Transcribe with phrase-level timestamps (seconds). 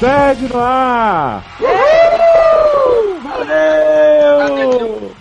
[0.00, 1.42] Sede no ar!
[3.22, 4.38] Valeu!
[4.38, 5.19] Tá bom,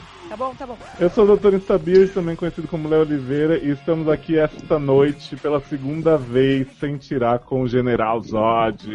[0.59, 0.77] tá bom.
[0.99, 1.53] Eu sou o Dr.
[1.53, 6.97] Instabios, também conhecido como Léo Oliveira, e estamos aqui esta noite pela segunda vez sem
[6.97, 8.85] tirar com o General Zod.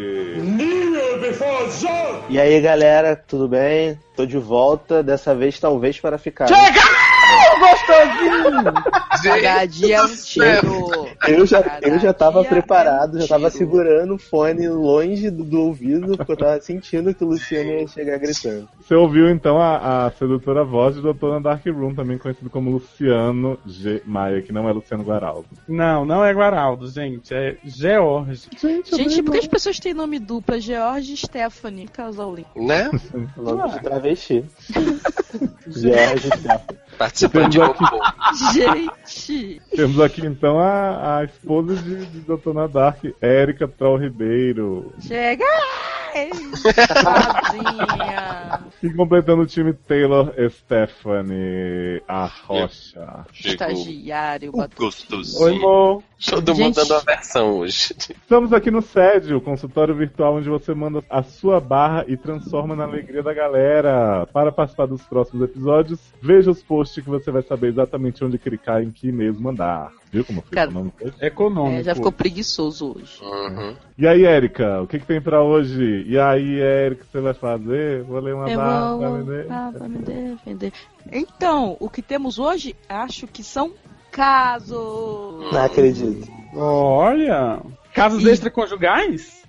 [2.29, 3.99] E aí galera, tudo bem?
[4.15, 6.47] Tô de volta, dessa vez talvez para ficar.
[6.47, 7.04] Chega!
[7.59, 8.73] Gostosinho!
[9.23, 11.07] Cada dia é um tiro.
[11.27, 13.57] Eu já, Cada eu já tava preparado, é um já tava tiro.
[13.57, 17.87] segurando o fone longe do, do ouvido, porque eu tava sentindo que o Luciano ia
[17.87, 18.67] chegar gritando.
[18.79, 23.57] Você ouviu então a, a sedutora voz de Doutor Dark Room, também conhecido como Luciano
[23.65, 24.01] G.
[24.05, 25.47] Maia, que não é Luciano Guaraldo.
[25.67, 28.47] Não, não é Guaraldo, gente, é George.
[28.93, 30.59] Gente, por que as pessoas têm nome dupla?
[30.59, 32.47] George e Stephanie, casal lindo.
[32.55, 32.89] Né?
[33.37, 34.43] Nome de travesti.
[35.67, 36.75] Jorge Stefan.
[36.75, 36.84] Participando
[37.49, 38.01] de Temos robô.
[38.53, 39.61] Gente!
[39.75, 44.93] Temos aqui então a, a esposa de, de Doutor Dark, Érica Troll Ribeiro.
[44.99, 45.45] Chega!
[46.15, 46.29] Ai,
[46.73, 48.65] Tadinha!
[48.83, 53.25] E completando o time Taylor Stephanie Arrocha.
[53.33, 54.75] Estagiário, O batuta.
[54.83, 55.43] gostoso.
[55.43, 56.03] Oi, Mo.
[56.23, 56.65] Todo Gente.
[56.65, 57.95] mundo dando a versão hoje.
[57.97, 62.75] Estamos aqui no SED, o consultório virtual onde você manda a sua barra e transforma
[62.75, 64.27] na alegria da galera.
[64.31, 68.83] Para participar dos próximos episódios, veja os posts que você vai saber exatamente onde clicar
[68.83, 69.91] e em que e-mails mandar.
[70.11, 71.25] Viu como fica Cara, o nome do post?
[71.25, 71.79] Econômico.
[71.79, 73.19] É, já ficou preguiçoso hoje.
[73.21, 73.75] Uhum.
[73.97, 76.03] E aí, Érica, o que, que tem pra hoje?
[76.07, 78.03] E aí, Érica, o que você vai fazer?
[78.03, 79.47] Vou ler uma Eu barra, vou vender.
[79.51, 80.73] ah, vai me defender.
[81.11, 83.73] Então, o que temos hoje, acho que são
[84.11, 85.51] casos.
[85.51, 86.27] Não acredito.
[86.55, 87.59] Olha.
[87.93, 89.43] Casos E- extraconjugais?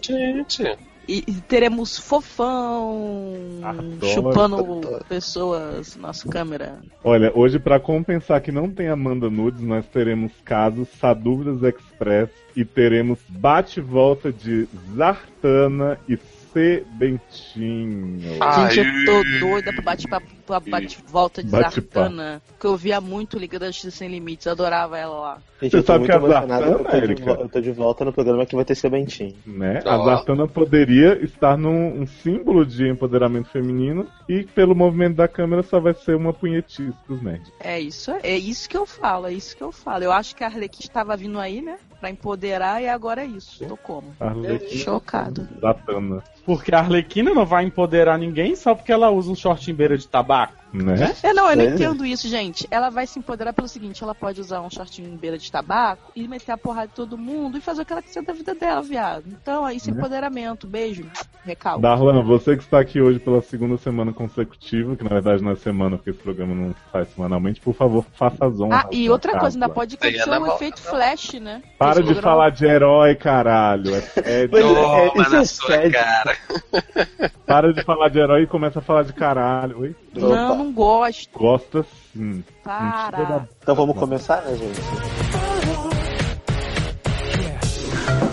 [0.00, 0.78] Gente.
[1.08, 4.06] E teremos fofão Adoro.
[4.12, 6.78] chupando pessoas nossa câmera.
[7.02, 12.64] Olha, hoje pra compensar que não tem Amanda Nudes, nós teremos casos Sadúvidas Express e
[12.64, 16.16] teremos bate-volta de Zartana e
[16.52, 16.84] C.
[16.92, 18.36] Bentinho.
[18.40, 18.68] Ah.
[18.68, 19.40] Gente, eu tô Ai.
[19.40, 20.06] doida pra bate,
[20.42, 21.50] pra, pra bate volta de.
[21.50, 22.42] Zartana.
[22.58, 25.38] Que eu via muito Liga da Justiça Sem Limites, eu adorava ela lá.
[25.60, 28.04] Gente, Você sabe muito que a emocionado Zartana, eu tô, de eu tô de volta
[28.04, 29.34] no programa que vai ter seu Bentinho.
[29.46, 29.80] Né?
[29.84, 35.62] A Zartana poderia estar num um símbolo de empoderamento feminino e pelo movimento da câmera
[35.62, 37.52] só vai ser uma punhetice pros nerds.
[37.60, 40.04] É isso, é isso que eu falo, é isso que eu falo.
[40.04, 41.78] Eu acho que a Arlequim estava vindo aí, né?
[42.00, 43.64] Pra empoderar e agora é isso.
[43.64, 44.12] Tô como?
[44.18, 45.48] Arlequina Chocado.
[45.60, 49.74] Zartana, Porque a Arlequina não vai empoderar ninguém só porque ela usa um short em
[49.74, 50.31] beira de tabaco.
[50.32, 50.61] back.
[50.72, 51.14] Né?
[51.22, 51.68] É, não, eu não É.
[51.68, 52.66] entendo isso, gente.
[52.70, 56.10] Ela vai se empoderar pelo seguinte: ela pode usar um shortinho em beira de tabaco
[56.16, 58.54] e meter a porrada de todo mundo e fazer o que ela quiser da vida
[58.54, 59.24] dela, viado.
[59.26, 59.98] Então, é isso é Né?
[59.98, 60.66] empoderamento.
[60.66, 61.04] Beijo.
[61.44, 61.82] Recalque.
[61.82, 65.56] Darlan, você que está aqui hoje pela segunda semana consecutiva, que na verdade não é
[65.56, 68.84] semana, porque esse programa não sai semanalmente, por favor, faça as honras.
[68.84, 69.74] Ah, e outra coisa, ainda casa.
[69.74, 70.90] pode acontecer um Volta, efeito não.
[70.90, 71.62] flash, né?
[71.78, 73.94] Para Esse de programa- falar de herói, caralho.
[73.96, 75.92] É, é- Toma isso na é sua sério.
[75.92, 76.36] cara.
[77.46, 79.80] para de falar de herói e começa a falar de caralho.
[79.80, 79.96] Oi?
[80.14, 80.61] Não.
[80.62, 81.38] Não gosto.
[81.38, 82.44] Gosta sim.
[82.62, 83.48] Para.
[83.60, 84.80] Então vamos começar, né, gente?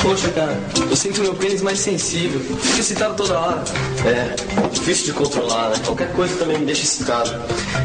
[0.02, 0.58] Poxa, cara,
[0.90, 2.40] eu sinto meu pênis mais sensível.
[2.40, 3.64] Fico excitado toda hora.
[4.06, 5.76] É, difícil de controlar, né?
[5.86, 7.32] Qualquer coisa também me deixa excitado.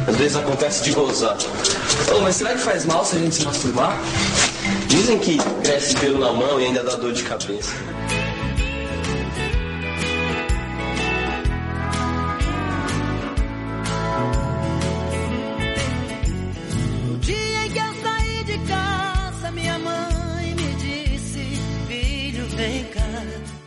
[0.06, 1.36] Às vezes acontece de gozar.
[2.14, 3.98] Ô, mas será que faz mal se a gente se masturbar?
[4.86, 7.74] Dizem que cresce pelo na mão e ainda dá dor de cabeça.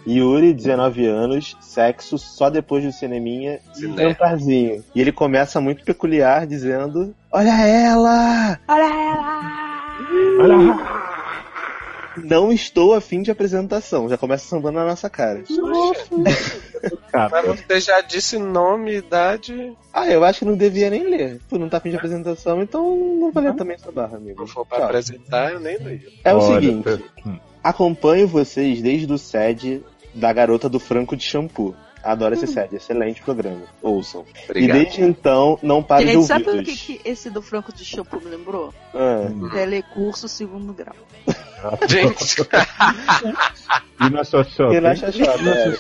[0.08, 4.04] Yuri, 19 anos, sexo só depois do cineminha e Ciné.
[4.10, 4.84] jantarzinho.
[4.96, 8.60] E ele começa muito peculiar dizendo: Olha ela!
[8.68, 10.98] Olha ela!
[12.24, 14.10] Não estou afim de apresentação.
[14.10, 15.44] Já começa sambando na nossa cara.
[17.12, 19.72] Cara, Mas você já disse nome, idade.
[19.94, 21.40] Ah, eu acho que não devia nem ler.
[21.48, 24.40] Tu não tá afim de apresentação, então não vou ler também essa barra, amigo.
[24.40, 24.86] Não for pra Tchau.
[24.88, 26.02] apresentar, eu nem leio.
[26.24, 27.38] É o olha, seguinte, você- hum.
[27.64, 29.84] acompanho vocês desde o SED
[30.18, 31.76] da garota do Franco de Shampoo.
[32.04, 33.64] Adoro esse SED, excelente programa.
[33.82, 34.24] Ouçam.
[34.46, 34.78] Obrigado.
[34.78, 37.84] E desde então, não paro de Gente, sabe o que, que esse do Franco de
[37.84, 38.74] Shampoo me lembrou?
[38.94, 40.96] Ah, Telecurso segundo grau.
[41.90, 42.38] Gente,
[44.00, 44.74] E na Xoxota?
[44.74, 44.96] E na?
[44.96, 45.76] Xoxota, E na é.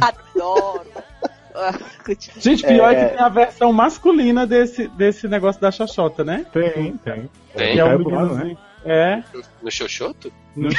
[0.34, 0.86] Adoro!
[2.38, 3.04] Gente, pior é, É.
[3.08, 6.46] que tem a versão masculina desse, desse negócio da Xoxota, né?
[6.52, 7.30] Tem, tem.
[7.54, 7.72] Tem?
[7.74, 8.58] Que é o do lado, meninozinho.
[8.84, 9.22] É.
[9.62, 10.32] no Xoxoto?
[10.56, 10.68] No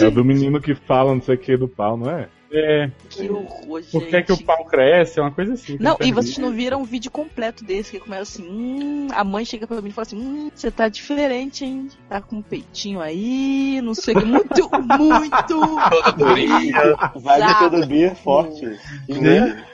[0.00, 2.28] É o do menino que fala não sei o que do pau, não é?
[2.56, 3.90] É, Que horror, gente.
[3.90, 5.18] por que, que o pau cresce?
[5.18, 5.76] É uma coisa assim.
[5.80, 9.44] Não, e vocês não viram um vídeo completo desse que começa assim, hum, a mãe
[9.44, 11.88] chega pra mim e fala assim, hum, você tá diferente, hein?
[12.08, 16.96] Tá com um peitinho aí, não sei o que, muito, muito Toda durinha.
[17.16, 17.70] Vai Exato.
[17.70, 18.64] todo dia forte.
[19.08, 19.64] Né?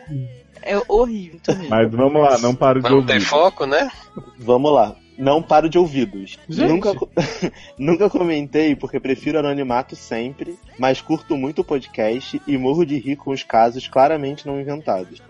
[0.63, 1.69] é horrível também.
[1.69, 3.27] Mas vamos lá, não paro de Mas não tem ouvir.
[3.27, 3.91] foco, né?
[4.39, 4.97] Vamos lá.
[5.21, 6.39] Não paro de ouvidos.
[6.49, 6.67] Gente.
[6.67, 6.93] Nunca,
[7.77, 13.17] nunca comentei porque prefiro anonimato sempre, mas curto muito o podcast e morro de rir
[13.17, 15.21] com os casos claramente não inventados.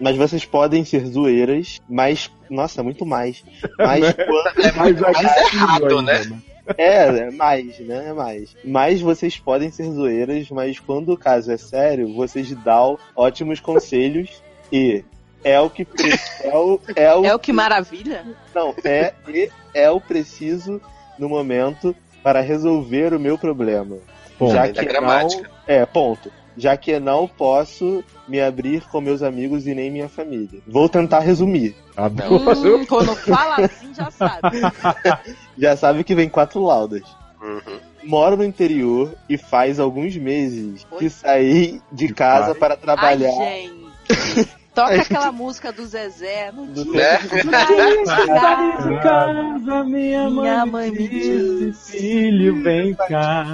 [0.00, 2.30] Mas vocês podem ser zoeiras, mas.
[2.48, 3.42] Nossa, muito mais.
[3.76, 4.66] Mas quando.
[4.66, 6.42] É muito Mas mais aqui errado, ainda, né?
[6.78, 8.06] É, é mais, né?
[8.08, 8.56] É mais.
[8.64, 14.40] Mas vocês podem ser zoeiras, mas quando o caso é sério, vocês dão ótimos conselhos
[14.72, 15.04] e
[15.44, 18.24] é o que pre- é o, é o É o que maravilha?
[18.54, 20.80] não, é e é o preciso
[21.18, 23.96] no momento para resolver o meu problema.
[24.38, 24.52] Ponto.
[24.52, 25.42] Já É que gramática.
[25.48, 26.30] não, é, ponto.
[26.56, 30.60] Já que não posso me abrir com meus amigos e nem minha família.
[30.66, 31.74] Vou tentar resumir.
[31.96, 32.76] Adoro.
[32.76, 34.58] Hum, quando fala assim, já sabe.
[35.56, 37.02] Já sabe que vem quatro laudas.
[37.40, 37.78] Uhum.
[38.02, 40.98] Moro no interior e faz alguns meses Oi?
[40.98, 42.54] que saí de casa pai.
[42.54, 43.30] para trabalhar.
[43.40, 43.70] Ai,
[44.88, 45.08] gente.
[45.08, 46.52] Toca aquela música do Zezé.
[46.52, 47.22] Não Do mais
[48.84, 53.46] de casa, minha mãe, Minha mãe me disse, filho, vem cá.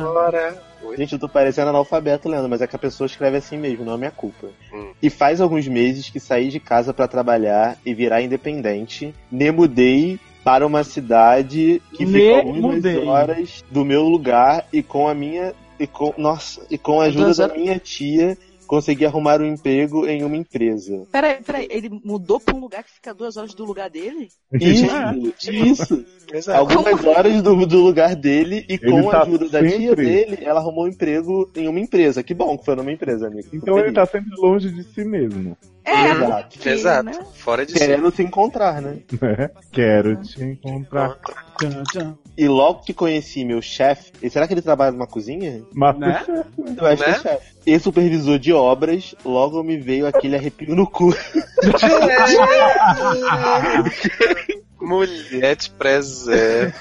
[0.96, 3.94] Gente, eu tô parecendo analfabeto, Leandro, mas é que a pessoa escreve assim mesmo, não
[3.94, 4.48] é minha culpa.
[4.72, 4.92] Hum.
[5.02, 9.14] E faz alguns meses que saí de casa pra trabalhar e virar independente.
[9.30, 13.04] Ne mudei para uma cidade que Ne fica algumas mudei.
[13.04, 17.34] horas do meu lugar e com a minha e com nossa e com a ajuda
[17.34, 21.06] da minha tia consegui arrumar um emprego em uma empresa.
[21.10, 24.28] Peraí, peraí, ele mudou pra um lugar que fica duas horas do lugar dele?
[24.52, 26.04] Isso, isso.
[26.32, 26.58] Exato.
[26.58, 30.38] Algumas horas do, do lugar dele e com tá a ajuda da tia sempre- dele,
[30.42, 32.22] ela arrumou um emprego em uma empresa.
[32.22, 33.48] Que bom que foi numa empresa, amigo.
[33.52, 35.56] Então ele tá sempre longe de si mesmo.
[35.84, 36.48] É, Exato.
[36.56, 37.04] porque, Exato.
[37.04, 37.12] né?
[37.34, 37.78] Fora de si.
[37.78, 38.98] Querendo se encontrar, né?
[39.22, 39.50] né?
[39.70, 41.16] Quero te encontrar.
[41.60, 42.18] Tchan, tchan.
[42.38, 45.62] E logo que conheci meu chefe, e será que ele trabalha numa cozinha?
[45.72, 46.46] Masterchef.
[46.76, 47.16] Eu acho que Né?
[47.16, 47.46] é chefe.
[47.66, 51.14] E supervisor de obras, logo me veio aquele arrepio no cu.
[54.80, 56.74] Mulher te preserva.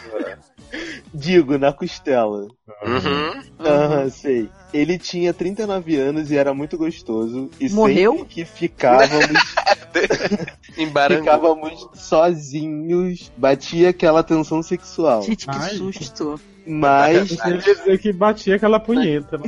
[1.13, 2.47] Digo, na costela.
[2.85, 3.41] Uhum.
[3.59, 4.49] Aham, sei.
[4.73, 7.49] Ele tinha 39 anos e era muito gostoso.
[7.59, 8.13] E Morreu?
[8.13, 9.55] sempre que ficávamos,
[11.17, 15.21] ficávamos sozinhos, batia aquela tensão sexual.
[15.21, 15.75] Gente, que Ai.
[15.75, 16.39] susto.
[16.67, 19.39] Mas ia dizer que batia aquela punheta.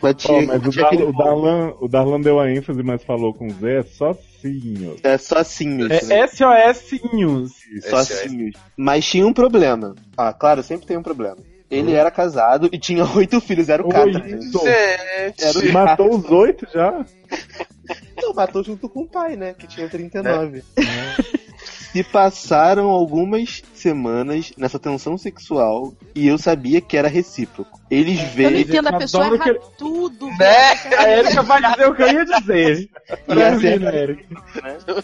[0.00, 3.46] batia, Ó, mas o, aquele o Darlan, o Darlan deu a ênfase, mas falou com
[3.46, 3.82] o Zé
[4.40, 4.96] sozinho.
[5.02, 6.10] É sozinhos.
[6.10, 6.26] É?
[6.26, 7.52] SOS News.
[7.88, 8.56] Sozinhos.
[8.76, 9.94] Mas tinha um problema.
[10.16, 11.38] Ah, claro, sempre tem um problema.
[11.70, 15.72] Ele era casado e tinha oito filhos, era o Gente.
[15.72, 17.04] Matou os oito já?
[18.20, 19.54] Não, matou junto com o pai, né?
[19.54, 20.64] Que tinha 39.
[21.92, 27.80] Se passaram algumas semanas nessa tensão sexual e eu sabia que era recíproco.
[27.90, 28.60] Eles Eu não veem.
[28.60, 30.26] entendo, a eu pessoa adoro erra que- tudo.
[30.28, 30.36] Né?
[30.38, 31.00] velho.
[31.00, 32.88] A Erika vai dizer o que eu ia dizer.
[33.10, 34.24] E Pra assim, mim, né, Erika?
[34.86, 34.98] Não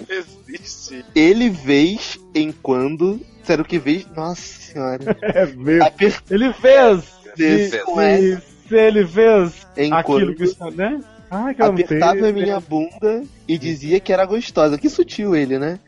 [0.49, 1.05] existe.
[1.15, 3.21] ele vez em quando.
[3.43, 4.07] Sério que vez.
[4.15, 5.17] Nossa senhora.
[5.23, 5.85] É mesmo.
[5.85, 6.23] Aper...
[6.31, 7.05] Ele fez.
[7.37, 11.01] Desse- E se ele fez aquilo Enquanto que está, né?
[11.31, 14.79] Ai, que apertava a minha bunda e dizia que era gostosa.
[14.79, 15.79] Que sutil ele, né?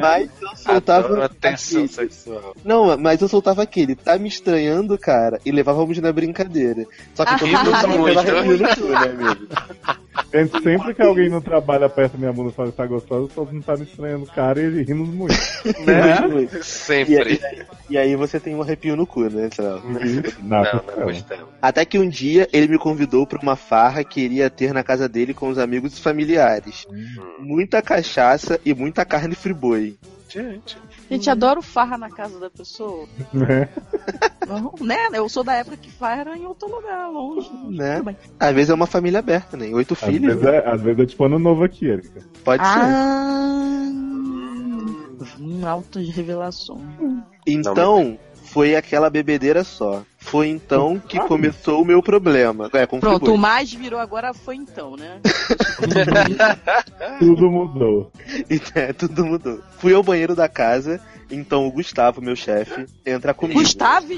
[0.00, 1.06] Mas eu soltava.
[1.06, 2.56] Adoro a tensão aquele- sexual.
[2.64, 3.94] Não, mas eu soltava aquele.
[3.94, 5.40] Tá me estranhando, cara.
[5.44, 6.84] E levávamos na brincadeira.
[7.14, 8.18] Só que Ah, eu tava muito.
[8.18, 9.46] arrepio no cu, né, amigo?
[10.32, 13.52] Gente, sempre que alguém no trabalho aperta minha bunda e fala que tá gostosa, todo
[13.52, 15.34] mundo tá me estranhando, cara, e rimos muito.
[15.86, 16.48] Né?
[16.58, 17.16] E, Sempre.
[17.22, 19.48] aí, e aí você tem um arrepio no cu, né?
[20.42, 21.04] Na Não, não costela.
[21.04, 21.44] gostamos.
[21.60, 25.08] Até que um dia ele me convidou pra uma farra que iria ter na casa
[25.08, 26.86] dele com os amigos e familiares.
[27.38, 29.96] Muita cachaça e muita carne friboi.
[30.28, 30.78] Gente.
[31.10, 33.06] Gente, adoro farra na casa da pessoa.
[33.34, 33.68] Né?
[34.48, 34.96] Não, né?
[35.12, 37.50] Eu sou da época que farra era em outro lugar, longe.
[37.68, 38.02] Né?
[38.40, 39.66] Às vezes é uma família aberta, né?
[39.74, 42.22] Oito Às filhos, vezes, é, às vezes é tipo ano novo aqui, Erika.
[42.42, 42.78] pode ser.
[42.78, 43.90] Ah,
[45.38, 46.82] hum, altas revelações.
[47.46, 48.18] Então,
[48.52, 50.02] foi aquela bebedeira só.
[50.18, 52.68] Foi então que começou o meu problema.
[52.74, 55.20] É, com Pronto, o mais virou agora foi então, né?
[57.18, 58.12] Tudo mudou.
[58.74, 59.60] É, tudo mudou.
[59.78, 63.58] Fui ao banheiro da casa, então o Gustavo, meu chefe, entra comigo.
[63.58, 64.12] Gustavo?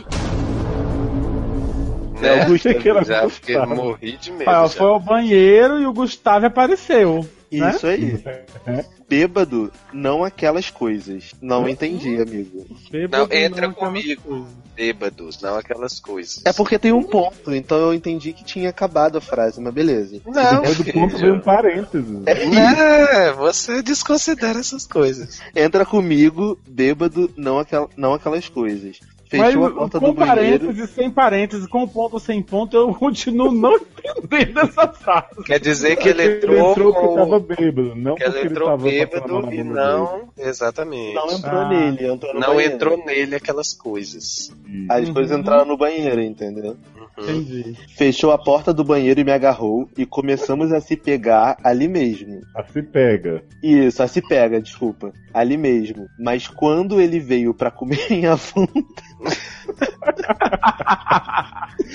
[2.20, 2.44] É, o Né?
[2.46, 3.04] Gustavo.
[3.04, 4.50] Já fiquei, morri de medo.
[4.50, 7.26] Ah, foi ao banheiro e o Gustavo apareceu.
[7.58, 8.22] Isso aí.
[8.66, 8.84] É.
[9.08, 11.32] Bêbado, não aquelas coisas.
[11.40, 12.66] Não entendi, amigo.
[13.10, 14.22] Não, entra aquelas comigo.
[14.22, 14.48] coisas.
[14.74, 16.42] Bêbados, não aquelas coisas.
[16.44, 20.20] É porque tem um ponto, então eu entendi que tinha acabado a frase, mas beleza.
[20.26, 21.34] Não, Depois do ponto vem filho.
[21.34, 22.26] um parênteses.
[22.26, 25.40] É, você desconsidera essas coisas.
[25.54, 28.98] Entra comigo, bêbado, não, aquel, não aquelas coisas.
[29.36, 30.36] Mas Fechou a porta com do banheiro.
[30.60, 33.74] parênteses, sem parênteses, com ponto ou sem ponto, eu continuo não
[34.22, 35.42] entendendo essa frase.
[35.44, 37.14] Quer dizer que ele Ele entrou, entrou porque com...
[37.16, 40.28] tava bêbado, não que ele ele entrou a bêbado e não.
[40.36, 41.14] Exatamente.
[41.14, 41.68] Não entrou Ah.
[41.68, 42.74] nele, entrou no Não banheiro.
[42.74, 44.52] entrou nele aquelas coisas.
[44.90, 45.38] Aí depois Uhum.
[45.38, 46.76] entraram no banheiro, entendeu?
[47.16, 47.76] Entendi.
[47.96, 52.40] Fechou a porta do banheiro e me agarrou e começamos a se pegar ali mesmo.
[52.56, 53.42] A se pega.
[53.62, 55.12] Isso, a se pega, desculpa.
[55.32, 56.06] Ali mesmo.
[56.18, 58.72] Mas quando ele veio pra comer minha bunda,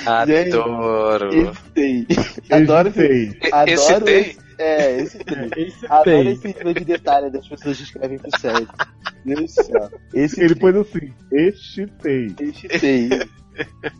[0.05, 1.29] Adoro.
[1.33, 2.07] excitei.
[2.49, 3.51] Adoro esse, Hesitei.
[3.51, 4.19] adoro Excitei?
[4.21, 5.17] esse, é, esse
[5.57, 6.27] Esse Adoro tem.
[6.31, 8.67] esse nível de detalhe das pessoas que escrevem pro Sérgio.
[9.25, 9.89] Meu Deus do céu.
[10.13, 12.33] Esse Ele pôs assim, excitei.
[12.39, 13.09] excitei.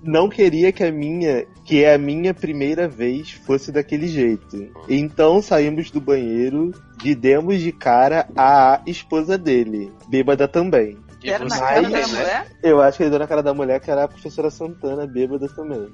[0.04, 4.72] Não queria que a minha, que é a minha primeira vez, fosse daquele jeito.
[4.88, 6.72] Então saímos do banheiro
[7.04, 10.98] e demos de cara à esposa dele, bêbada também.
[11.24, 12.06] E Era na cara da né?
[12.08, 12.48] mulher?
[12.64, 15.48] Eu acho que ele deu na cara da mulher que era a professora Santana, bêbada
[15.50, 15.90] também.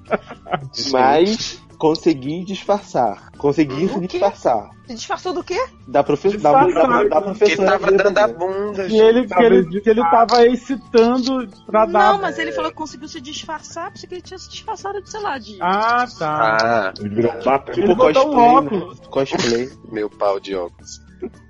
[0.92, 3.32] Mas consegui disfarçar.
[3.38, 4.08] Consegui O quê?
[4.08, 4.70] disfarçar.
[4.88, 5.60] Se disfarçou do quê?
[5.88, 7.10] Da, profe da, da, Disfarçar.
[7.10, 7.72] da Que professora.
[7.72, 12.14] tava dando a bunda, ele, que, ele, que ele tava excitando pra dar.
[12.14, 15.10] Não, mas ele falou que conseguiu se disfarçar, pensei que ele tinha se disfarçado de,
[15.10, 15.58] sei lá, de.
[15.60, 16.58] Ah, tá.
[16.62, 17.72] Ah, Ele virou batom.
[17.74, 18.54] Ele Tipo botou um cosplay, né?
[18.80, 19.00] óculos.
[19.10, 19.70] Cosplay.
[19.92, 21.02] meu pau de óculos.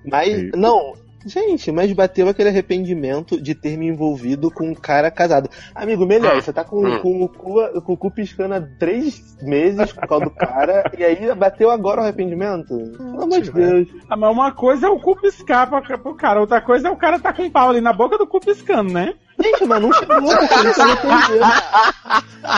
[0.05, 0.93] Mas, não,
[1.25, 5.49] gente, mas bateu aquele arrependimento de ter me envolvido com um cara casado.
[5.73, 6.41] Amigo, melhor, Hum.
[6.41, 6.99] você tá com, Hum.
[6.99, 11.03] com o cu, com o cu piscando há três meses por causa do cara, e
[11.03, 12.77] aí bateu agora o arrependimento?
[12.97, 13.87] Pelo amor de Deus.
[14.09, 16.95] Ah, mas uma coisa é o cu piscar pra, pro cara, outra coisa é o
[16.97, 19.13] cara tá com o pau ali na boca do cu piscando, né?
[19.41, 21.41] Gente, mas não chegou, porque ele se arrependeu.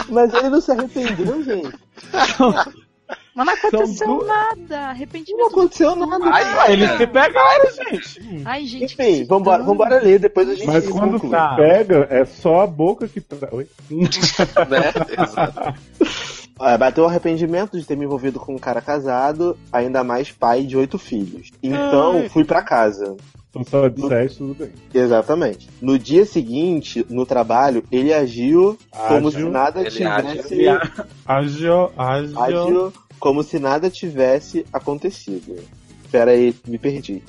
[0.09, 1.71] Mas ele não se arrependeu, gente.
[3.37, 4.57] Mas não aconteceu São nada.
[4.67, 5.47] Não Arrependimento.
[5.47, 6.25] aconteceu nada.
[6.25, 8.41] Ai, Ah, eles se pegaram, gente.
[8.43, 8.93] Ai, gente.
[8.95, 11.29] Enfim, vambora, vambora ler, depois a gente Mas quando conclui.
[11.29, 11.55] se Tá.
[11.55, 13.47] pega, é só a boca que tra...
[13.51, 13.67] Oi?
[13.91, 15.23] né?
[15.23, 15.73] Exato.
[16.79, 20.75] Bateu o arrependimento de ter me envolvido com um cara casado, ainda mais pai de
[20.75, 21.51] oito filhos.
[21.61, 22.29] Então, Ai.
[22.29, 23.15] fui pra casa.
[23.51, 24.71] Então só de sete, tudo bem.
[24.93, 25.69] Exatamente.
[25.81, 28.77] No dia seguinte, no trabalho, ele agiu
[29.07, 30.67] como se nada Ele tivesse.
[31.25, 32.39] Agiu, agiu.
[32.41, 35.55] Agiu como se nada tivesse acontecido.
[36.11, 37.21] Pera aí, me perdi.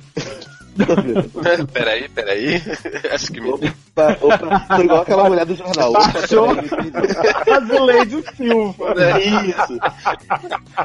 [1.73, 2.63] peraí, peraí.
[3.13, 3.51] Acho que me.
[3.51, 5.91] opa, opa, tô igual aquela mulher do jornal.
[5.91, 6.55] Opa, Achou?
[6.55, 7.51] peraí, me perdi.
[7.51, 8.95] Azuleide Silva.
[9.19, 9.79] Isso.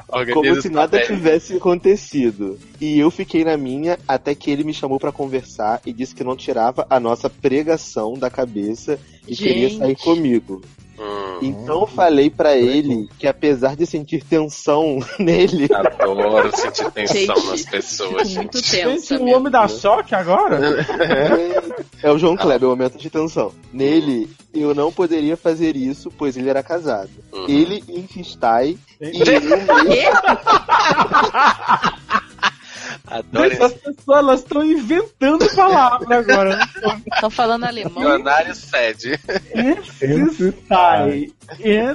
[0.09, 1.07] Organiza Como se nada papéis.
[1.07, 2.57] tivesse acontecido.
[2.81, 6.23] E eu fiquei na minha até que ele me chamou pra conversar e disse que
[6.23, 9.77] não tirava a nossa pregação da cabeça e queria Gente.
[9.79, 10.61] sair comigo.
[11.41, 17.47] Então eu falei pra ele que apesar de sentir tensão nele, adoro sentir tensão Gente,
[17.47, 18.29] nas pessoas.
[18.29, 18.61] Gente.
[18.65, 20.85] Gente, o homem dá choque agora?
[22.01, 23.51] é o João Kleber, o momento de tensão.
[23.71, 27.09] Nele, eu não poderia fazer isso, pois ele era casado.
[27.31, 27.47] Uhum.
[27.47, 30.21] Ele insistai e eu mesmo?
[33.13, 36.59] Adoro Essas pessoas elas estão inventando palavras agora.
[37.13, 37.93] Estão falando alemão?
[37.93, 39.19] Dicionário sede.
[40.03, 41.31] Insistai.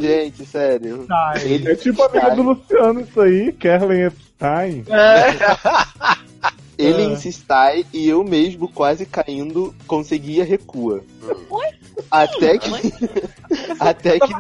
[0.01, 1.07] Gente, sério.
[1.43, 4.85] Ele É tipo a amiga do Luciano isso aí, Kerlen Epstein.
[6.79, 7.07] Ele Ah.
[7.07, 11.03] insistai e eu mesmo, quase caindo, conseguia recua.
[11.51, 11.67] Oi?
[12.11, 12.71] Até que.
[13.81, 14.33] até que.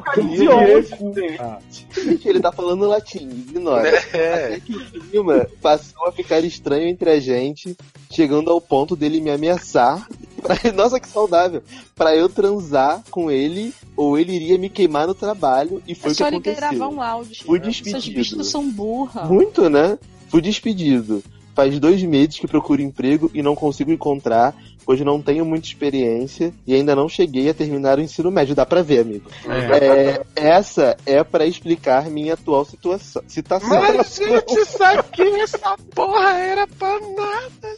[1.40, 1.58] Ah,
[1.94, 3.88] Gente, ele tá falando latim, ignora.
[3.88, 4.44] É.
[4.54, 7.76] Até que o clima passou a ficar estranho entre a gente,
[8.10, 10.06] chegando ao ponto dele me ameaçar.
[10.42, 11.62] pra- Nossa, que saudável!
[11.94, 16.12] Pra eu transar com ele, ou ele iria me queimar no trabalho, e foi É
[16.12, 16.60] o que só ele aconteceu.
[16.60, 17.44] gravar um áudio.
[17.44, 18.16] Fui Essas despedido.
[18.16, 19.28] bichas são burras.
[19.28, 19.98] Muito, né?
[20.28, 21.22] Fui despedido.
[21.54, 24.54] Faz dois meses que procuro emprego e não consigo encontrar,
[24.88, 28.54] pois não tenho muita experiência e ainda não cheguei a terminar o ensino médio.
[28.54, 29.30] Dá pra ver, amigo.
[29.46, 33.22] É, essa é pra explicar minha atual situação.
[33.28, 33.68] Citação.
[33.68, 37.76] Mas, gente, isso aqui, essa porra era pra nada.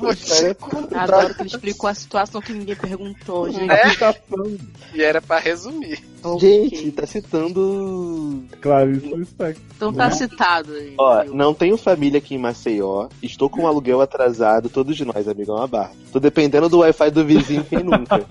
[0.00, 0.56] Você
[0.92, 3.66] Adoro que ele explicou a situação que ninguém perguntou, gente.
[3.66, 3.90] Né?
[3.90, 4.56] Citação.
[4.92, 6.02] E era pra resumir.
[6.40, 8.42] Gente, tá citando.
[8.60, 9.62] Clarice Lispector.
[9.76, 10.94] Então tá citado aí.
[10.98, 13.08] Ó, não tenho família aqui em Maceió.
[13.22, 14.63] Estou com um aluguel atrasado.
[14.68, 15.92] Todos nós, amigão, uma barra.
[16.12, 18.24] Tô dependendo do Wi-Fi do vizinho, quem nunca.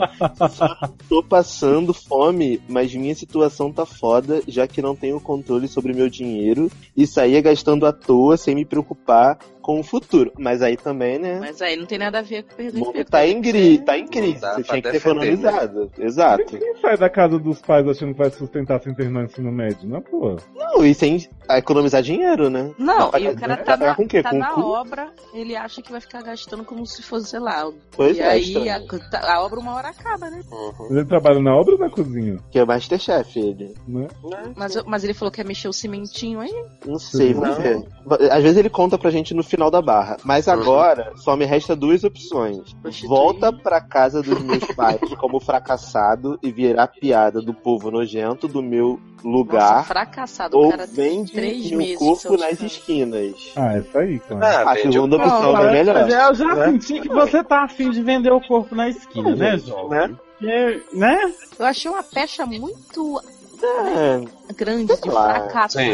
[1.08, 6.10] Tô passando fome, mas minha situação tá foda, já que não tenho controle sobre meu
[6.10, 10.32] dinheiro e saía gastando à toa sem me preocupar com o futuro.
[10.38, 11.40] Mas aí também, né?
[11.40, 13.10] Mas aí não tem nada a ver com perder O mundo emprego.
[13.10, 14.40] tá em, gri, tá em crise.
[14.42, 15.28] Você tinha que ter defender, né?
[15.34, 15.92] economizado.
[15.98, 16.46] Exato.
[16.46, 19.88] Quem sai da casa dos pais achando que vai sustentar sem terminar o ensino médio?
[19.90, 20.36] Não, pô.
[20.56, 21.18] Não, e sem
[21.50, 22.72] economizar dinheiro, né?
[22.78, 24.22] Não, Vai e o cara tá na, com quê?
[24.22, 27.70] tá Com na obra, ele acha que vai ficar gastando como se fosse, sei lá.
[27.96, 28.80] Pois e é, aí a,
[29.10, 30.42] tá- a obra uma hora acaba, né?
[30.52, 30.74] Uhum.
[30.80, 32.38] Mas ele trabalha na obra ou na cozinha?
[32.52, 33.74] Que é Masterchef, ele.
[33.88, 34.08] Né?
[34.56, 36.54] Mas, eu- mas ele falou que ia mexer o cimentinho aí.
[36.86, 37.62] Não sei, vamos Não.
[37.62, 37.88] ver.
[38.32, 40.18] Às vezes ele conta pra gente no final da barra.
[40.24, 40.54] Mas Uhum.
[40.54, 42.74] agora só me resta duas opções.
[42.82, 43.10] Prostituir.
[43.10, 48.64] Volta pra casa dos meus pais como fracassado e virar piada do povo nojento do
[48.64, 49.86] meu Nossa, lugar.
[49.86, 50.58] fracassado.
[50.58, 53.36] O ou cara vende três meu meses corpo nas esquinas.
[53.56, 54.44] Ah, essa aí, claro.
[54.68, 56.10] Ah, A segunda opção Mas é melhor.
[56.10, 56.66] eu já né?
[56.72, 59.90] senti que você tá afim de vender o corpo na esquina, né, Gente, João?
[59.90, 60.10] né?
[60.40, 61.34] Porque, né?
[61.60, 63.22] Eu achei uma pecha muito
[63.62, 65.12] É, grande de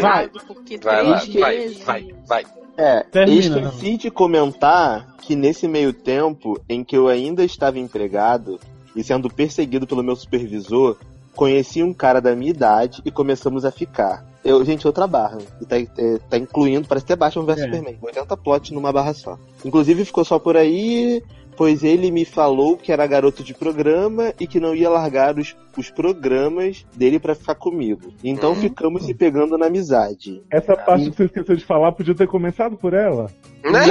[0.02, 0.32] sabe?
[0.48, 1.84] Porque Vai lá, três vai, vezes.
[1.84, 2.44] vai, vai.
[2.80, 8.58] É, Termina, esqueci de comentar que nesse meio tempo em que eu ainda estava empregado
[8.96, 10.98] e sendo perseguido pelo meu supervisor,
[11.36, 14.26] conheci um cara da minha idade e começamos a ficar.
[14.46, 15.40] Eu, gente, outra barra.
[15.60, 17.64] E tá, é, tá incluindo, parece até Batman vs É.
[17.66, 17.98] Superman.
[18.02, 19.38] 80 plot numa barra só.
[19.66, 21.22] Inclusive ficou só por aí,
[21.60, 25.58] pois ele me falou que era garoto de programa e que não ia largar os,
[25.78, 28.14] os programas dele pra ficar comigo.
[28.24, 28.56] Então Hum.
[28.56, 30.42] ficamos se pegando na amizade.
[30.50, 33.30] Essa parte que você esqueceu de falar, podia ter começado por ela.
[33.62, 33.88] Né?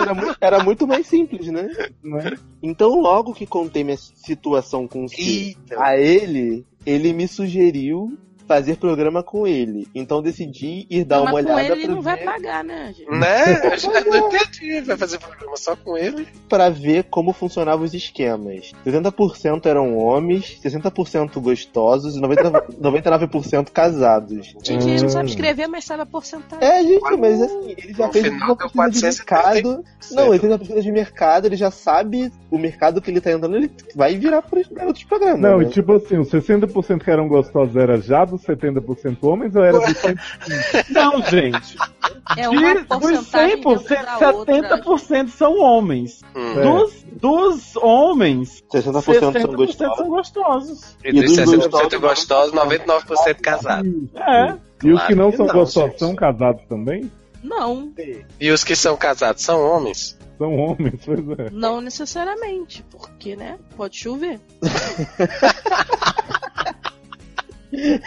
[0.00, 1.68] Era muito, era muito mais simples, né?
[2.04, 2.36] Né?
[2.62, 5.08] Então, logo que contei minha situação com o
[5.76, 8.16] a ele, ele me sugeriu
[8.50, 9.86] fazer programa com ele.
[9.94, 12.64] Então decidi ir dar uma mas com olhada ele ele pra não vai ver, pagar,
[12.64, 13.08] né, gente?
[13.08, 13.60] Né?
[13.72, 14.80] Eu já não entendi.
[14.80, 16.26] Vai fazer programa só com ele?
[16.48, 18.72] pra ver como funcionavam os esquemas.
[18.84, 24.46] 70% eram homens, 60% gostosos e 99%, 99% casados.
[24.64, 25.10] Gente, ele não Hum.
[25.10, 26.66] sabe escrever, mas sabe a porcentagem.
[26.68, 29.68] É, gente, mas assim, ele já No fez final uma pesquisa de 430.
[29.68, 29.84] mercado.
[30.10, 33.30] Não, ele fez uma pesquisa de mercado, ele já sabe o mercado que ele tá
[33.30, 35.40] entrando, ele vai virar para outros programas.
[35.40, 35.64] Não, né?
[35.64, 39.78] e tipo assim, os 60% que eram gostosos era já dos 70% homens ou era
[39.78, 40.18] dos 100%?
[40.90, 41.76] Não, gente.
[42.36, 44.54] É uma De, dos porcentagem 100%, dentro da outra.
[44.54, 46.22] 70% são homens.
[46.34, 46.58] Hum.
[46.58, 46.62] É.
[46.62, 49.96] Dos, dos homens, 60% 60% são gostosos.
[49.96, 50.96] são gostosos.
[51.04, 53.92] E E dos dos 60% gostosos, 99% casados.
[54.16, 54.56] É.
[54.82, 55.98] E os que não Claro que são não, gostosos gente.
[55.98, 57.10] são casados também?
[57.42, 57.92] Não,
[58.38, 60.18] E os que são casados são homens?
[60.38, 61.50] São homens, pois é.
[61.52, 64.40] não necessariamente, porque, né, pode chover.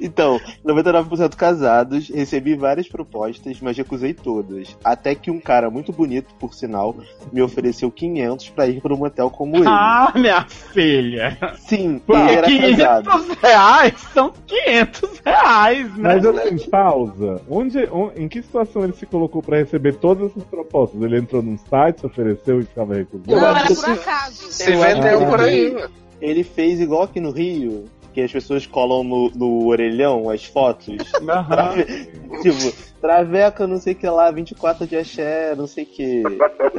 [0.00, 4.76] Então, 99% casados, recebi várias propostas, mas recusei todas.
[4.84, 6.94] Até que um cara muito bonito, por sinal,
[7.32, 9.64] me ofereceu 500 pra ir para um motel como ele.
[9.68, 11.36] Ah, minha filha.
[11.58, 13.36] Sim, Porque era 500 casado.
[13.42, 16.14] reais são 500 reais, né?
[16.14, 17.40] Mas assim, pausa.
[17.48, 21.00] Onde, on- em que situação ele se colocou pra receber todas essas propostas?
[21.02, 23.30] Ele entrou num site, se ofereceu e ficava recusando?
[23.40, 24.52] Não, era por acaso.
[24.52, 25.84] Se vendeu por ele- aí.
[26.18, 27.84] Ele fez igual aqui no Rio,
[28.16, 30.96] que as pessoas colam no, no orelhão as fotos.
[31.12, 31.84] Trave-
[32.40, 36.22] tipo, traveca, não sei o que lá, 24 de axé, não sei o que.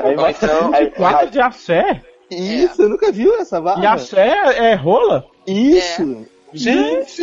[0.03, 0.31] Aí vai.
[0.31, 2.01] Então, aí- Quatro de axé?
[2.31, 3.83] Isso, eu nunca viu essa barra?
[3.83, 5.27] E axé é rola?
[5.45, 6.25] Isso!
[6.51, 7.21] Gente,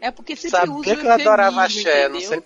[0.00, 2.42] É porque sempre sabia usa o que eu adorava axé, não sei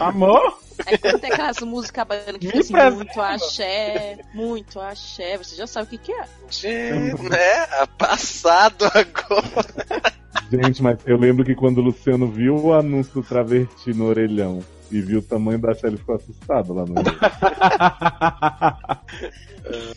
[0.00, 0.58] Amor?
[0.86, 5.66] Aí quando tem aquelas músicas baianas que fica assim, muito axé, muito axé, você já
[5.66, 6.24] sabe o que que é.
[6.50, 7.86] Gente, né?
[7.96, 10.12] Passado agora.
[10.50, 14.62] Gente, mas eu lembro que quando o Luciano viu o anúncio do travesti no orelhão
[14.90, 16.94] e viu o tamanho da Shelly, ele ficou assustado lá no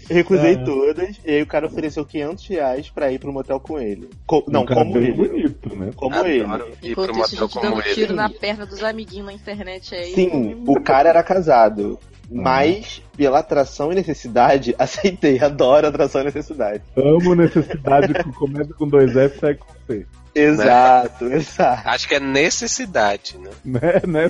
[0.10, 0.58] Recusei É.
[0.58, 4.10] todas, e aí o cara ofereceu 500 reais pra ir pro motel com ele.
[4.28, 5.12] Co- não, Um como ele.
[5.14, 5.92] bonito, né?
[5.96, 6.44] Como Adoro ele.
[6.44, 8.14] ir pro Enquanto isso, motel gente como dando tiro ele.
[8.14, 10.14] na perna dos amiguinhos na internet aí.
[10.14, 11.98] Sim, o cara era casado.
[12.34, 15.40] Mas, pela atração e necessidade, aceitei.
[15.40, 16.82] Adoro atração e necessidade.
[16.96, 20.06] Amo necessidade começa com dois F e sai com C.
[20.34, 21.90] Exato, exato.
[21.90, 23.52] Acho que é necessidade, né?
[24.08, 24.30] Né?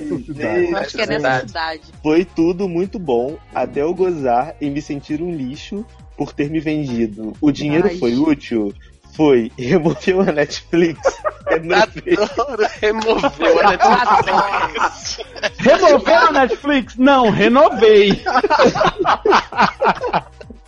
[0.70, 1.82] Eu acho que é nessa cidade.
[2.02, 5.84] Foi tudo muito bom, até eu gozar e me sentir um lixo
[6.16, 7.32] por ter me vendido.
[7.40, 7.98] O dinheiro Ai.
[7.98, 8.72] foi útil?
[9.14, 9.50] Foi.
[9.58, 11.00] Removeu a Netflix.
[11.46, 11.60] Quer
[12.22, 15.18] Adoro removeu a Netflix.
[15.58, 16.96] Removeu a Netflix?
[16.96, 18.22] Não, renovei.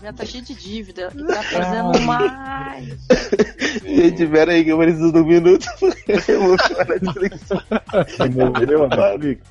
[0.04, 1.10] Já tá cheio de dívida.
[1.16, 2.94] E tá fazendo mais.
[3.82, 5.66] Gente, pera aí que eu preciso de um minuto.
[5.80, 7.48] porque eu vou Netflix.
[8.18, 9.46] Removeu a Netflix.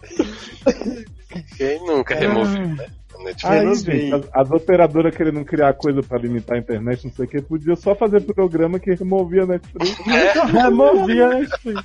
[1.58, 2.86] Quem nunca removeu, né?
[3.24, 3.46] Netflix.
[3.46, 7.28] Aí, gente, as, as operadoras querendo criar coisa pra limitar a internet, não sei o
[7.28, 9.98] que, podia só fazer programa que removia a Netflix.
[10.52, 11.84] Removia a Netflix.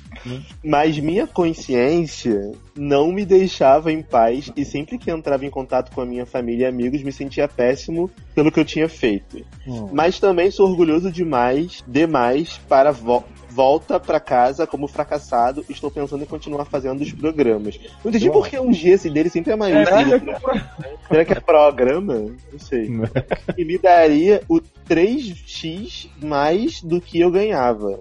[0.63, 6.01] Mas minha consciência não me deixava em paz e sempre que entrava em contato com
[6.01, 9.45] a minha família e amigos me sentia péssimo pelo que eu tinha feito.
[9.91, 13.23] Mas também sou orgulhoso demais, demais para vo
[13.59, 15.65] volta pra casa como fracassado.
[15.69, 17.77] Estou pensando em continuar fazendo os programas.
[18.01, 20.25] Não entendi por que um G esse dele sempre é É, maiúsculo.
[20.25, 20.39] né?
[21.11, 22.13] Será que é programa?
[22.53, 22.89] Não sei.
[23.57, 27.99] E me daria o 3x mais do que eu ganhava.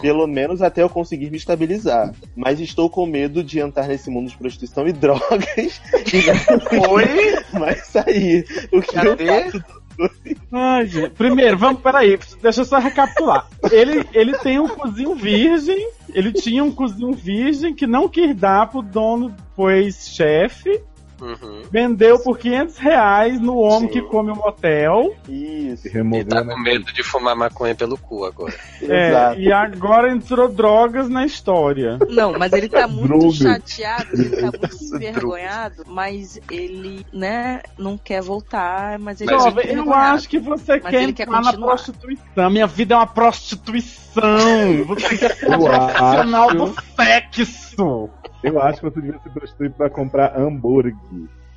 [0.00, 2.14] Pelo menos até eu conseguir me estabilizar.
[2.36, 5.80] Mas estou com medo de entrar nesse mundo de prostituição e drogas.
[6.14, 7.42] E Oi?
[7.58, 8.46] vai sair.
[8.72, 9.26] O que eu Cadê?
[9.50, 9.64] faço?
[10.52, 11.10] Ai, gente.
[11.10, 13.46] Primeiro, vamos, peraí, deixa eu só recapitular.
[13.70, 18.68] Ele, ele tem um cozinho virgem, ele tinha um cozinho virgem que não quis dar
[18.68, 20.80] pro dono, pois chefe,
[21.20, 21.62] Uhum.
[21.70, 23.94] vendeu por 500 reais no homem Sim.
[23.94, 25.14] que come o motel.
[25.28, 25.86] Isso.
[25.86, 28.54] E Removeu tá com medo de fumar maconha pelo cu agora.
[28.82, 29.40] É, Exato.
[29.40, 31.98] e agora entrou drogas na história.
[32.08, 38.22] Não, mas ele tá muito chateado, ele tá muito envergonhado, mas ele, né, não quer
[38.22, 40.14] voltar, mas ele Mas tá Jovem, eu envergonhado.
[40.16, 41.66] acho que você Mas quer ele quer entrar na continuar.
[41.68, 42.50] prostituição.
[42.50, 44.84] Minha vida é uma prostituição.
[44.86, 48.10] Você quer ser um profissional do sexo.
[48.42, 50.96] Eu acho que você devia se prostituir pra comprar hambúrguer.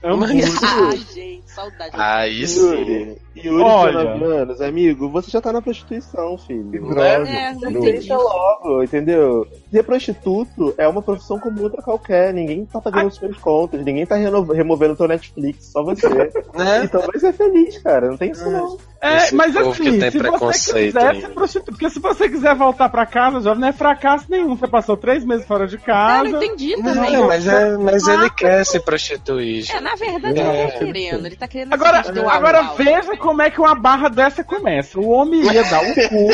[0.03, 0.45] Hambúrguer.
[0.63, 1.91] Ai, gente, saudade.
[1.93, 2.61] Aí sim.
[2.61, 4.13] Yuri, Yuri, Olha.
[4.13, 6.69] 19 anos, amigo, você já tá na prostituição, filho.
[6.87, 7.29] Droga.
[7.29, 7.81] É, não.
[7.81, 9.47] Deixa logo, entendeu?
[9.71, 12.33] Ser prostituto é uma profissão como outra qualquer.
[12.33, 16.03] Ninguém tá pagando as suas contas, ninguém tá removendo teu Netflix, só você.
[16.53, 16.83] Né?
[16.83, 18.09] então vai ser feliz, cara.
[18.09, 18.77] Não tem isso não.
[19.01, 22.29] É, Esse mas assim, que tem se você preconceito quiser se prostituir, porque se você
[22.29, 24.55] quiser voltar pra casa, jovem, não é fracasso nenhum.
[24.55, 26.29] Você passou três meses fora de Ah, casa.
[26.29, 27.11] não entendi também.
[27.11, 29.69] Não, mas, é, mas ele quer se prostituir.
[29.75, 30.67] É, na verdade, ele É.
[30.67, 31.25] tá querendo.
[31.25, 34.99] Ele tá querendo Agora, agora veja como é que uma barra dessa começa.
[34.99, 36.29] O homem ia dar o cu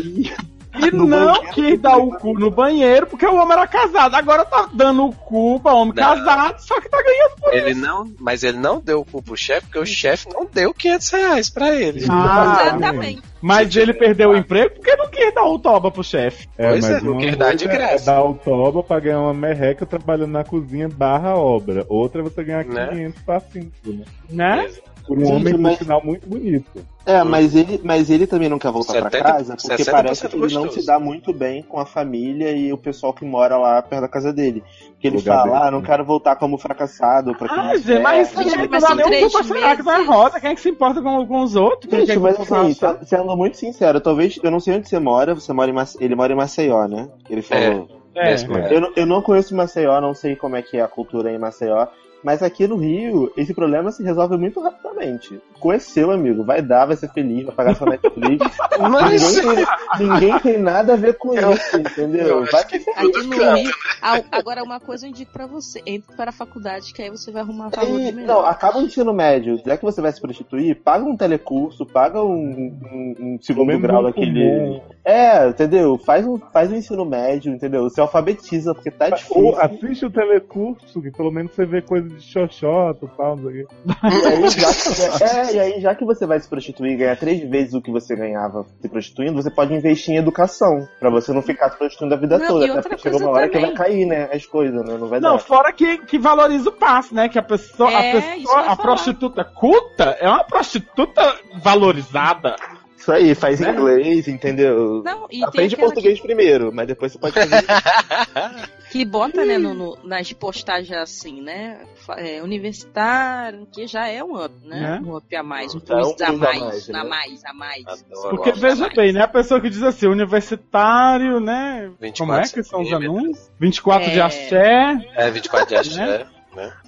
[0.02, 0.32] e,
[0.74, 1.52] e No não banheiro.
[1.54, 4.14] quis dar o cu no banheiro porque o homem era casado.
[4.14, 6.02] Agora tá dando o cu pra homem Não.
[6.02, 9.36] casado, só que tá ganhando por Ele não, mas ele não deu o cu pro
[9.36, 12.04] chefe, porque o chefe não deu 500 reais pra ele.
[12.08, 13.22] Ah, Exatamente.
[13.42, 16.46] Mas ele perdeu o emprego porque não quis dar o toba pro chefe.
[16.58, 18.10] É, Pois mas é, não quer dar de coisa graça.
[18.10, 21.86] É dar o toba pra ganhar uma merreca trabalhando na cozinha barra obra.
[21.88, 22.88] Outra é você ganhar Né?
[22.88, 24.04] 500 pra 5, né?
[24.28, 24.68] Né?
[25.10, 26.70] Por um Gente, homem, mas- sinal, muito bonito.
[27.04, 30.28] É, mas ele, mas ele também não quer voltar pra 70, casa porque 60% parece
[30.28, 33.56] que ele não se dá muito bem com a família e o pessoal que mora
[33.58, 34.62] lá perto da casa dele.
[35.00, 35.64] Que ele Lugar fala, dele.
[35.66, 39.06] ah, não quero voltar como fracassado pra quem Ah, gente, mas serve." isso não dá
[39.06, 40.38] em nem um pra chorar que vai rosa.
[40.40, 41.90] Quem é que se importa com, com os outros?
[41.90, 45.00] Quem Gente, mas que assim, se- sendo muito sincero, talvez, eu não sei onde você
[45.00, 47.08] mora, você mora em Mace- ele mora em Maceió, né?
[47.28, 47.88] Ele falou.
[48.14, 48.36] É, é.
[48.76, 51.38] Eu, não- eu não conheço Maceió, não sei como é que é a cultura em
[51.38, 51.88] Maceió,
[52.22, 55.40] mas aqui no Rio, esse problema se resolve muito rapidamente.
[55.58, 58.44] Conheceu, amigo, vai dar, vai ser feliz, vai pagar sua Netflix.
[58.80, 62.44] Mas ninguém, tem, ninguém tem nada a ver com isso, entendeu?
[62.50, 63.70] Vai que ser Aqui tudo no Rio.
[64.00, 67.30] Ah, Agora, uma coisa eu indico pra você: entre para a faculdade, que aí você
[67.30, 68.26] vai arrumar valor E, melhor.
[68.26, 69.60] não, acaba o ensino médio.
[69.66, 74.02] Já que você vai se prostituir, paga um telecurso, paga um, um- um segundo grau
[74.02, 74.32] daquele.
[74.48, 74.80] comum.
[75.04, 75.98] É, entendeu?
[75.98, 77.88] Faz um, faz um ensino médio, entendeu?
[77.90, 79.36] Se alfabetiza, porque tá difícil.
[79.44, 83.50] Ou assiste o telecurso, que pelo menos você vê coisa de xoxota e tal, não
[83.50, 83.74] sei o quê.
[84.04, 87.16] E aí, já que, é, e aí, já que você vai se prostituir e ganhar
[87.16, 90.86] três vezes o que você ganhava se prostituindo, você pode investir em educação.
[90.98, 92.72] Pra você não ficar se prostituindo a vida Não, toda.
[92.72, 93.74] Até porque chega uma hora que também.
[93.74, 94.28] vai cair, né?
[94.32, 94.96] As coisas, né?
[94.98, 95.38] Não vai Não, dar.
[95.38, 97.28] fora que, que valoriza o passe, né?
[97.28, 101.22] Que a pessoa, É, a, que pessoa a prostituta culta é uma prostituta
[101.62, 102.56] valorizada.
[103.00, 105.02] Isso aí, faz inglês, entendeu?
[105.02, 107.62] Não, e Aprende português primeiro, mas depois você pode fazer.
[107.62, 111.80] que, que bota, né, no, no- nas postagens assim, né?
[112.18, 114.80] é, universitário, que já é um up, né?
[114.80, 115.00] Né?
[115.02, 116.98] Um up a mais, um é plus a plus a mais, mais, né?
[116.98, 117.84] a mais, a mais.
[117.86, 118.36] Adoro.
[118.36, 118.94] Porque veja mais.
[118.94, 119.22] bem, né?
[119.22, 121.90] A pessoa que diz assim, universitário, né?
[121.98, 123.50] 24 Como é que são os anúncios?
[123.58, 124.22] 24 de É.
[124.22, 126.26] axé, É, 24 de axé.
[126.26, 126.79] Pronto, cozinha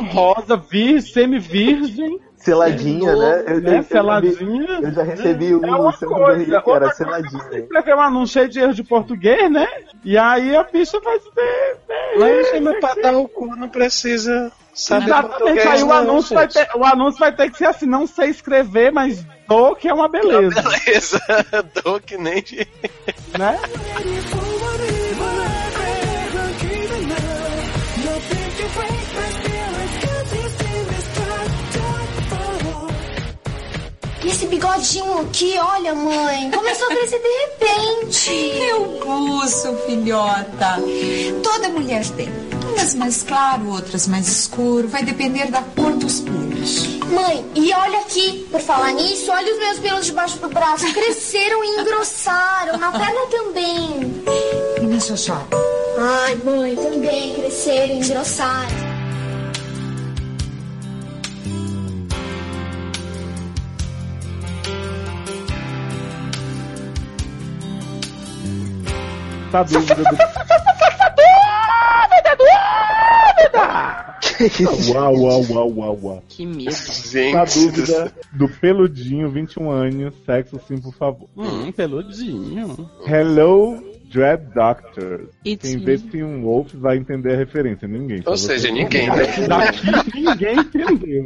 [0.00, 0.10] vi.
[0.12, 3.44] rosa, vir, semi-virgem, Seladinha, né?
[3.46, 3.78] Eu, eu- né?
[3.78, 4.78] eu- Seladinha.
[4.82, 7.58] Eu já recebi um É uma coisa, Rio que era seladinha.
[7.58, 9.66] Escreveu um anúncio cheio de erro de português, né?
[10.04, 11.76] E aí a bicha vai ter.
[12.18, 15.66] Mas, mas pra dar o cu não precisa saber Exatamente, português.
[15.66, 18.28] aí o não, anúncio, vai ter, o anúncio vai ter que ser assim, não sei
[18.28, 21.20] escrever, mas dou que é uma beleza, Beleza,
[21.82, 22.44] dou que nem
[23.38, 23.58] né?
[34.24, 36.50] For what bigodinho aqui, olha, mãe.
[36.50, 38.30] Começou a crescer de repente.
[38.58, 40.78] Eu buço, filhota.
[41.42, 42.30] Toda mulher tem.
[42.72, 44.88] Umas mais claro, outras mais escuro.
[44.88, 46.86] Vai depender da cor dos pelos.
[47.12, 50.90] Mãe, e olha aqui, por falar nisso, olha os meus pelos debaixo do braço.
[50.94, 54.24] Cresceram e engrossaram, na perna também.
[54.80, 55.54] E na xoxota?
[55.98, 58.93] Ai, mãe, também cresceram e engrossaram.
[69.54, 70.02] Tá a dúvida do.
[74.92, 76.22] Uau, uau, uau, uau, uau.
[76.28, 76.72] Que medo.
[76.72, 81.28] Tá a Gente, dúvida do peludinho, 21 anos, sexo sim, por favor.
[81.36, 82.90] Hum, peludinho.
[83.06, 85.28] Hello, Dread Doctor.
[85.46, 85.84] It's Quem me.
[85.84, 88.24] vê Teen Wolf vai entender a referência, ninguém.
[88.26, 89.46] ou seja, ninguém, né?
[89.46, 91.24] Daqui ninguém entendeu.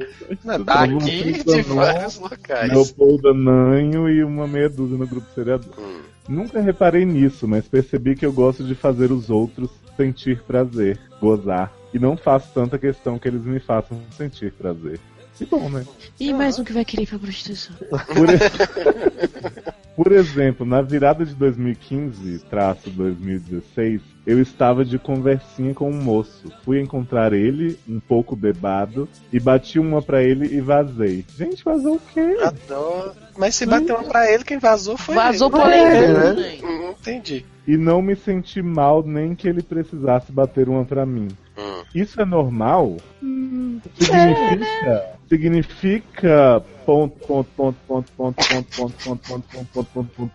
[0.66, 2.70] Daqui de vários locais.
[2.70, 5.72] Leopoldo Nanho e uma meia dúzia no grupo seriador.
[5.78, 6.07] Hum.
[6.28, 11.72] Nunca reparei nisso, mas percebi que eu gosto de fazer os outros sentir prazer, gozar.
[11.92, 15.00] E não faço tanta questão que eles me façam sentir prazer.
[15.38, 15.84] Que bom, né?
[16.18, 17.74] E mais um que vai querer ir pra prostituição.
[17.76, 18.26] Por,
[19.98, 26.52] Por exemplo, na virada de 2015, traço 2016, eu estava de conversinha com um moço.
[26.64, 31.24] Fui encontrar ele, um pouco bebado, e bati uma pra ele e vazei.
[31.36, 32.36] Gente, vazou o quê?
[32.42, 33.12] Adoro.
[33.36, 35.56] Mas se bateu uma pra ele, quem vazou foi Vazou ele.
[35.60, 36.12] por É, aí.
[36.12, 36.32] né?
[36.32, 36.58] né?
[36.62, 37.44] Hum, entendi.
[37.66, 41.26] E não me senti mal nem que ele precisasse bater uma pra mim.
[41.58, 41.82] Hum.
[41.92, 42.98] Isso é normal?
[43.20, 43.80] Significa.
[43.98, 44.38] Significa.
[44.46, 45.17] Ponto, ponto,
[46.86, 49.84] ponto, ponto, ponto, ponto, ponto, ponto, ponto, ponto,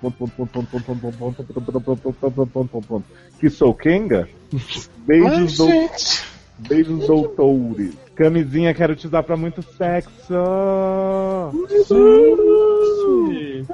[0.02, 3.06] ponto, ponto, ponto, ponto, ponto, ponto.
[3.40, 4.28] Que sou Kenga?
[5.58, 7.94] Dou- gente, beijos doutores.
[8.16, 10.34] Camisinha quero te dar pra muito sexo.
[11.90, 13.68] Gente.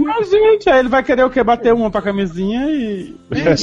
[0.00, 1.42] Mas, gente, aí ele vai querer o quê?
[1.42, 3.14] Bater uma pra camisinha e.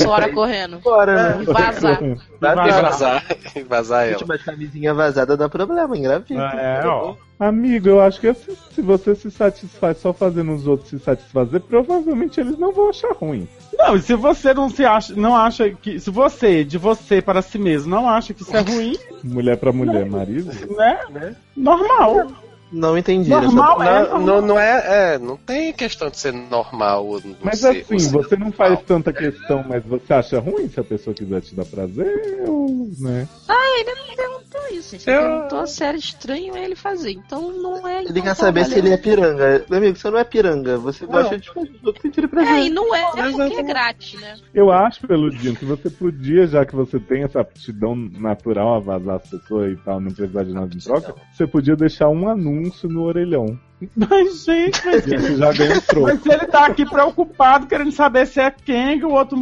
[0.04, 0.80] Bora correndo.
[0.80, 1.44] Bora, né?
[1.44, 2.04] E vazar.
[2.04, 2.82] e Vazar.
[2.82, 3.24] vazar,
[3.56, 4.26] e vazar Gente, ela.
[4.28, 6.42] mas camisinha vazada dá problema, engravida.
[6.42, 7.16] É, ó.
[7.40, 11.60] Amigo, eu acho que se, se você se satisfaz só fazendo os outros se satisfazer,
[11.62, 13.48] provavelmente eles não vão achar ruim.
[13.78, 16.00] Não, e se você não se acha, não acha que.
[16.00, 19.72] Se você, de você para si mesmo, não acha que isso é ruim, Mulher pra
[19.72, 20.52] mulher, marido.
[20.76, 21.36] né?
[21.56, 22.28] Normal.
[22.76, 23.30] Não entendi.
[23.30, 24.10] Normal essa- é.
[24.10, 27.06] Não, não, não é, é, não tem questão de ser normal.
[27.24, 30.84] não Mas ser- assim, você não faz tanta questão, mas você acha ruim se a
[30.84, 33.28] pessoa quiser te dar prazer, ou, né?
[33.48, 35.10] Ah, ele não perguntou isso, gente.
[35.10, 37.12] Ele Eu- perguntou se era estranho ele fazer.
[37.12, 38.00] Então não é.
[38.00, 39.66] Ele então quer tá saber se ele é piranga.
[39.70, 40.78] Meu amigo, você não é piranga.
[40.78, 42.64] Você gosta de fazer sentirem É, prazer.
[42.66, 43.64] e não é, é porque é Exatamente.
[43.64, 44.36] grátis, né?
[44.54, 49.16] Eu acho, Peludinho, que você podia, já que você tem essa aptidão natural a vazar
[49.16, 52.65] as pessoas e tal, não precisar de nada em troca, você podia deixar um anúncio
[52.88, 53.60] no orelhão.
[53.96, 55.04] Mas, gente, mas,
[55.38, 56.08] já troco.
[56.08, 59.38] mas se ele tá aqui preocupado, querendo saber se é quem, o outro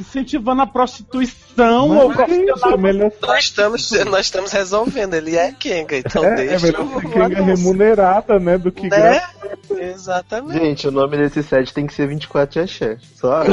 [0.00, 5.52] incentivando a prostituição ou Mas, gente, é melhor Nós estamos, nós estamos resolvendo, ele é
[5.52, 8.56] Kenga, então É, é deixa melhor o ser quem é anúncio, remunerada, né?
[8.56, 9.22] Do que né?
[9.70, 10.58] Exatamente.
[10.58, 12.96] Gente, o nome desse set tem que ser 24 de axé.
[13.14, 13.42] Só.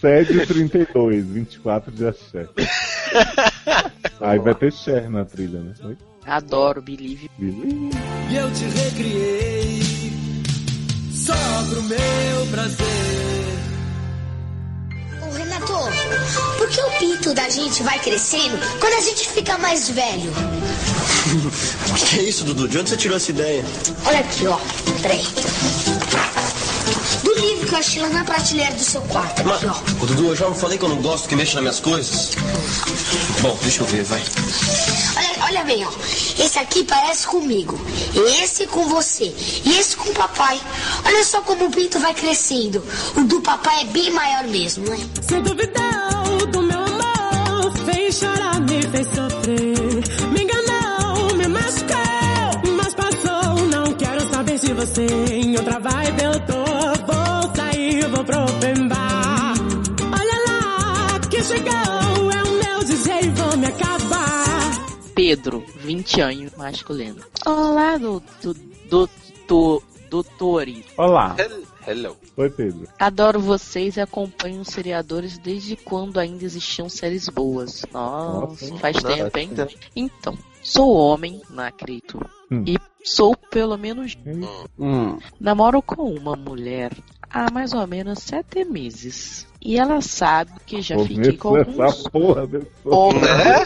[0.00, 2.48] Sede 32, 24 de axé.
[4.20, 5.74] Aí vai ter Cher na trilha, né?
[5.84, 5.96] Oi?
[6.26, 7.30] Adoro Believe.
[7.38, 9.82] E eu te recriei
[11.12, 11.34] só
[11.68, 12.86] pro meu prazer.
[15.20, 15.72] Ô, Renato,
[16.58, 20.32] por que o pinto da gente vai crescendo quando a gente fica mais velho?
[21.90, 22.68] O que é isso, Dudu?
[22.68, 23.64] De onde você tirou essa ideia?
[24.06, 24.58] Olha aqui, ó.
[25.02, 25.22] Peraí.
[27.42, 29.42] Livro que eu achei lá na prateleira do seu quarto.
[29.44, 30.02] Ó.
[30.04, 32.30] Ô, Dudu, eu já não falei que eu não gosto que mexa nas minhas coisas?
[33.40, 34.22] Bom, deixa eu ver, vai.
[35.16, 35.90] Olha, olha bem, ó.
[36.40, 37.76] Esse aqui parece comigo.
[38.40, 39.34] Esse com você.
[39.64, 40.60] E esse com o papai.
[41.04, 42.80] Olha só como o pinto vai crescendo.
[43.16, 44.98] O do papai é bem maior mesmo, né?
[45.20, 50.30] Se duvidou do meu amor, fez chorar, me fez sofrer.
[50.30, 53.66] Me enganou, me machucou, mas passou.
[53.66, 56.51] Não quero saber se você em outra vibe eu tô.
[58.24, 58.38] Pro.
[60.12, 64.70] Olha lá, que chegou, é o meu vou me acabar.
[65.14, 67.20] Pedro, 20 anos, masculino.
[67.46, 68.54] Olá, do, do,
[68.88, 69.08] do,
[69.48, 70.84] do, doutores.
[70.96, 71.34] Olá.
[71.38, 72.16] Hel- Hello.
[72.36, 72.86] Oi, Pedro.
[72.96, 77.84] Adoro vocês e acompanho os seriadores desde quando ainda existiam séries boas.
[77.92, 79.48] Nossa, Nossa, faz nossa, tempo, hein?
[79.48, 79.72] tempo.
[79.96, 82.20] Então, sou homem, não acredito.
[82.52, 82.62] Hum.
[82.66, 84.16] E sou pelo menos.
[84.78, 85.18] Hum.
[85.40, 86.92] Namoro com uma mulher
[87.32, 89.46] há mais ou menos sete meses.
[89.64, 92.48] E ela sabe que já fiquei com alguns essa porra
[92.84, 93.22] homens.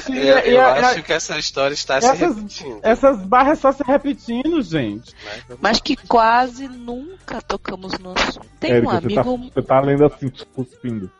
[0.08, 0.20] Né?
[0.28, 2.80] Eu, eu acho que essa história está se Essas, repetindo.
[2.82, 5.14] essas barras só se repetindo, gente.
[5.60, 8.46] Mas que quase nunca tocamos no assunto.
[8.60, 9.50] Tem um Érica, você tá, amigo.
[9.54, 11.10] você tá lendo assim, cuspindo.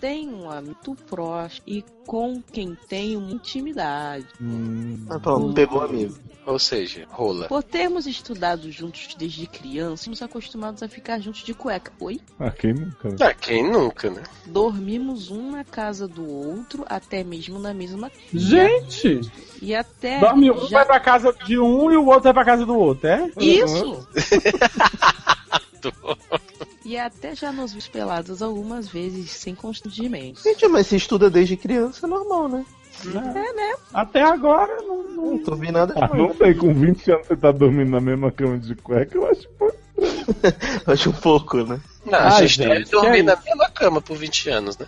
[0.00, 4.26] Tem um amigo muito próximo e com quem tenho uma intimidade.
[4.40, 6.14] Hum, Ah, pronto, pegou amigo.
[6.46, 7.48] Ou seja, rola.
[7.48, 11.90] Por termos estudado juntos desde criança, somos acostumados a ficar juntos de cueca.
[12.00, 12.20] Oi?
[12.38, 13.03] ah, quem nunca?
[13.10, 13.16] Né?
[13.20, 14.22] Ah, quem nunca, né?
[14.46, 19.20] Dormimos um na casa do outro, até mesmo na mesma Gente,
[19.60, 20.20] E até.
[20.20, 22.76] dorme um já- vai pra casa de um e o outro vai pra casa do
[22.76, 23.30] outro, é?
[23.40, 24.06] Isso!
[26.84, 30.42] E até já nos vimos pelados algumas vezes sem constrangimento.
[30.42, 32.64] Gente, mas se estuda desde criança, é normal, né?
[33.06, 33.74] É, né?
[33.92, 35.02] Até agora não.
[35.02, 35.14] não...
[35.32, 38.30] Não tô vendo nada Ah, não sei, com 20 anos você tá dormindo na mesma
[38.30, 39.72] cama de cueca, eu acho pô,
[40.86, 41.80] Acho um pouco, né?
[42.04, 44.86] Não, a Ai, gente gente, deve dormir é na mesma cama por 20 anos, né?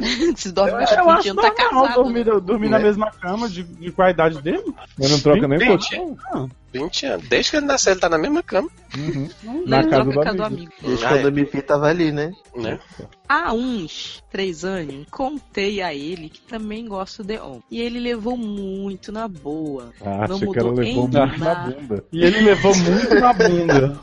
[0.00, 0.32] Né?
[0.36, 2.02] Se dorme mais Eu 20 acho anos, tá normal casado.
[2.02, 2.40] dormir, né?
[2.40, 2.84] dormir na Né?
[2.84, 4.64] mesma cama de, de qual a idade dele.
[4.98, 5.96] Mas não troca nem Vinte.
[5.96, 6.50] foto.
[6.70, 7.28] 20 anos.
[7.28, 8.68] Desde que ele nasceu, ele tá na mesma cama.
[8.96, 9.28] Uhum.
[9.42, 10.62] Não, Na ele casa troca do a casa do amigo.
[10.62, 10.72] amigo.
[10.82, 11.24] Desde Ah, quando é.
[11.26, 12.32] eu me vi, tava ali, né?
[12.54, 12.78] Né?
[13.26, 17.62] Há uns três anos, contei a ele que também gosto de homem.
[17.70, 19.90] E ele levou muito na boa.
[20.04, 21.70] Ah, Não achei que ela mudou levou em muito na nada.
[21.70, 22.04] bunda.
[22.12, 24.00] E ele levou muito na bunda.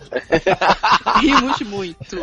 [1.21, 2.17] Rimos muito.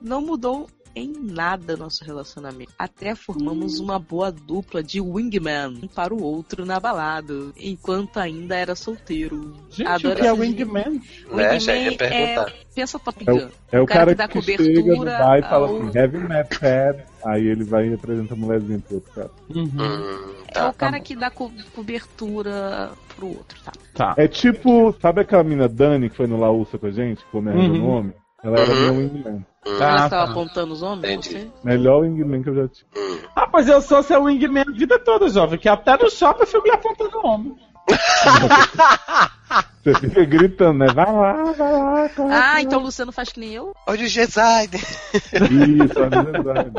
[0.00, 2.72] Não mudou em nada nosso relacionamento.
[2.78, 8.56] Até formamos uma boa dupla de wingman um para o outro na balada, enquanto ainda
[8.56, 9.54] era solteiro.
[9.70, 11.00] Gente, Adoro o que é Wingman?
[11.32, 11.60] Né?
[11.60, 12.52] Já ia Wingman perguntar.
[12.74, 13.38] Pensa Top É Gun.
[13.46, 17.06] o, é o cara, dá que, chega no cobertura bar e fala assim, heavy metal,
[17.24, 19.30] aí ele vai e apresenta a mulherzinha pro outro cara.
[19.54, 19.64] Uhum.
[19.64, 20.68] Hum, É tá.
[20.68, 23.72] o cara que dá co- cobertura pro outro, tá?
[23.94, 24.14] Tá.
[24.16, 27.78] É tipo, sabe aquela mina Dani que foi no Laúça com a gente, que Uhum.
[27.78, 28.14] no homem?
[28.42, 28.80] Ela era Uhum.
[28.80, 29.46] meu wingman.
[29.66, 29.88] Hum, Tá.
[29.90, 31.04] Ela estava apontando os homens?
[31.26, 31.28] Entendi.
[31.44, 31.50] Você?
[31.62, 32.86] Melhor wingman que eu já tive.
[32.96, 33.18] hum.
[33.36, 36.46] Ah, pois eu sou seu wingman a vida toda, jovem, que até no shopping eu
[36.46, 37.56] fico lhe apontando o homem.
[39.82, 40.86] Você fica gritando, né?
[40.88, 42.34] Vai lá, vai lá, corre.
[42.34, 43.72] Ah, então o Luciano faz que nem eu?
[43.86, 44.76] Olha o Gesaide.
[44.76, 46.70] Isso, é verdade.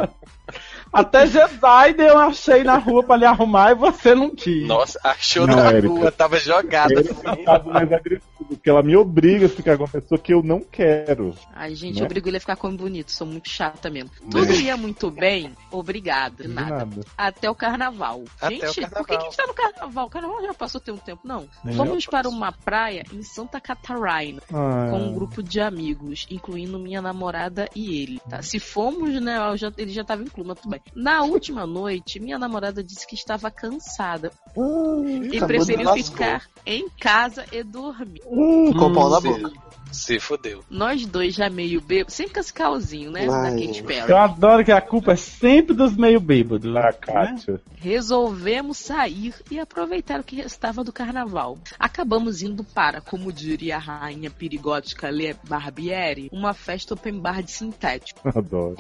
[0.92, 4.68] Até Gesaide eu achei na rua pra lhe arrumar e você não quis.
[4.68, 5.88] Nossa, achou Não, na Érica.
[5.88, 6.94] rua, tava jogada.
[6.94, 10.34] Ele é caso mais agressivo, porque ela me obriga a ficar com uma pessoa que
[10.34, 11.34] eu não quero.
[11.56, 12.02] Ai, gente, Né?
[12.02, 14.10] eu obrigo ele a ficar com bonito, sou muito chata mesmo.
[14.30, 16.80] Tudo ia muito bem, De nada.
[16.80, 17.02] nada.
[17.18, 18.24] Até o carnaval.
[18.42, 19.04] Até gente, o carnaval.
[19.04, 20.06] por que, que a gente tá no carnaval?
[20.08, 21.48] O carnaval já passou tem um tempo, não.
[21.64, 26.28] Nem Fomos eu para uma praia em Santa Catarina Ah, com um grupo de amigos,
[26.30, 28.42] incluindo minha namorada e ele, tá?
[28.42, 30.81] Se fomos, né, eu já- ele já tava incluído, mas tudo bem.
[30.96, 34.32] Na última noite, minha namorada disse que estava cansada.
[34.56, 38.22] E acabou preferiu ficar em casa e dormir.
[38.26, 39.52] Hum, com pau na Se, boca.
[39.92, 40.64] se fodeu.
[40.70, 43.68] Nós dois já meio bêbados, sempre com esse calzinho, né, da Ai.
[43.68, 44.10] Katy Perry.
[44.12, 46.72] Eu adoro que a culpa é sempre dos meio bêbados.
[46.74, 46.92] da né?
[46.94, 47.62] Kátia.
[47.78, 51.58] Resolvemos sair e aproveitar o que restava do carnaval.
[51.78, 57.52] Acabamos indo para, como diria a rainha perigótica Le Barbieri, uma festa open bar de
[57.52, 58.22] sintético.
[58.38, 58.78] Adoro.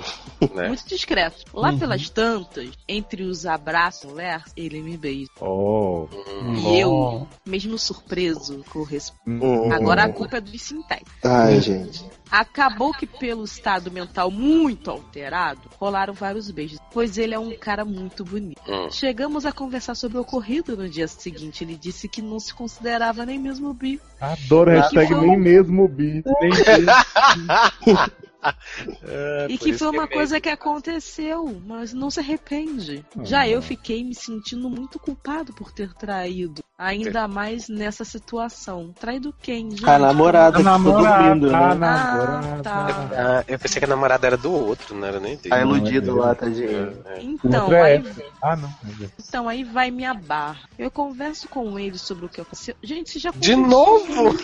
[0.56, 0.67] Né?
[0.70, 1.44] Muito discreto.
[1.54, 1.80] Lá Uhum.
[1.80, 4.12] pelas tantas, entre os abraços,
[4.56, 5.30] ele me beija.
[5.39, 6.08] Oh.
[6.72, 7.28] E eu, Oh.
[7.72, 9.46] Mesmo surpreso, correspondo.
[9.46, 9.72] Hum.
[9.72, 11.14] Agora a culpa é dos sintéticos.
[11.24, 12.04] Ai, gente.
[12.30, 17.86] Acabou que pelo estado mental muito alterado, rolaram vários beijos, pois ele é um cara
[17.86, 18.62] muito bonito.
[18.68, 18.90] Hum.
[18.90, 21.64] Chegamos a conversar sobre o ocorrido no dia seguinte.
[21.64, 24.00] Ele disse que não se considerava nem mesmo bi.
[24.20, 26.24] Adoro a hashtag que foi- nem mesmo bi.
[29.04, 33.06] É, e que foi uma é coisa que aconteceu, mas não se arrepende.
[33.18, 33.24] Ah.
[33.24, 36.64] Já eu fiquei me sentindo muito culpado por ter traído.
[36.82, 38.91] Ainda mais nessa situação.
[39.00, 39.88] Traído quem, gente?
[39.88, 41.76] A namorada A namorada, dormindo, a né?
[41.76, 42.39] namorada.
[42.39, 43.10] Ah, tá.
[43.13, 45.50] Ah, eu pensei que a namorada era do outro, não era nem dele.
[45.50, 46.98] Tá iludido é lá, tadinho.
[47.06, 47.24] É, é.
[47.24, 48.04] Então, é aí.
[48.41, 48.74] Ah, não.
[49.20, 50.67] então aí vai minha barra.
[50.80, 52.76] Eu converso com ele sobre o que aconteceu.
[52.82, 54.32] Gente, você já De novo?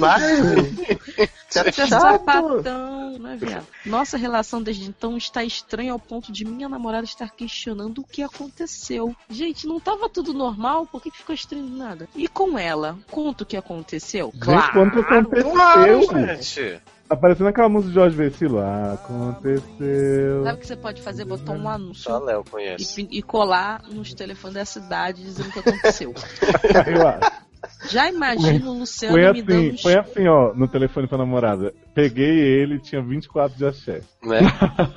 [1.49, 2.01] Você é Você é chato.
[2.01, 3.65] sapatão, né, viado?
[3.85, 8.21] Nossa relação desde então está estranha ao ponto de minha namorada estar questionando o que
[8.21, 9.15] aconteceu.
[9.29, 10.85] Gente, não tava tudo normal?
[10.85, 12.09] Por que ficou estranho de nada?
[12.13, 14.31] E com ela, conta o que aconteceu?
[14.33, 15.51] Gente, quanto aconteceu?
[15.51, 16.81] Claro, gente.
[17.07, 18.59] Tá parecendo aquela música de Jorge Vecilo.
[18.59, 20.43] Aconteceu.
[20.43, 21.25] Sabe o que você pode fazer?
[21.25, 22.95] Botar um anúncio Só Léo e, conhece.
[22.95, 26.13] pin- e colar nos telefones da cidade dizendo o que aconteceu.
[26.85, 27.47] Eu acho.
[27.89, 31.73] Já imagino o Luciano Foi me dando assim, foi assim, ó, no telefone pra namorada.
[31.93, 34.01] Peguei ele, tinha 24 de axé.
[34.23, 34.39] Né?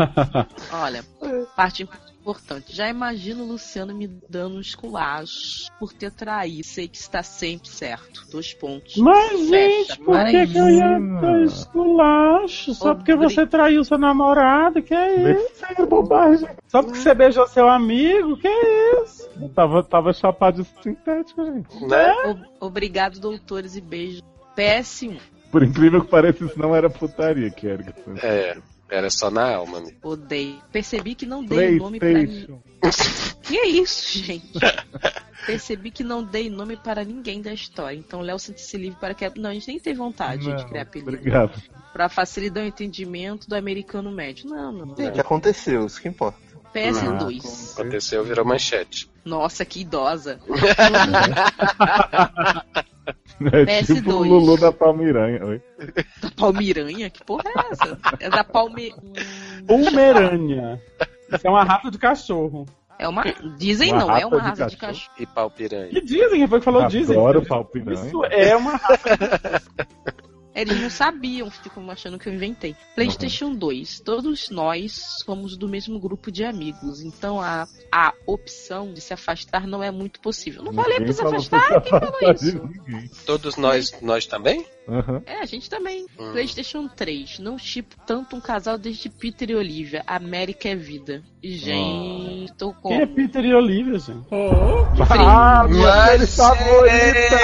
[0.73, 1.03] Olha,
[1.57, 1.89] parte,
[2.21, 2.75] Importante.
[2.77, 6.65] Já imagino o Luciano me dando um esculacho por ter traído.
[6.67, 8.27] Sei que está sempre certo.
[8.31, 8.97] Dois pontos.
[8.99, 9.95] Mas, Fecha.
[9.95, 12.75] gente, por que, que eu ia dar esculacho?
[12.75, 14.83] Só porque você traiu seu namorado?
[14.83, 15.49] Que é isso?
[15.49, 16.49] Besteira, bobagem.
[16.69, 18.37] Só porque você beijou seu amigo?
[18.37, 19.29] Que é isso?
[19.55, 21.87] Tava, tava chapado de sintético, gente.
[21.87, 22.13] Né?
[22.61, 24.23] O- Obrigado, doutores, e beijo.
[24.57, 25.19] PS1.
[25.51, 27.85] Por incrível que pareça, isso não era putaria, que era.
[28.23, 28.57] É,
[28.91, 29.79] era só na alma.
[29.79, 29.97] amigo.
[30.03, 30.61] Odeio.
[30.73, 32.61] Percebi que não dei nome pra ninguém.
[33.43, 34.53] Que é isso, gente?
[35.45, 37.97] Percebi que não dei nome para ninguém da história.
[37.97, 39.29] Então, Léo sente-se livre para que.
[39.41, 41.11] Não, a gente nem teve vontade de Não, criar apelido.
[41.11, 41.61] Obrigado.
[41.93, 44.49] Pra facilitar o entendimento do americano médio.
[44.49, 44.93] Não, não.
[44.93, 45.85] O que aconteceu?
[45.85, 46.39] Isso que importa.
[46.73, 47.73] PS2.
[47.73, 49.11] Aconteceu, virou manchete.
[49.25, 50.39] Nossa, que idosa.
[53.67, 54.15] É tipo PS2.
[54.15, 55.45] o Lulu da Palmiranha.
[55.45, 55.63] Oi.
[56.21, 57.09] Da Palmiranha?
[57.09, 57.99] Que porra é essa?
[58.21, 58.95] É da Palme.
[59.67, 60.81] Pomerânia.
[61.33, 62.67] Isso é uma rata de cachorro.
[62.99, 63.25] É uma.
[63.57, 64.95] Dizem Uma não, é rata uma de raça de cachorro.
[64.99, 65.17] cachorro.
[65.19, 65.89] E pau piranha.
[65.89, 66.47] Que dizem?
[66.47, 67.17] Foi que falou dizem?
[67.17, 68.07] Adoro pau piranha.
[68.07, 69.63] Isso é uma rata.
[70.55, 72.75] Eles não sabiam, ficam achando que eu inventei.
[72.95, 74.01] PlayStation 2.
[74.01, 74.93] Todos nós
[75.25, 77.03] somos do mesmo grupo de amigos.
[77.03, 80.63] Então a, a opção de se afastar não é muito possível.
[80.63, 81.69] Não falei pra Ninguém se afastar?
[81.69, 82.71] pra Quem falou isso?
[82.87, 83.11] ninguém.
[83.25, 84.67] Todos nós, nós também?
[84.89, 85.23] Aham.
[85.25, 86.07] É, a gente também.
[86.19, 86.33] Hum.
[86.33, 87.39] PlayStation 3.
[87.39, 90.03] Não chipo tanto um casal desde Peter e Olivia.
[90.07, 91.23] América é vida.
[91.43, 92.89] Gente, tô com.
[92.89, 94.27] Quem é Peter e Olivia, gente?
[95.11, 97.39] Ah, minha série favorita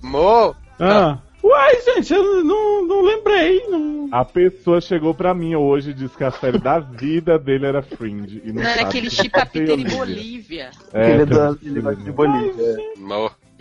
[0.00, 0.08] da.
[0.08, 0.54] Mo!
[0.84, 1.18] Ah.
[1.44, 3.64] Uai, gente, eu não, não lembrei.
[3.68, 4.08] Não...
[4.10, 7.82] A pessoa chegou pra mim hoje e disse que a série da vida dele era
[7.82, 8.42] Fringe.
[8.44, 9.84] E não Não era aquele que chip Peter e.
[9.84, 10.70] Bolívia.
[10.92, 12.76] É, ele, é tem da, ele de Bolívia.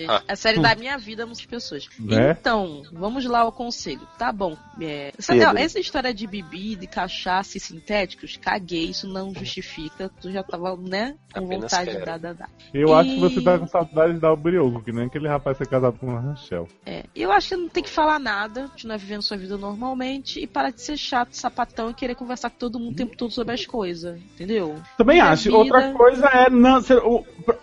[0.07, 0.11] Mo!
[0.13, 0.23] Ah.
[0.27, 1.87] A série da minha vida, muitas pessoas.
[1.99, 2.35] Né?
[2.39, 4.01] Então, vamos lá ao conselho.
[4.17, 4.55] Tá bom.
[4.81, 5.57] É, sabe, Pedro.
[5.57, 10.09] essa história de bebida, de cachaça e sintéticos, caguei, isso não justifica.
[10.21, 12.49] Tu já tava, né, com Apenas vontade de dar, dar, dar.
[12.73, 15.27] Eu E- acho que você tá com saudade de dar o brioco, que nem aquele
[15.27, 16.67] rapaz ser casado com uma Rachel.
[16.85, 20.47] É, eu acho que não tem que falar nada, continuar vivendo sua vida normalmente e
[20.47, 23.53] parar de ser chato, sapatão e querer conversar com todo mundo o tempo todo sobre
[23.53, 24.75] as coisas, entendeu?
[24.97, 25.43] Também Minha acho.
[25.45, 27.01] vida- Outra coisa é não, ser-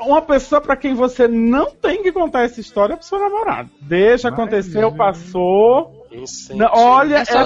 [0.00, 3.70] uma pessoa pra quem você não tem que contar essa história é pro seu namorado.
[3.80, 4.96] Deixa, Mas, aconteceu, gente.
[4.96, 5.96] passou.
[6.54, 7.38] Não, olha, É essa,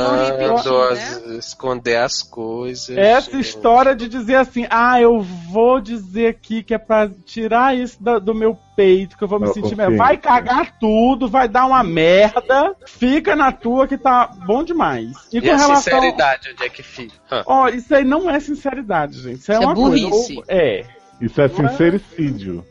[0.57, 1.37] história, né?
[1.37, 2.97] esconder as coisas.
[2.97, 3.41] essa gente.
[3.41, 8.20] história de dizer assim, ah, eu vou dizer aqui que é pra tirar isso da-
[8.20, 9.97] do meu peito, que eu vou me Não, sentir melhor.
[9.97, 15.11] Vai cagar tudo, vai dar uma merda, fica na tua que tá bom demais.
[15.33, 15.76] E, E com a relação.
[15.76, 17.14] sinceridade, onde é que fica?
[17.47, 19.41] Ó, isso aí não é sinceridade, gente.
[19.41, 20.35] Isso é, Isso é uma burrice.
[20.37, 20.45] coisa.
[20.53, 20.85] É.
[21.20, 22.64] Isso é sincericídio.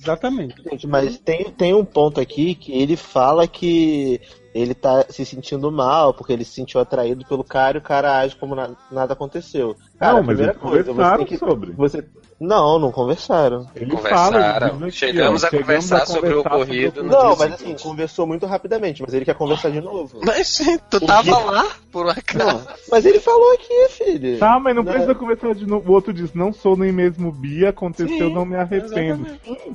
[0.00, 0.62] Exatamente.
[0.62, 4.20] Gente, mas tem, tem um ponto aqui que ele fala que
[4.54, 8.18] ele tá se sentindo mal porque ele se sentiu atraído pelo cara e o cara
[8.18, 9.76] age como na- nada aconteceu.
[9.98, 11.38] Cara, não, a mas primeira coisa, você conversaram tem que.
[11.38, 11.72] sobre.
[11.72, 12.04] Você...
[12.40, 13.68] Não, não conversaram.
[13.76, 14.32] Ele Conversaram.
[14.32, 17.74] fala, ele diz aqui, Chegamos a conversar sobre o conversar ocorrido Não, dia mas seguinte.
[17.76, 20.18] assim, conversou muito rapidamente, mas ele quer conversar de novo.
[20.24, 21.30] Mas sim, tu O tava quê?
[21.30, 22.44] lá, por um acaso.
[22.44, 24.40] Não, mas ele falou aqui, filho.
[24.40, 24.90] Tá, mas não Né?
[24.90, 25.88] precisa conversar de novo.
[25.88, 29.24] O outro diz, não sou nem mesmo bi, aconteceu, Sim, não me arrependo.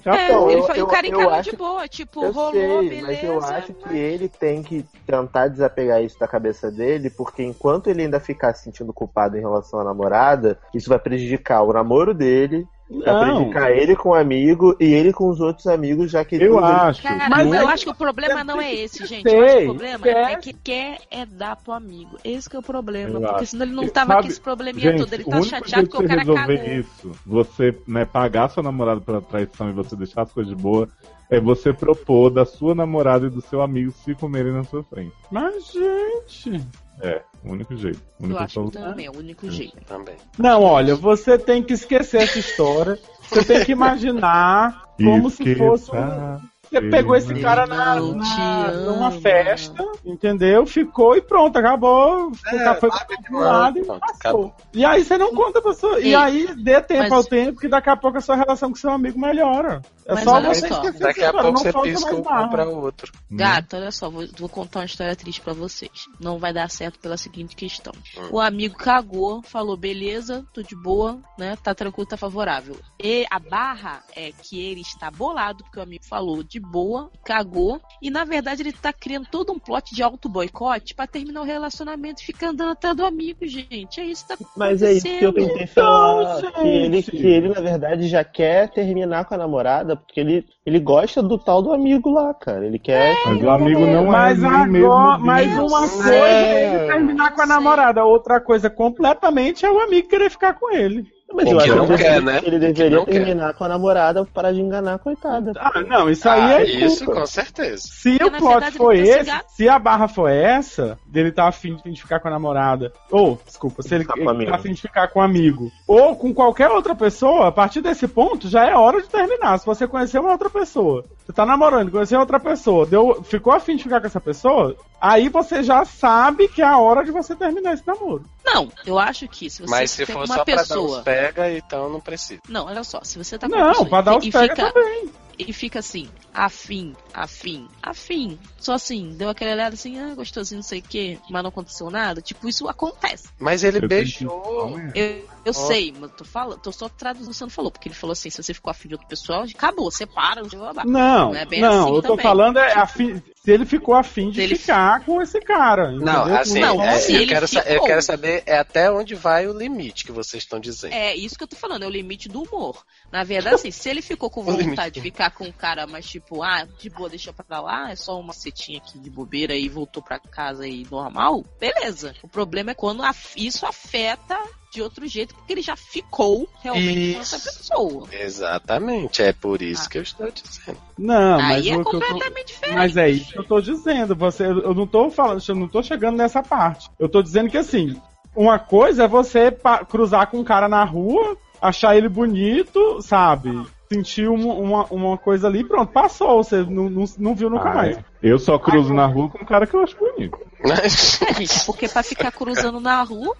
[0.04, 2.52] Já É, Então, ele eu- fa- eu- o cara encarou de boa, tipo, Eu rolou,
[2.82, 3.08] sei, beleza.
[3.08, 7.88] mas eu acho que ele tem que tentar desapegar isso da cabeça dele, porque enquanto
[7.88, 12.14] ele ainda ficar se sentindo culpado em relação à namorada, isso vai prejudicar o namoro
[12.14, 13.20] dele, vai Não.
[13.36, 16.66] prejudicar ele com o amigo e ele com os outros amigos, já que Eu tudo
[16.66, 17.04] ele- acho.
[17.04, 19.30] Cara, Mas eu é- acho que o problema não é esse, gente.
[19.30, 20.32] Sei, eu acho que o problema quer.
[20.32, 22.18] é que quer é dar pro amigo.
[22.24, 23.16] Esse que é o problema.
[23.16, 23.46] Eu porque acho.
[23.48, 25.14] senão ele não tava sabe, com esse probleminha Gente, todo.
[25.14, 26.74] Ele o tá único chateado de o você cara resolver cagou.
[26.74, 30.88] isso, você né, pagar sua namorada pela traição e você deixar as coisas de boa,
[31.30, 35.14] é você propor da sua namorada e do seu amigo se comerem na sua frente.
[35.32, 36.62] Mas, gente.
[37.02, 38.00] É, o único jeito.
[38.20, 38.82] O Eu único acho que solução.
[38.84, 39.78] também é o único jeito.
[39.86, 40.16] Também.
[40.38, 42.98] Não, olha, você tem que esquecer essa história.
[43.30, 46.40] Você tem que imaginar como se fosse um.
[46.70, 50.66] Você pegou esse cara na, na- numa festa, entendeu?
[50.66, 52.32] Ficou e pronto, acabou.
[52.48, 54.02] É, foi sabe, pro lado e passou.
[54.16, 54.56] acabou.
[54.74, 56.00] E aí você não conta pra sua.
[56.00, 58.76] E aí dê tempo mas- ao tempo que daqui a pouco a sua relação com
[58.76, 59.82] seu amigo melhora.
[60.06, 60.76] É Mas só você só.
[60.76, 63.12] esquecer Daqui a pouco não você falta pisca mais um compra outro.
[63.30, 66.06] Gato, olha só, vou, vou contar uma história triste pra vocês.
[66.20, 67.92] Não vai dar certo pela seguinte questão.
[68.18, 68.30] Hum.
[68.32, 71.58] O amigo cagou, falou, beleza, tô de boa, né?
[71.62, 72.78] Tá tranquilo, tá favorável.
[73.02, 77.10] E a barra é que ele está bolado, porque o amigo falou de de boa,
[77.24, 81.46] cagou, e na verdade ele tá criando todo um plot de auto-boicote pra terminar o
[81.46, 84.00] relacionamento e ficar andando atrás do amigo, gente.
[84.02, 86.40] É isso que tá Mas é isso que eu tentei falar.
[86.40, 90.46] Então, que, ele, que ele, na verdade, já quer terminar com a namorada, porque ele,
[90.66, 92.66] ele gosta do tal do amigo lá, cara.
[92.66, 93.16] Ele quer.
[93.26, 94.92] Mas o amigo não Mas é mesmo.
[94.92, 95.68] agora, mas amigo.
[95.68, 96.88] uma coisa é ele É.
[96.88, 101.06] terminar com a namorada, outra coisa completamente é o amigo querer ficar com ele.
[101.34, 102.38] Mas eu que acho não que quer, ele, né?
[102.38, 103.12] ele Que deveria não quer.
[103.12, 105.52] terminar com a namorada para de enganar a coitada.
[105.58, 107.20] Ah, não, isso aí Ah, é isso culpa.
[107.22, 107.84] com certeza.
[107.86, 111.48] Se Porque, o na plot foi tá esse, se a barra foi essa, dele tá
[111.48, 114.52] afim de ficar com a namorada, ou, desculpa, se ele, Ficar com ele o amigo.
[114.52, 118.08] tá afim de ficar com um amigo, ou com qualquer outra pessoa, a partir desse
[118.08, 119.60] ponto já é hora de terminar.
[119.60, 123.76] Se você conhecer uma outra pessoa, você tá namorando, conheceu outra pessoa, deu, ficou afim
[123.76, 127.36] de ficar com essa pessoa, aí você já sabe que é a hora de você
[127.36, 128.26] terminar esse namoro.
[128.46, 131.02] Não, eu acho que se você Mas se for uma só pra dar pessoa.
[131.04, 132.42] pega, então não precisa.
[132.48, 134.32] Não, olha só, se você tá com uma Não, pessoa pra dar e, os e
[134.32, 135.10] pega fica, também.
[135.38, 138.40] e fica assim, afim, afim, afim.
[138.58, 141.90] Só assim, deu aquele olhada assim, ah, gostosinho, não sei o quê, mas não aconteceu
[141.90, 142.22] nada.
[142.22, 143.28] Tipo, isso acontece.
[143.38, 144.80] Mas ele Eu beijou.
[144.96, 145.06] Eu,
[145.44, 145.54] eu Ó.
[145.54, 148.14] sei, mas tô falando, tô só traduzindo o que você não falou, porque ele falou
[148.14, 150.86] assim, se você ficou afim de outra pessoa, acabou, separa, blá, blá, blá.
[150.86, 152.24] Não, Não é bem não, assim eu tô também.
[152.24, 155.90] falando é afim, se ele ficou afim de ele- ficar com esse cara.
[155.94, 157.88] Não, assim, Não, é, eu, quero sa- eu ficou.
[157.88, 160.92] quero saber é até onde vai o limite que vocês estão dizendo.
[160.94, 162.84] É isso que eu tô falando, é o limite do humor.
[163.10, 164.44] Na verdade, assim, se ele ficou com
[164.84, 167.96] vontade de ficar com o cara, mas tipo, ah, de boa, deixa pra lá, é
[167.96, 172.14] só uma setinha aqui de bobeira e voltou pra casa aí normal, beleza.
[172.22, 173.02] O problema é quando
[173.38, 174.38] isso afeta
[174.78, 178.08] de outro jeito, porque ele já ficou realmente com essa pessoa.
[178.12, 179.90] Exatamente, é por isso Ah.
[179.90, 180.78] que eu estou dizendo.
[180.98, 182.06] Não, mas aí é o que eu tô...
[182.08, 182.78] completamente diferente.
[182.78, 184.16] Mas é isso que eu tô dizendo.
[184.16, 186.90] Você, eu não tô falando, eu não tô chegando nessa parte.
[187.00, 188.00] Eu tô dizendo que assim,
[188.36, 189.52] uma coisa é você
[189.90, 193.66] cruzar com um cara na rua, achar ele bonito, sabe?
[193.92, 196.44] Sentir uma, uma, uma coisa ali, pronto, passou.
[196.44, 197.98] Você não, não, não viu nunca Ah, mais.
[197.98, 198.04] é.
[198.22, 200.38] Eu só cruzo na rua com um cara que eu acho bonito.
[200.62, 200.90] É,
[201.38, 203.36] gente, porque pra ficar cruzando na rua,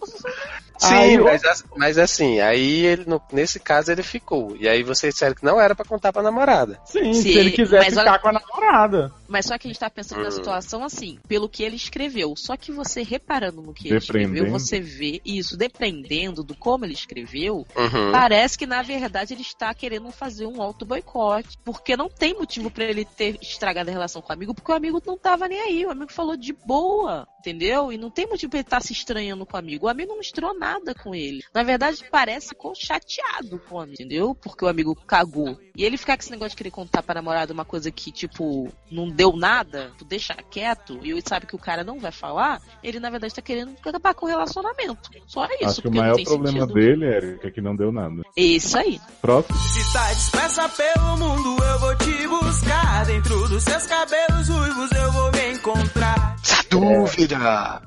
[0.80, 4.56] Sim, Aí, mas, as- mas assim, aí ele, no- nesse caso ele ficou.
[4.60, 6.80] E aí vocês disseram que não era pra contar pra namorada.
[6.86, 9.12] Sim, Se se, ele quiser ficar olha- com a namorada.
[9.28, 10.32] Mas só que a gente tá pensando na Hum.
[10.32, 12.36] situação assim, pelo que ele escreveu.
[12.38, 16.94] Só que você reparando no que ele escreveu, você vê isso, dependendo do como ele
[16.94, 18.12] escreveu, Uhum.
[18.12, 21.58] parece que na verdade ele está querendo fazer um auto-boicote.
[21.66, 24.76] Porque não tem motivo pra ele ter estragado a relação com o amigo, porque o
[24.76, 25.86] amigo não tava nem aí.
[25.86, 27.92] O amigo falou de boa, entendeu?
[27.92, 29.86] E não tem motivo pra ele estar se estranhando com o amigo.
[29.86, 31.44] O amigo não mostrou nada com ele.
[31.54, 34.36] Na verdade, parece ficou chateado com o amigo, entendeu?
[34.36, 35.58] Porque o amigo cagou.
[35.76, 38.72] E ele ficar com esse negócio de querer contar pra namorada uma coisa que, tipo,
[38.92, 42.62] não deu nada, tu deixa quieto, e ele sabe que o cara não vai falar,
[42.84, 45.10] ele na verdade tá querendo acabar com o relacionamento.
[45.28, 46.74] Só isso, acho que o maior problema sentido.
[46.74, 48.24] dele, Erika, é que não deu nada.
[48.36, 49.00] Isso aí.
[49.22, 49.58] Próximo.
[49.58, 53.06] Se tá dispersa pelo mundo, eu vou te buscar.
[53.06, 56.36] Dentro dos seus cabelos ruivos, eu vou me encontrar.
[56.70, 57.82] Dúvida!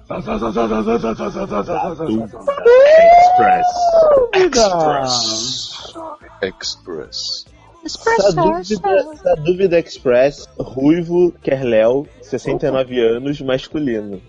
[6.42, 7.49] Express.
[7.84, 14.20] Essa dúvida, essa dúvida express, ruivo, Kerléu, 69 anos, masculino.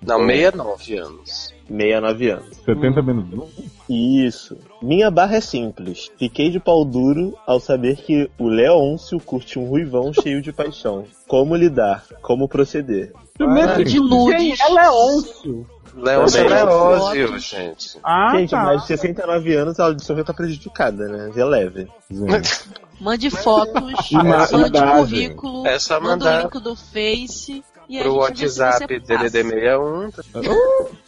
[0.00, 1.54] Não, 69 anos.
[1.68, 2.56] 69 anos.
[2.64, 3.46] 70 menos 1?
[3.88, 4.56] Isso.
[4.80, 6.10] Minha barra é simples.
[6.16, 11.04] Fiquei de pau duro ao saber que o Leôncio curte um ruivão cheio de paixão.
[11.26, 12.04] Como lidar?
[12.22, 13.12] Como proceder?
[13.34, 14.58] Primeiro de nudes.
[14.58, 15.66] Quem é Leôncio?
[15.96, 16.48] Leôncio.
[16.48, 17.98] Leózio, gente.
[18.04, 18.62] Ah, Gente, tá.
[18.62, 21.30] mais de 69 anos a audição já tá prejudicada, né?
[21.34, 21.88] Releve.
[22.98, 28.86] Mande fotos, mande currículo, É só manda o mandar link do Face e pro WhatsApp
[28.86, 29.28] você passa.
[29.28, 30.12] DDD61.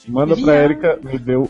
[0.09, 0.65] Manda pra.
[0.65, 1.49] Erika, me deu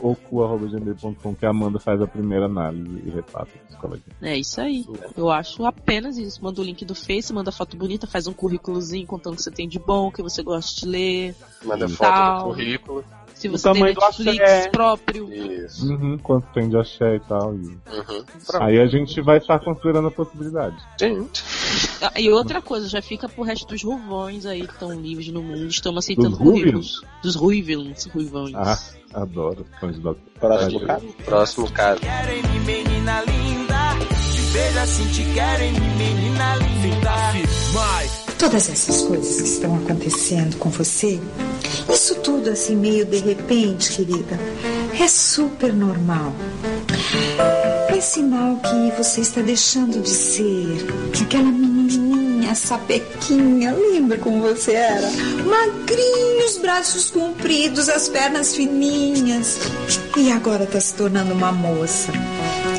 [1.39, 4.07] que a Amanda faz a primeira análise e repassa pros colegas.
[4.23, 4.87] É isso aí.
[5.17, 6.43] Eu acho apenas isso.
[6.43, 9.51] Manda o link do Face, manda foto bonita, faz um currículozinho contando o que você
[9.51, 11.35] tem de bom, o que você gosta de ler.
[11.65, 12.39] Manda foto Tal.
[12.39, 13.05] do currículo.
[13.39, 14.69] Se você tem Netflix axé.
[14.71, 15.33] próprio.
[15.33, 15.87] Isso.
[15.89, 17.55] Uhum, quanto tem de axé e tal.
[17.55, 17.59] E...
[17.59, 18.25] Uhum.
[18.61, 20.77] Aí a gente vai estar considerando a possibilidade.
[21.01, 21.45] Gente.
[22.03, 25.43] Ah, E outra coisa, já fica pro resto dos ruvões aí que estão livres no
[25.43, 27.03] mundo, estamos aceitando Dos currículos.
[27.23, 28.55] Dos ruivils, ruivões.
[28.57, 28.79] Ah,
[29.15, 29.65] adoro.
[30.41, 31.07] Próximo caso.
[31.25, 32.01] Próximo caso.
[32.01, 33.79] Querem me, menina linda.
[34.35, 37.11] Te vejo assim, te querem me, menina linda.
[37.75, 38.28] Mais.
[38.39, 41.21] Todas essas coisas que estão acontecendo com você,
[41.93, 44.39] isso tudo assim meio de repente, querida,
[44.99, 46.33] é super normal.
[47.89, 50.87] É sinal que você está deixando de ser
[51.21, 55.11] aquela menininha sapequinha, lembra como você era?
[55.45, 59.59] Magrinho, os braços compridos, as pernas fininhas.
[60.17, 62.13] E agora está se tornando uma moça.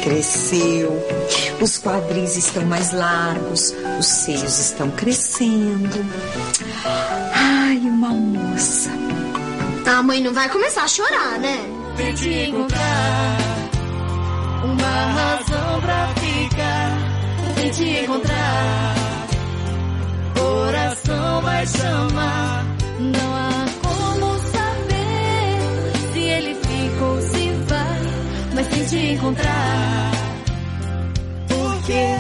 [0.04, 1.06] Cresceu,
[1.62, 6.06] os quadris estão mais largos, os seios estão crescendo.
[7.34, 8.90] Ai, uma moça.
[9.86, 11.58] A mãe não vai começar a chorar, né?
[11.98, 13.38] Tente encontrar
[14.64, 16.98] uma razão pra ficar.
[17.56, 18.96] Tente encontrar.
[20.38, 22.66] Coração vai chamar.
[23.00, 23.49] Não há
[28.90, 30.12] Tente encontrar.
[31.48, 32.18] Porque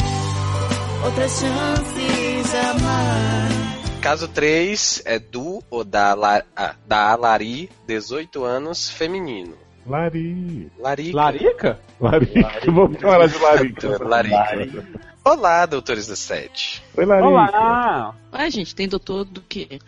[1.03, 3.99] outra chance jamais.
[4.01, 9.55] Caso 3 é do ou da, La- ah, da Alari, 18 anos, feminino.
[9.87, 10.71] Lari.
[10.77, 11.17] Larica.
[11.17, 11.79] Larica?
[11.99, 12.71] Larica.
[12.71, 14.03] Vamos falar de Larica.
[14.03, 15.08] Larica.
[15.23, 16.81] Olá, doutores do sete.
[16.95, 17.27] Oi, Larica.
[17.27, 18.15] Olá!
[18.31, 19.79] Ai, gente, tem doutor do quê?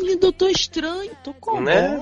[0.00, 1.10] Menino, doutor estranho.
[1.24, 1.98] Tô com Né?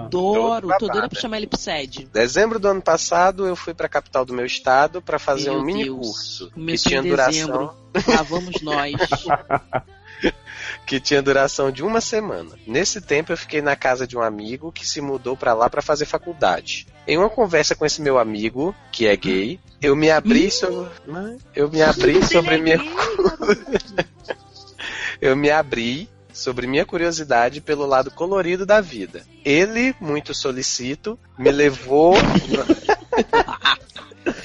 [0.00, 2.08] Adoro, tô doida pra chamar ele pro SED.
[2.12, 5.62] Dezembro do ano passado, eu fui pra capital do meu estado pra fazer Meu um
[5.62, 5.98] mini Deus.
[5.98, 7.74] curso que Começou tinha em duração dezembro.
[8.08, 8.94] Lá vamos nós.
[10.86, 12.56] que tinha duração de uma semana.
[12.66, 15.82] Nesse tempo eu fiquei na casa de um amigo que se mudou pra lá pra
[15.82, 16.86] fazer faculdade.
[17.06, 20.90] Em uma conversa com esse meu amigo, que é gay, eu me abri sobre
[21.54, 22.78] eu me abri sobre minha
[25.20, 29.22] eu me abri sobre minha curiosidade pelo lado colorido da vida.
[29.44, 32.14] Ele, muito solicito, me levou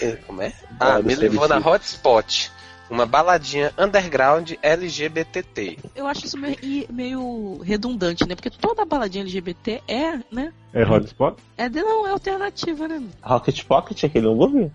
[0.02, 0.54] Eh, Como é?
[0.80, 1.58] Ah, me levou na.
[1.58, 2.52] Hotspot,
[2.90, 5.78] uma baladinha underground LGBTT.
[5.96, 6.58] Eu acho isso meio,
[6.92, 8.36] meio redundante, né?
[8.36, 10.54] Porque toda baladinha LGBT é, né?
[10.74, 11.38] É hotspot?
[11.58, 13.02] É, de- não, é alternativa, né?
[13.22, 14.72] Rocket Pocket, aquele hambúrguer?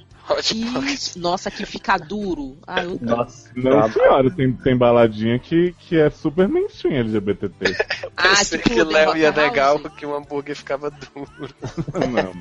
[0.87, 1.19] Isso.
[1.19, 2.57] Nossa, que fica duro.
[2.67, 3.51] Ah, eu Nossa.
[3.57, 7.77] Não, senhora, tem, tem baladinha que, que é super mainstream LGBT.
[8.15, 11.55] Ah, Pensei tipo, que o Léo ia negar porque o hambúrguer ficava duro.
[12.13, 12.33] não,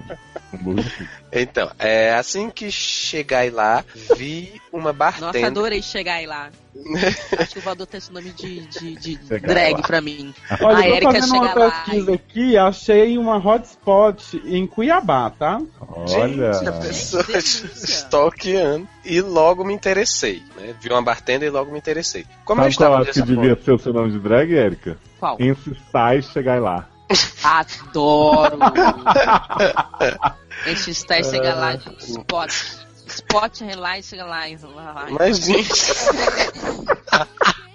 [0.54, 1.10] hambúrguer.
[1.32, 3.84] Então, é assim que chegai lá,
[4.18, 5.46] vi uma Nossa, bartender.
[5.46, 6.52] adorei chegar aí lá.
[7.38, 9.82] Acho que eu vou adotar esse nome de, de, de Chegar drag lá.
[9.82, 10.34] pra mim.
[10.62, 11.72] Olha, a eu tô Erika fazendo uma chega lá.
[11.72, 15.62] pesquisa aqui, achei uma hotspot em Cuiabá, tá?
[15.90, 16.54] Olha.
[16.54, 18.88] Gente, a pessoa stalkeando.
[19.04, 20.42] E logo me interessei.
[20.58, 20.74] Né?
[20.80, 22.26] Vi uma bartender e logo me interessei.
[22.46, 24.98] Como eu Sabe qual estava acho que devia ser o seu nome de drag, Erika?
[25.20, 25.38] Qual?
[25.40, 26.88] Insistai chegar lá.
[27.44, 28.58] Adoro!
[30.66, 32.52] Esse style chega lá de spot.
[33.32, 34.50] Spot, relai, chega lá.
[34.50, 35.08] e lá, lá.
[35.10, 35.72] Mas, gente,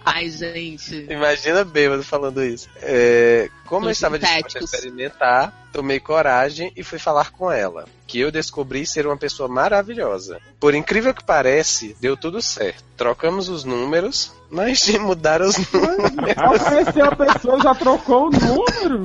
[0.04, 1.06] Ai, gente.
[1.10, 2.68] imagina bêbado falando isso.
[2.80, 7.86] É, como eu estava disposto a experimentar, tomei coragem e fui falar com ela.
[8.06, 10.40] Que eu descobri ser uma pessoa maravilhosa.
[10.60, 12.84] Por incrível que parece, deu tudo certo.
[12.96, 16.38] Trocamos os números, mas de mudar os números.
[16.38, 19.02] Ao conhecer a pessoa, já trocou o número.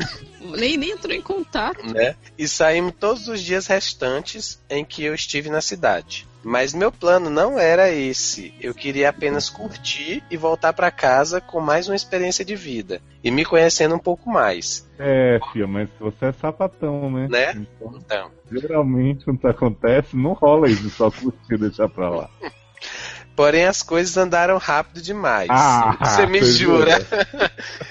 [0.55, 1.83] Nem, nem entrou em contato.
[1.93, 2.15] né?
[2.37, 6.27] E saímos todos os dias restantes em que eu estive na cidade.
[6.43, 8.53] Mas meu plano não era esse.
[8.59, 13.29] Eu queria apenas curtir e voltar para casa com mais uma experiência de vida e
[13.29, 17.27] me conhecendo um pouco mais, É, filha, mas você é sapatão, né?
[17.29, 17.51] né?
[17.55, 22.29] Então, Então, geralmente, quando acontece, não rola isso só curtir e deixar pra lá.
[23.35, 25.47] porém as coisas andaram rápido demais.
[25.49, 27.05] Ah, Você me jura?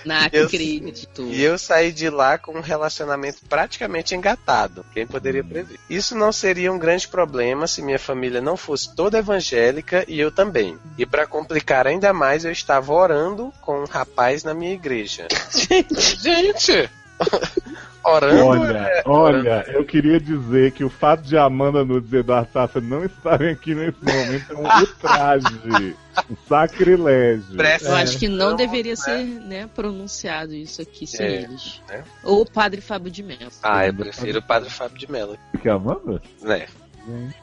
[0.05, 1.23] Na Eu- acredito.
[1.23, 4.85] E eu saí de lá com um relacionamento praticamente engatado.
[4.93, 5.79] Quem poderia prever?
[5.89, 10.31] Isso não seria um grande problema se minha família não fosse toda evangélica e eu
[10.31, 10.79] também.
[10.97, 15.27] E para complicar ainda mais, eu estava orando com um rapaz na minha igreja.
[16.21, 16.89] Gente!
[18.05, 18.45] orando?
[18.47, 22.81] Olha, é- olha, eu queria dizer que o fato de Amanda Nunes e Eduardo Sassa
[22.81, 25.97] não estarem aqui nesse momento é um ultraje,
[26.31, 27.57] um sacrilégio.
[27.57, 28.97] Presta Eu acho que não deveria né?
[28.97, 31.81] ser né, pronunciado isso aqui sem É, eles.
[31.89, 32.05] né?
[32.25, 33.51] Ou o padre Fábio de Mello.
[33.63, 35.39] Ah, eu prefiro o Padre Fábio de Mello.
[35.61, 36.21] Que é Amanda?
[36.43, 36.67] Né?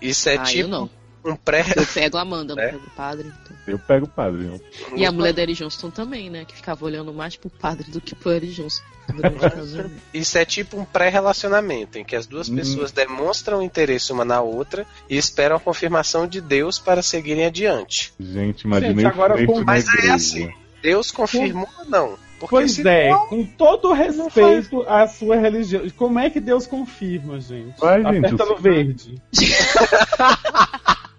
[0.01, 0.89] Isso é ah, eu tipo não.
[1.31, 1.63] Um pré.
[1.75, 2.71] Eu pego a Amanda, não Né?
[2.71, 3.27] pego o padre.
[3.27, 3.57] então.
[3.67, 4.43] Eu pego o padre.
[4.43, 4.59] não.
[4.97, 6.45] E a mulher da Eric Johnston também, né?
[6.45, 8.83] Que ficava olhando mais pro padre do que pro Eric Johnston.
[10.13, 12.55] Isso é tipo um pré-relacionamento, em que as duas Hum.
[12.55, 18.13] pessoas demonstram interesse uma na outra e esperam a confirmação de Deus para seguirem adiante.
[18.19, 20.51] Gente, imaginei Gente, agora com- Mas é assim.
[20.81, 22.17] Deus confirmou ou não?
[22.39, 25.89] Porque Pois é, não- com todo o respeito à sua religião.
[25.97, 27.79] Como é que Deus confirma, gente?
[27.79, 29.15] Vai, gente, Aperta no verde.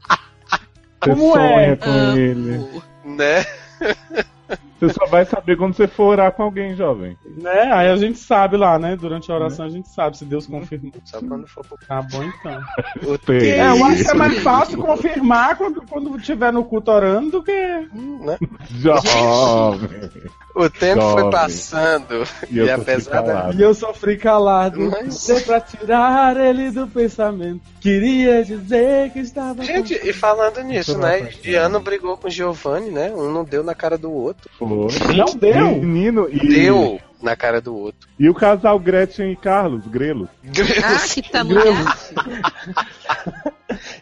[1.03, 1.77] Você Como sonha é?
[1.77, 2.83] com Ah, ele.
[3.05, 3.47] né?
[4.81, 7.17] Você só vai saber quando você for orar com alguém, jovem.
[7.37, 7.71] Né?
[7.73, 8.97] Aí a gente sabe lá, né?
[8.97, 10.93] Durante a oração a gente sabe se Deus confirmou.
[11.05, 12.61] Só quando for pro Tá bom então.
[13.35, 17.43] É, eu acho que é mais fácil confirmar quando, quando estiver no culto orando do
[17.43, 17.53] que.
[17.53, 18.39] né?
[18.71, 20.11] Jovem.
[20.55, 21.31] O tempo foi Jovem.
[21.31, 23.51] passando E e, eu tô apesar da.
[23.55, 24.81] E eu sofri calado.
[24.91, 27.61] Mas- Deu pra tirar ele do pensamento.
[27.81, 29.63] Queria dizer que estava.
[29.63, 31.19] Gente, e falando nisso, né?
[31.19, 31.43] apaixonado.
[31.45, 33.13] Giano brigou com Giovanni, né?
[33.15, 34.51] Um não deu na cara do outro.
[34.59, 34.68] Foi.
[34.69, 35.77] Não deu?
[35.77, 38.09] Menino, e, Deu na cara do outro.
[38.19, 40.29] e o casal Gretchen e Carlos, Grelo.
[40.85, 41.75] Ah, que tamanho.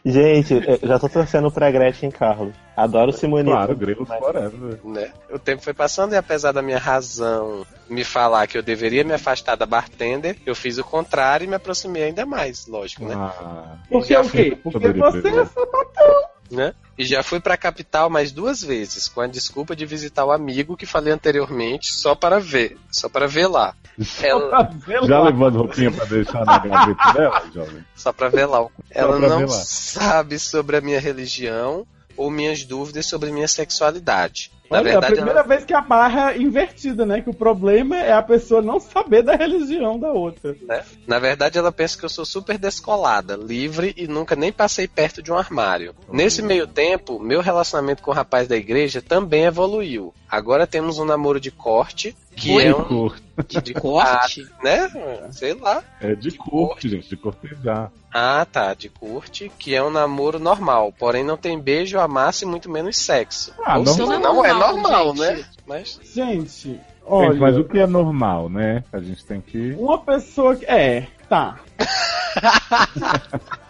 [0.04, 2.54] Gente, eu já tô torcendo pra Gretchen Carlos.
[2.76, 3.50] Adoro Simone.
[3.50, 4.78] Claro, Grelo forever.
[4.84, 5.10] né?
[5.30, 9.12] O tempo foi passando e apesar da minha razão me falar que eu deveria me
[9.12, 13.14] afastar da bartender, eu fiz o contrário e me aproximei ainda mais, lógico, né?
[13.16, 14.56] Ah, Porque o quê?
[14.62, 16.35] fui- Porque você é sapatão.
[16.50, 16.74] Né?
[16.98, 20.76] E já fui pra capital mais duas vezes, com a desculpa de visitar o amigo
[20.76, 23.74] que falei anteriormente, só para ver, só para ver lá.
[24.22, 24.70] Ela,
[25.04, 27.84] já levou as roupinhas pra deixar na gaveta dela, jovem?
[27.94, 28.66] só para ver lá.
[28.90, 31.86] Ela não sabe sobre a minha religião
[32.16, 34.50] ou minhas dúvidas sobre minha sexualidade.
[34.70, 37.20] Na Olha, é a verdade, primeira ela, vez que a barra é invertida, né?
[37.20, 40.56] Que o problema é a pessoa não saber da religião da outra.
[40.62, 40.84] né?
[41.06, 45.22] na verdade, ela pensa que eu sou super descolada, livre e nunca nem passei perto
[45.22, 45.94] de um armário.
[46.10, 50.12] Nesse meio tempo, meu relacionamento com o rapaz da igreja também evoluiu.
[50.28, 52.64] Agora temos um namoro de corte, que Oi?
[52.66, 53.10] é De um.
[53.48, 54.46] De, de corte?
[54.58, 55.28] Ah, né?
[55.32, 55.82] Sei lá.
[56.00, 57.90] É de corte, gente, de cortejar.
[58.12, 62.46] Ah, tá, de curte, que é um namoro normal, porém não tem beijo, amasso e
[62.46, 63.52] muito menos sexo.
[63.64, 64.06] Ah, Ou normal.
[64.06, 65.20] seja, não é normal, gente.
[65.20, 65.44] né?
[65.66, 67.30] Mas Gente, olha.
[67.30, 68.84] Gente, mas o que é normal, né?
[68.92, 69.72] A gente tem que.
[69.78, 70.64] Uma pessoa que.
[70.66, 71.58] É, tá.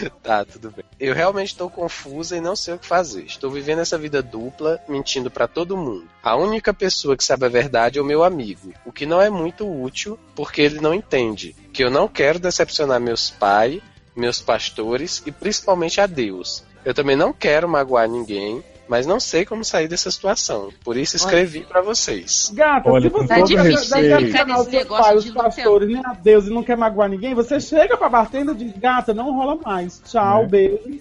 [0.22, 0.84] tá, tudo bem.
[0.98, 3.24] Eu realmente estou confusa e não sei o que fazer.
[3.24, 6.08] Estou vivendo essa vida dupla, mentindo pra todo mundo.
[6.22, 9.30] A única pessoa que sabe a verdade é o meu amigo, o que não é
[9.30, 13.80] muito útil, porque ele não entende que eu não quero decepcionar meus pais,
[14.14, 16.64] meus pastores e principalmente a Deus.
[16.84, 20.70] Eu também não quero magoar ninguém, mas não sei como sair dessa situação.
[20.82, 22.50] Por isso escrevi pra vocês.
[22.52, 26.12] Gata, Olha, se você Tá todo difícil ficar não nesse de os pastores, nem a
[26.12, 29.56] Deus e não quer magoar ninguém, você chega pra bartender e diz, gata, não rola
[29.64, 30.02] mais.
[30.04, 30.48] Tchau, Né?
[30.48, 31.00] beijo.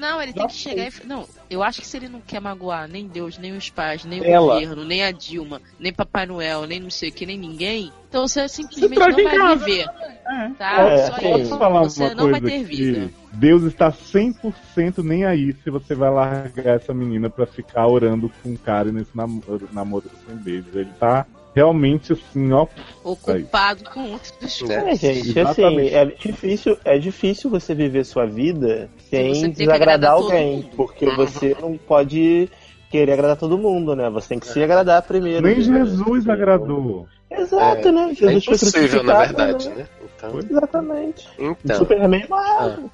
[0.00, 1.06] Não, ele Já tem que chegar e.
[1.06, 4.20] Não, eu acho que se ele não quer magoar nem Deus, nem os pais, nem
[4.20, 4.54] o Ela.
[4.54, 8.26] governo, nem a Dilma, nem Papai Noel, nem não sei o que, nem ninguém, então
[8.26, 9.64] você simplesmente não vai casa.
[9.64, 9.86] viver.
[10.26, 10.48] É.
[10.58, 10.80] Tá?
[10.80, 11.28] É, Só sim.
[11.34, 11.48] isso.
[11.50, 13.10] Posso falar Você uma não vai coisa ter que vida.
[13.32, 18.50] Deus está 100% nem aí se você vai largar essa menina pra ficar orando com
[18.50, 20.66] um cara nesse namoro, namoro sem beijo.
[20.72, 22.66] Ele tá realmente assim, ó.
[23.02, 24.92] Ocupado com outras Né?
[24.92, 25.94] É, gente, Exatamente.
[25.94, 31.76] assim, é difícil, é difícil você viver sua vida sem desagradar alguém, porque você não
[31.76, 32.48] pode
[32.90, 34.10] querer agradar todo mundo, né?
[34.10, 35.46] Você tem que se agradar primeiro.
[35.46, 35.62] Nem né?
[35.62, 37.06] Jesus agradou.
[37.30, 38.10] Exato, né?
[38.10, 39.74] É Jesus foi impossível, na verdade, né?
[39.76, 39.86] né?
[40.16, 41.28] Então, Exatamente.
[41.38, 42.90] então Superman morreu.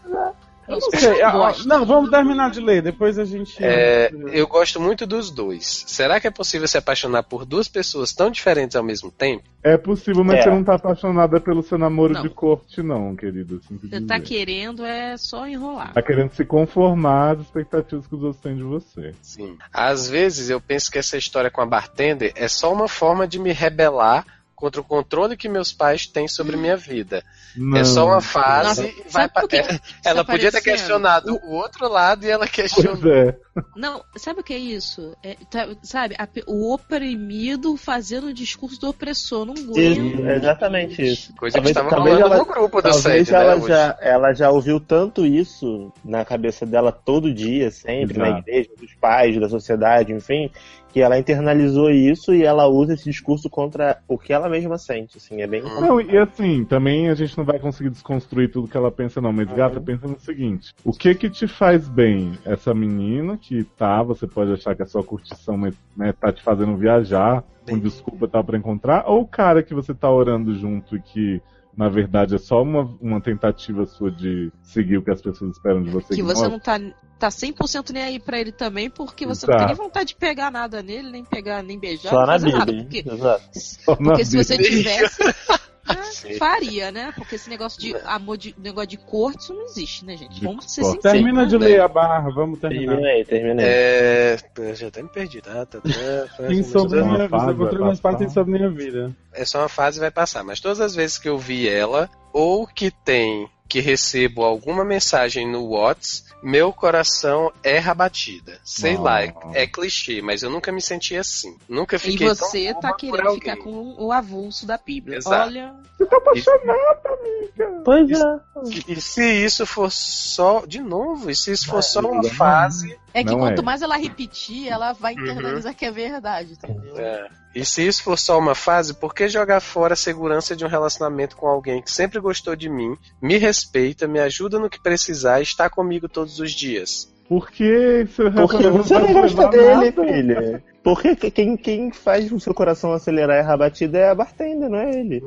[0.69, 1.67] Eu não sei.
[1.67, 3.57] Não, vamos terminar de ler, depois a gente.
[3.62, 5.85] é, eu gosto muito dos dois.
[5.87, 9.45] Será que é possível se apaixonar por duas pessoas tão diferentes ao mesmo tempo?
[9.62, 10.43] É possível, mas É.
[10.43, 12.23] você não tá apaixonada pelo seu namoro Não.
[12.23, 13.61] de corte, não, querido.
[13.67, 14.07] sinto Você dizer.
[14.07, 15.93] tá querendo é só enrolar.
[15.93, 19.14] Tá querendo se conformar às expectativas que os outros têm de você.
[19.23, 19.57] Sim.
[19.73, 23.39] Às vezes eu penso que essa história com a bartender é só uma forma de
[23.39, 24.25] me rebelar
[24.57, 27.23] contra o controle que meus pais têm sobre minha vida.
[27.55, 27.77] Não.
[27.77, 31.39] É só uma fase Nossa, e vai que é, que Ela tá podia ter questionado
[31.45, 33.13] o outro lado e ela questionou.
[33.13, 33.37] É.
[33.77, 35.15] Não, sabe o que é isso?
[35.23, 39.45] É, tá- sabe, a o oprimido fazendo o discurso do opressor.
[39.47, 40.27] Não Isso, aguento.
[40.27, 41.35] exatamente isso.
[41.37, 43.39] Coisa que Talvez- estava talvez rolando ela- no grupo do Talvez SED, né?
[43.41, 43.69] ela, hoje.
[43.69, 48.41] já, ela já ouviu tanto isso na cabeça dela todo dia, sempre, na Exato.
[48.49, 50.51] igreja, dos pais, da sociedade, enfim,
[50.97, 55.19] que ela internalizou isso e ela usa esse discurso contra o que ela mesma sente.
[55.19, 58.79] Assim, é bem Não, e assim, também a gente não vai conseguir desconstruir tudo que
[58.79, 59.31] ela pensa, não.
[59.31, 62.33] Mas, gata, pensa no seguinte: o que que te faz bem?
[62.47, 66.43] Essa menina que tá, você pode achar que é só curtição, mas né, tá te
[66.43, 70.97] fazendo viajar, com desculpa tá pra encontrar, ou o cara que você tá orando junto
[70.97, 71.43] e que.
[71.77, 75.83] Na verdade, é só uma, uma tentativa sua de seguir o que as pessoas esperam
[75.83, 76.14] de você.
[76.14, 76.81] Que não você é- não tá,
[77.18, 79.53] tá 100% nem aí pra ele também, porque você Exato.
[79.53, 82.53] não tem nem vontade de pegar nada nele, nem pegar, nem beijar, só na fazer
[82.53, 82.72] nada.
[82.72, 82.83] Bíblia.
[82.85, 83.43] Porque, Exato.
[83.55, 84.79] só na porque se você Bíblia.
[84.79, 85.18] tivesse,
[86.28, 87.12] né, faria, né?
[87.14, 90.43] Porque esse negócio de amor, de, negócio de corte, isso não existe, né, gente?
[90.45, 91.03] Vamos ser sinceros.
[91.03, 92.95] Termina de ler a barra, vamos terminar.
[92.95, 93.66] Terminei, terminei.
[93.66, 95.66] É, eu já até me perdi, tá?
[95.66, 97.39] tá, tá Tem sobre Uma minha vida.
[97.39, 98.18] fase mais parte passar.
[98.18, 99.16] tem sobre minha vida.
[99.32, 100.43] é só uma fase e vai passar.
[100.45, 105.51] Mas todas as vezes que eu vi ela, ou que tem que recebo alguma mensagem
[105.51, 108.59] no Whats, meu coração erra a batida.
[108.64, 109.03] Sei Oh.
[109.03, 111.57] lá, é, é clichê, mas eu nunca me senti assim.
[111.68, 115.18] Nunca E fiquei tão você boba tá querendo ficar com o avulso da Bíblia.
[115.18, 115.49] Exato.
[115.49, 117.82] Olha, Você tá apaixonada, amiga.
[117.84, 118.41] Pois é.
[118.89, 120.64] E, e se isso for só.
[120.66, 122.99] De novo, e se isso for Ah, só uma amiga, fase.
[123.14, 123.64] é que Não quanto é.
[123.64, 126.97] mais ela repetir, ela vai internalizar que é verdade, entendeu?
[126.99, 130.63] é, e se isso for só uma fase, por que jogar fora a segurança de
[130.63, 134.79] um relacionamento com alguém que sempre gostou de mim, me respeita, me ajuda no que
[134.79, 137.11] precisar e está comigo todos os dias?
[137.27, 140.05] Porque você Porque você não gosta dele, nada.
[140.05, 140.65] filha.
[140.87, 144.14] Porque que- quem, quem faz o seu coração acelerar e errar a batida é a
[144.14, 145.20] bartender, não é ele.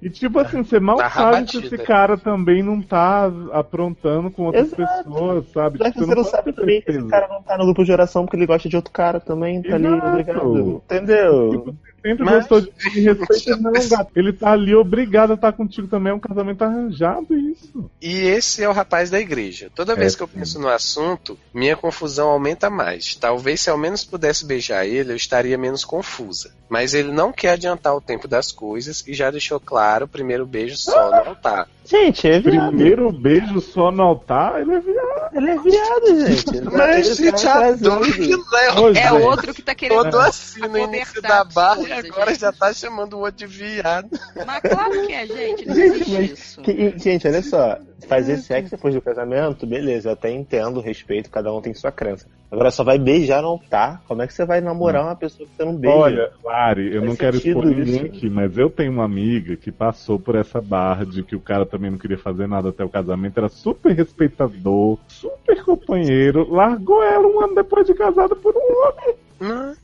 [0.00, 4.44] E tipo assim, você mal Tá sabe se esse cara também não tá aprontando com
[4.44, 5.04] outras Exato.
[5.10, 5.78] pessoas, sabe?
[5.78, 8.24] Que Tipo, você não sabe também que esse cara não tá no grupo de oração
[8.24, 10.06] porque ele gosta de outro cara também, tá ali, Exato.
[10.08, 10.82] obrigado.
[10.86, 11.74] Entendeu?
[12.02, 14.10] Sempre Mas- gostou de mim, respeita não, gato.
[14.16, 17.88] Ele tá ali obrigado a estar contigo também, é um casamento arranjado isso.
[18.00, 19.70] E esse é o rapaz da igreja.
[19.72, 20.38] Toda vez É, que eu sim.
[20.40, 23.14] penso no assunto, minha confusão aumenta mais.
[23.14, 26.50] Talvez se ao menos pudesse beijar ele, eu estaria menos confusa.
[26.68, 30.46] Mas ele não quer adiantar o tempo das coisas e já deixou claro o primeiro
[30.46, 31.68] beijo só no altar.
[31.84, 32.68] Gente, é viado.
[32.68, 35.36] Primeiro beijo só no altar, ele é viado.
[35.36, 36.60] Ele é viado, gente.
[36.70, 40.02] Mas, gente, adoro que Léo Pois É outro que tá querendo.
[40.04, 42.40] todo assim no início da barra e agora gente.
[42.40, 44.08] já tá chamando o outro de viado.
[44.46, 45.66] Mas claro que é, gente.
[45.66, 46.60] Não Gente, existe mas isso.
[46.62, 51.52] Que- gente, olha só, fazer sexo depois do casamento, beleza, eu até entendo, respeito, cada
[51.52, 52.26] um tem sua crença.
[52.50, 55.56] Agora só vai beijar no altar, como é que você vai namorar uma pessoa que
[55.56, 55.96] você não beija?
[55.96, 58.04] Olha, Lari, eu Faz não quero expor ninguém isso.
[58.04, 61.64] aqui, mas eu tenho uma amiga que passou por essa barra de que o cara
[61.64, 67.26] também não queria fazer nada até o casamento, era super respeitador, super companheiro, largou ela
[67.26, 69.16] um ano depois de casada por um homem.
[69.40, 69.74] Não.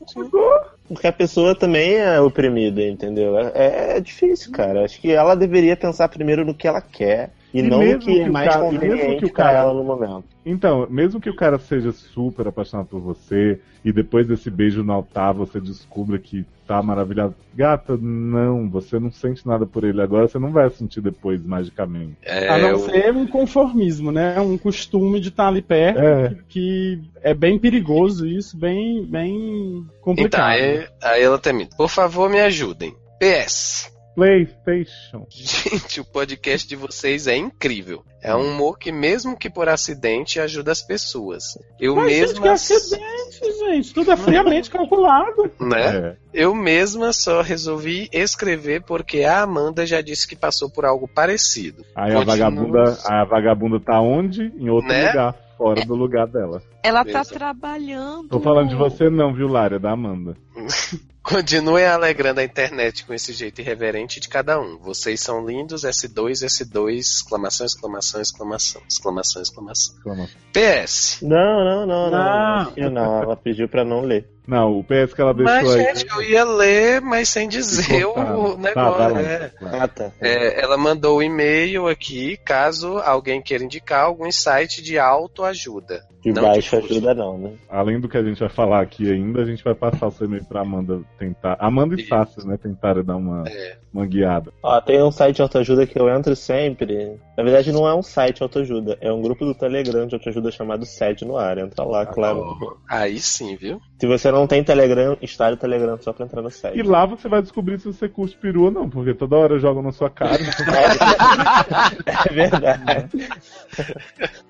[0.87, 3.37] Porque a pessoa também é oprimida, entendeu?
[3.37, 4.85] É, é difícil, cara.
[4.85, 8.13] Acho que ela deveria pensar primeiro no que ela quer e, E não mesmo que
[8.13, 10.23] que é o mais cara- mesmo conveniente que o cara- ela no momento.
[10.45, 14.93] Então, mesmo que o cara seja super apaixonado por você e depois desse beijo no
[14.93, 20.27] altar você descubra que tá maravilhado, gata, não, você não sente nada por ele agora,
[20.27, 22.15] você não vai sentir depois magicamente.
[22.23, 24.39] É, A não eu- ser um conformismo, né?
[24.39, 26.29] Um costume de estar ali perto, É.
[26.29, 30.49] que, que é bem perigoso isso, bem, bem Então, complicado.
[30.51, 31.69] aí, aí ela termina.
[31.75, 32.93] Por favor, me ajudem.
[33.19, 33.91] PS.
[34.19, 35.25] PlayStation.
[35.29, 38.03] Gente, o podcast de vocês é incrível.
[38.21, 41.57] É um humor que, mesmo que por acidente, ajuda as pessoas.
[41.79, 42.41] Eu Mas, gente, mesma.
[42.41, 43.93] que acidente, gente.
[43.93, 45.49] Tudo é friamente calculado.
[45.57, 45.97] Né?
[45.97, 46.15] É.
[46.33, 51.85] Eu mesma só resolvi escrever porque a Amanda já disse que passou por algo parecido.
[51.95, 54.51] Aí a vagabunda, a vagabunda tá onde?
[54.57, 55.07] Em outro Né?
[55.07, 56.61] lugar, fora do lugar dela.
[56.83, 57.33] Ela tá Beleza.
[57.33, 58.29] trabalhando.
[58.29, 59.75] Tô falando de você não, viu, Lara?
[59.75, 60.35] É da Amanda.
[61.21, 64.79] Continuem alegrando a internet com esse jeito irreverente de cada um.
[64.79, 69.95] Vocês são lindos, S2, S2, exclamação, exclamação, exclamação, exclamação, exclamação.
[69.97, 70.35] Exclamação.
[70.53, 71.19] PS.
[71.21, 72.73] Não, não, não, não.
[72.75, 72.89] Não.
[72.89, 73.23] Não.
[73.23, 74.27] Ela pediu pra não ler.
[74.47, 75.83] Não, o PS que ela deixou Mas, aí.
[75.95, 78.97] gente, eu ia ler, mas sem dizer o Tá, negócio.
[78.97, 79.21] vai lá.
[79.21, 79.51] é.
[79.61, 80.11] Ah, tá.
[80.19, 86.03] É, ela mandou o e-mail aqui, caso alguém queira indicar algum site de autoajuda.
[86.23, 86.93] De Não baixo curso.
[86.93, 87.51] ajuda não, né?
[87.69, 90.27] Além do que a gente vai falar aqui ainda, a gente vai passar o seu
[90.27, 91.57] e-mail pra Amanda tentar.
[91.59, 92.09] Amanda e Isso.
[92.09, 92.57] Sácio, né?
[92.61, 93.77] Tentaram dar uma, É.
[93.93, 94.51] uma guiada.
[94.63, 97.17] Ó, tem um site de autoajuda que eu entro sempre.
[97.37, 100.51] Na verdade, não é um site de autoajuda, é um grupo do Telegram de autoajuda
[100.51, 101.57] chamado Sede no Ar.
[101.57, 102.77] Entra lá, claro.
[102.89, 103.79] Aí sim, viu?
[103.99, 106.81] Se você não tem Telegram, instale o Telegram só pra entrar no E site.
[106.83, 109.91] lá você vai descobrir se você curte peru ou não, porque toda hora jogam na
[109.91, 110.39] sua cara.
[112.29, 113.09] É verdade.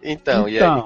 [0.04, 0.84] Então, e aí?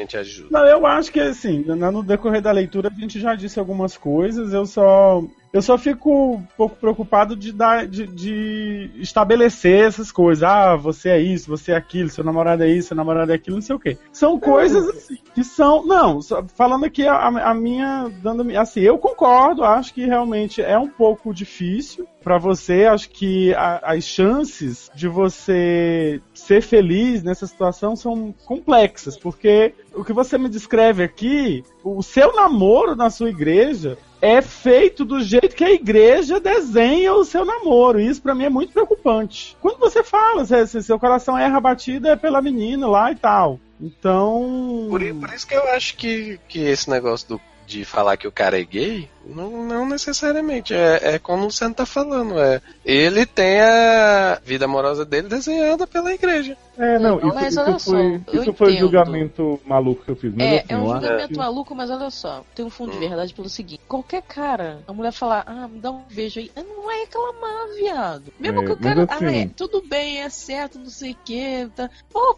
[0.00, 0.48] A gente ajuda?
[0.50, 4.52] Não, eu acho que assim, no decorrer da leitura a gente já disse algumas coisas,
[4.52, 5.22] eu só.
[5.54, 10.42] Eu só fico um pouco preocupado de, dar, de, de estabelecer essas coisas.
[10.42, 13.58] Ah, você é isso, você é aquilo, seu namorado é isso, seu namorado é aquilo,
[13.58, 13.96] não sei o quê.
[14.12, 15.86] São coisas assim, que são.
[15.86, 16.18] Não,
[16.56, 18.10] falando aqui a, a minha.
[18.20, 22.86] Dando, assim, eu concordo, acho que realmente é um pouco difícil pra você.
[22.86, 30.02] Acho que a- as chances de você ser feliz nessa situação são complexas, porque o
[30.02, 35.54] que você me descreve aqui, o seu namoro na sua igreja é feito do jeito
[35.54, 38.00] que a igreja desenha o seu namoro.
[38.00, 39.54] E isso pra mim é muito preocupante.
[39.60, 43.60] Quando você fala, se seu coração erra a batida é pela menina lá e tal.
[43.78, 44.86] Então.
[44.88, 48.32] Por, por isso que eu acho que, que esse negócio do, de falar que o
[48.32, 50.74] cara é gay, não, não necessariamente.
[50.74, 52.38] É, é como o Santo tá falando.
[52.38, 56.56] É, ele tem a vida amorosa dele desenhada pela igreja.
[56.76, 58.80] É, não, Não, isso, mas isso olha só, foi, eu isso foi o entendo.
[58.80, 60.34] julgamento maluco que eu fiz.
[60.34, 63.32] Mas É, assim, é um julgamento maluco, mas olha só, tem um fundo de verdade
[63.34, 66.98] pelo seguinte: qualquer cara, a mulher falar, ah, me dá um beijo aí, não vai
[67.00, 68.32] reclamar, viado.
[68.38, 71.16] Mesmo É, que o cara, assim- ah, é, tudo bem, é certo, não sei o
[71.24, 71.88] que, tá.
[72.12, 72.36] Pô,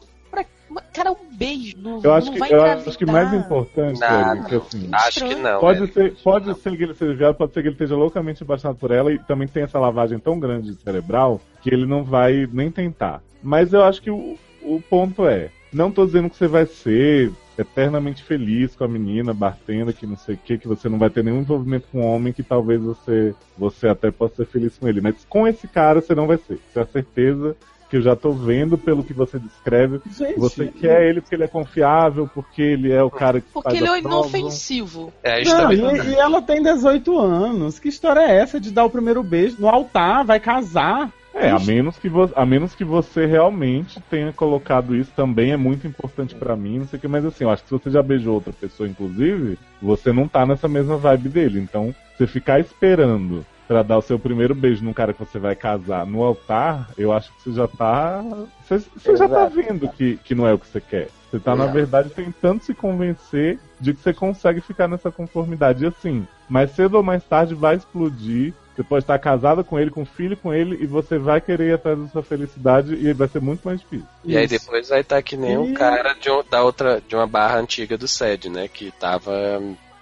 [0.93, 2.89] cara, um beijo, não, Eu acho não que, eu engravidar.
[2.89, 4.01] acho que mais importante.
[4.03, 5.61] Eric, que assim, Acho que não.
[5.61, 5.93] Pode Eric.
[5.95, 8.91] ser, pode ser que ele seja viado, pode ser que ele esteja loucamente apaixonado por
[8.91, 13.23] ela e também tem essa lavagem tão grande cerebral que ele não vai nem tentar.
[13.43, 17.33] Mas eu acho que o, o ponto é, não tô dizendo que você vai ser
[17.59, 21.09] eternamente feliz com a menina, batendo, que não sei o que, que você não vai
[21.09, 24.87] ter nenhum envolvimento com um homem que talvez você, você até possa ser feliz com
[24.89, 25.01] ele.
[25.01, 26.55] Mas com esse cara você não vai ser.
[26.55, 27.57] Isso é a certeza
[27.89, 30.01] que eu já tô vendo pelo que você descreve.
[30.16, 33.70] Gente, Você quer ele porque ele é confiável, porque ele é o cara que Porque
[33.70, 34.18] faz ele a é prova.
[34.28, 35.12] inofensivo.
[35.22, 37.78] É, Não, e, e ela tem 18 anos.
[37.78, 40.24] Que história é essa de dar o primeiro beijo no altar?
[40.24, 41.11] Vai casar?
[41.39, 45.87] É, a menos, que a menos que você realmente tenha colocado isso também é muito
[45.87, 48.03] importante pra mim, não sei o que, mas assim, eu acho que se você já
[48.03, 51.61] beijou outra pessoa, inclusive, você não tá nessa mesma vibe dele.
[51.61, 55.55] Então, você ficar esperando pra dar o seu primeiro beijo num cara que você vai
[55.57, 58.23] casar no altar, eu acho que você já tá.
[58.67, 61.09] Você, você já tá vendo que, que não é o que você quer.
[61.31, 65.85] Você tá, na verdade, tentando se convencer de que você consegue ficar nessa conformidade.
[65.85, 68.55] E assim, mais cedo ou mais tarde vai explodir.
[68.75, 71.73] Você pode estar casada com ele, com filho com ele, e você vai querer ir
[71.73, 74.07] atrás da sua felicidade e vai ser muito mais difícil.
[74.23, 74.61] E aí Isso.
[74.61, 77.59] depois vai estar que nem o E- cara de, um- da outra, de uma barra
[77.59, 78.69] antiga do SED, né?
[78.69, 79.33] Que tava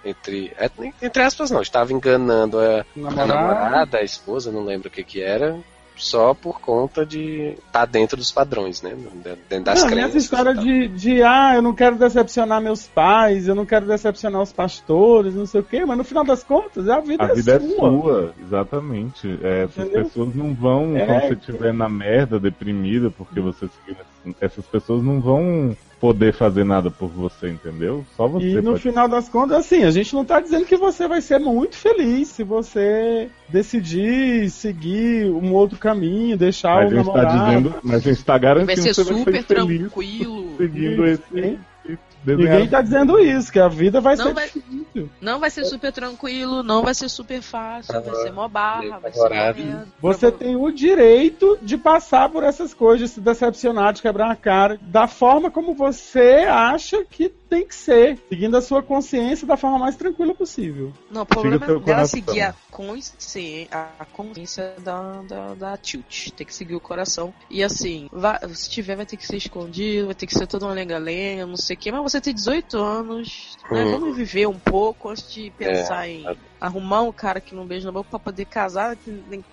[0.05, 0.51] entre.
[0.57, 0.69] é,
[1.01, 3.25] entre aspas não, estava enganando a, a Namorada.
[3.33, 5.57] namorada, a esposa, não lembro o que que era,
[5.97, 8.93] só por conta de estar tá dentro dos padrões, né?
[9.49, 10.05] Dentro das não, crenças.
[10.13, 14.41] nessa história de, de, ah, eu não quero decepcionar meus pais, eu não quero decepcionar
[14.41, 17.53] os pastores, não sei o quê, mas no final das contas, a vida, A vida
[17.53, 17.77] é é sua.
[17.89, 19.39] sua, exatamente.
[19.41, 21.05] É, essas pessoas não vão, É.
[21.05, 23.95] quando você estiver na merda, deprimida, porque você seguiu
[24.25, 28.05] nesse- essas pessoas não vão poder fazer nada por você, entendeu?
[28.15, 28.81] Só você E no pode.
[28.81, 32.27] final das contas, assim, a gente não tá dizendo que você vai ser muito feliz
[32.29, 37.45] se você decidir seguir um outro caminho, deixar Mas o a gente tá namorado.
[37.45, 40.57] dizendo, mas a gente tá Vai garantindo ser que você vai super ser feliz tranquilo.
[40.57, 41.59] seguindo Isso, esse, hein?
[42.25, 45.09] Ninguém tá dizendo isso, que a vida vai Não ser vai- difícil.
[45.21, 49.11] Não vai ser super tranquilo, não vai ser super fácil, vai ser mó barra, vai
[49.11, 49.85] ser.
[50.01, 54.35] Você tem o direito de passar por essas coisas, de se decepcionar, de quebrar a
[54.35, 59.55] cara, da forma como você acha que tem que ser, seguindo a sua consciência da
[59.55, 60.91] forma mais tranquila possível.
[61.09, 66.31] Não, o problema é dela seguir a consciência, a consciência da, da, da tilt.
[66.31, 67.33] Tem que seguir o coração.
[67.49, 70.65] E assim, vai- se tiver, vai ter que ser escondido, vai ter que ser toda
[70.65, 71.91] uma lenga-lenga, não sei o quê.
[71.91, 73.85] Mas você tem 18 anos, né?
[73.85, 73.91] Hum.
[73.91, 76.25] Vamos viver um pouco antes de pensar em
[76.59, 78.97] arrumar um cara que não beija na boca pra poder casar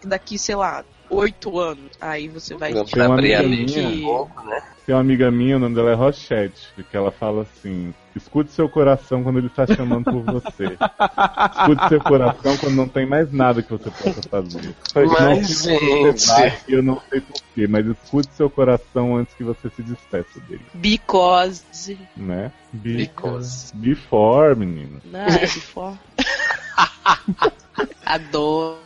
[0.05, 0.85] daqui, sei lá,
[1.15, 1.91] 8 anos.
[2.01, 4.63] Aí você vai Tem uma abrir a amiga mente minha- pouco, né?
[4.85, 8.69] Tem uma amiga minha, o nome dela é Rochette, que ela fala assim: escute seu
[8.69, 10.65] coração quando ele está chamando por você.
[11.57, 14.75] escute seu coração quando não tem mais nada que você possa fazer.
[14.95, 16.27] Mas, não onde gente.
[16.27, 20.65] vai, eu não sei porquê, mas escute seu coração antes que você se despeça dele,
[20.75, 21.97] Because.
[22.17, 22.51] né?
[22.73, 23.71] Be- Because.
[23.77, 25.01] Before, menino.
[25.05, 25.97] Não, é before.
[28.05, 28.79] Adoro.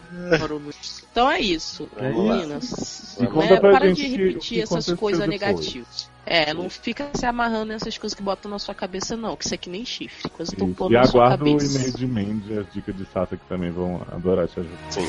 [1.11, 3.17] Então é isso, É meninas.
[3.33, 6.11] Conta pra para de repetir essas coisas negativas.
[6.25, 9.37] É, não fica se amarrando nessas coisas que botam na sua cabeça, não.
[9.37, 10.29] Que isso aqui nem chifre.
[10.31, 10.87] Coisa Isso.
[10.91, 13.71] E na sua aguardo o e-mail de Mandy e as dicas de Sassa que também
[13.71, 14.91] vão adorar te ajudar.
[14.91, 15.07] Sim.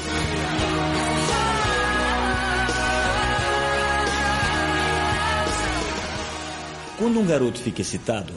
[6.98, 8.34] Quando um garoto fica excitado,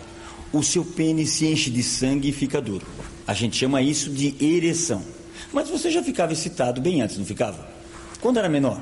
[0.52, 2.86] o seu pênis se enche de sangue e fica duro.
[3.26, 5.19] A gente chama isso de ereção.
[5.52, 7.68] Mas você já ficava excitado bem antes, não ficava?
[8.20, 8.80] Quando era menor?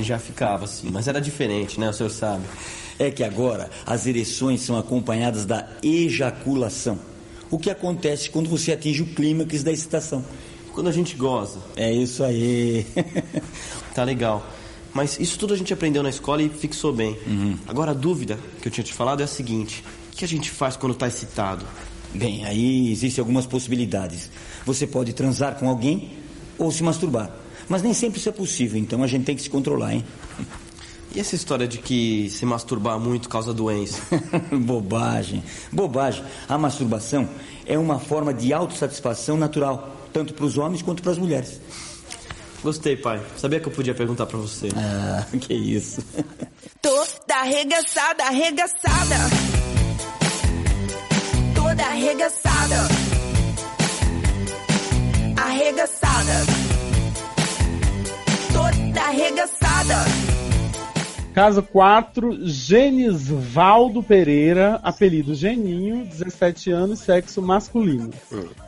[0.00, 1.88] Já ficava assim, mas era diferente, né?
[1.90, 2.44] O senhor sabe.
[2.98, 6.98] É que agora as ereções são acompanhadas da ejaculação.
[7.50, 10.24] O que acontece quando você atinge o clímax da excitação.
[10.72, 11.60] Quando a gente goza.
[11.76, 12.86] É isso aí.
[13.94, 14.44] Tá legal.
[14.92, 17.16] Mas isso tudo a gente aprendeu na escola e fixou bem.
[17.68, 20.50] Agora a dúvida que eu tinha te falado é a seguinte: o que a gente
[20.50, 21.64] faz quando tá excitado?
[22.12, 24.30] Bem, aí existem algumas possibilidades.
[24.64, 26.18] Você pode transar com alguém
[26.58, 27.30] ou se masturbar.
[27.68, 30.04] Mas nem sempre isso é possível, então a gente tem que se controlar, hein?
[31.14, 34.02] E essa história de que se masturbar muito causa doença?
[34.50, 35.44] Bobagem.
[35.70, 36.24] Bobagem.
[36.48, 37.28] A masturbação
[37.64, 41.60] é uma forma de autossatisfação natural, tanto para os homens quanto para as mulheres.
[42.64, 43.22] Gostei, pai.
[43.36, 44.68] Sabia que eu podia perguntar pra você.
[44.74, 46.02] Ah, que isso.
[46.82, 49.16] Toda arregaçada, arregaçada.
[51.54, 52.93] Toda arregaçada
[55.64, 56.44] arregaçada.
[58.52, 59.63] Toda arregaçada.
[61.34, 68.10] Caso 4, Genisvaldo Pereira, apelido Geninho, 17 anos, sexo masculino.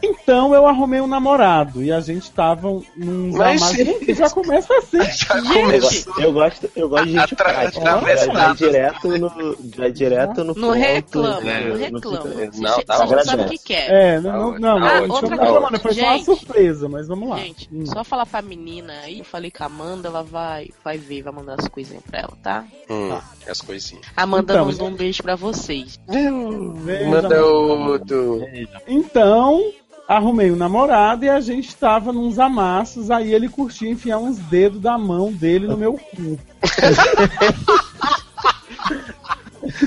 [0.02, 3.30] Então eu arrumei um namorado e a gente tava num
[3.76, 4.98] gente, já começa assim.
[5.16, 7.96] Já go- eu gosto, eu gosto de gente Atra- prática.
[8.32, 11.60] Vai, direto no, vai direto no Não ponto, reclama, né?
[11.68, 12.34] não reclama.
[12.56, 13.90] Não, Você tá já sabe o que quer.
[13.90, 17.28] É, não, não, não, Ah, gente, outra não reclamando, foi só uma surpresa, mas vamos
[17.28, 17.36] lá.
[17.38, 17.86] Gente, Hum.
[17.86, 21.32] só falar pra menina aí, eu falei com a Amanda, ela vai, vai ver, vai
[21.32, 22.55] mandar as coisinhas pra ela, tá?
[22.88, 24.06] Hum, as coisinhas.
[24.16, 25.98] A Amanda Então, mandou um beijo pra vocês.
[26.08, 28.42] Veja, Manda outro.
[28.86, 29.72] Então,
[30.08, 34.80] arrumei um namorado e a gente tava nos amassos, aí ele curtia enfiar uns dedos
[34.80, 36.38] da mão dele no meu cu.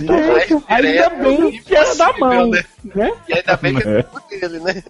[0.05, 2.63] Mais Ainda direto bem que era da mão, né?
[2.95, 3.11] né?
[3.27, 4.83] E ainda bem que o dele, né?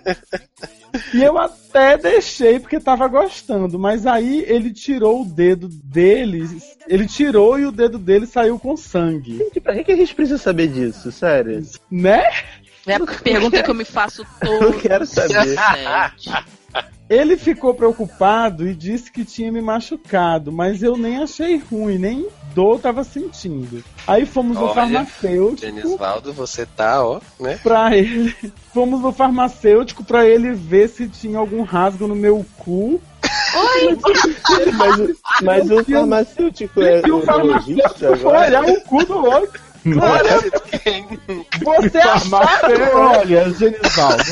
[1.13, 6.47] E eu até deixei porque tava gostando, mas aí ele tirou o dedo dele,
[6.87, 10.37] ele tirou e o dedo dele saiu com sangue, Gente, pra que a gente precisa
[10.37, 11.11] saber disso?
[11.11, 11.63] Sério.
[11.91, 12.23] né?
[12.87, 14.79] É a pergunta que eu me faço Eu todo.
[14.79, 15.55] quero saber.
[17.09, 22.27] Ele ficou preocupado e disse que tinha me machucado, mas eu nem achei ruim, nem
[22.53, 23.83] dor tava sentindo.
[24.05, 27.59] Aí fomos no Olha, farmacêutico Genisvaldo, você tá, ó, né?
[27.63, 28.35] pra ele.
[28.73, 33.01] Fomos no farmacêutico pra ele ver se tinha algum rasgo no meu cu.
[34.77, 39.59] mas, o- mas o farmacêutico é E o farmacêutico foi olhar o cu do outro.
[39.85, 40.39] Olha,
[41.89, 42.41] você achava,
[42.95, 44.23] olha, Genivaldo.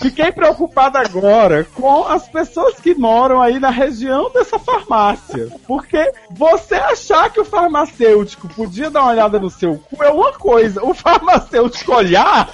[0.00, 5.48] Fiquei preocupado agora com as pessoas que moram aí na região dessa farmácia.
[5.66, 10.32] Porque você achar que o farmacêutico podia dar uma olhada no seu cu é uma
[10.32, 10.84] coisa.
[10.84, 12.50] O farmacêutico olhar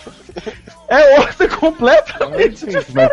[0.88, 2.66] é outra completamente.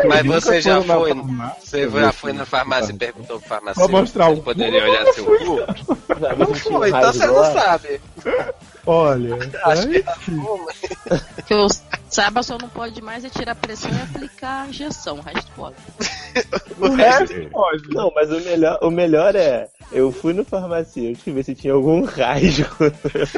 [0.06, 1.14] Mas nunca você já foi,
[1.58, 4.44] você já foi na farmácia e perguntou pro farmacêutico Pra mostrar se o ele cu?
[4.44, 5.56] poderia olhar não seu cu?
[6.38, 8.00] Não foi, então você não sabe.
[8.86, 10.16] Olha, Acho que tá
[11.46, 11.66] Que eu
[12.08, 15.18] saiba, só não pode mais é tirar a pressão e aplicar a injeção.
[15.18, 15.76] O resto pode.
[16.80, 17.88] o resto pode.
[17.90, 22.04] Não, mas o melhor, o melhor é, eu fui no farmacêutico ver se tinha algum
[22.04, 22.64] rasgo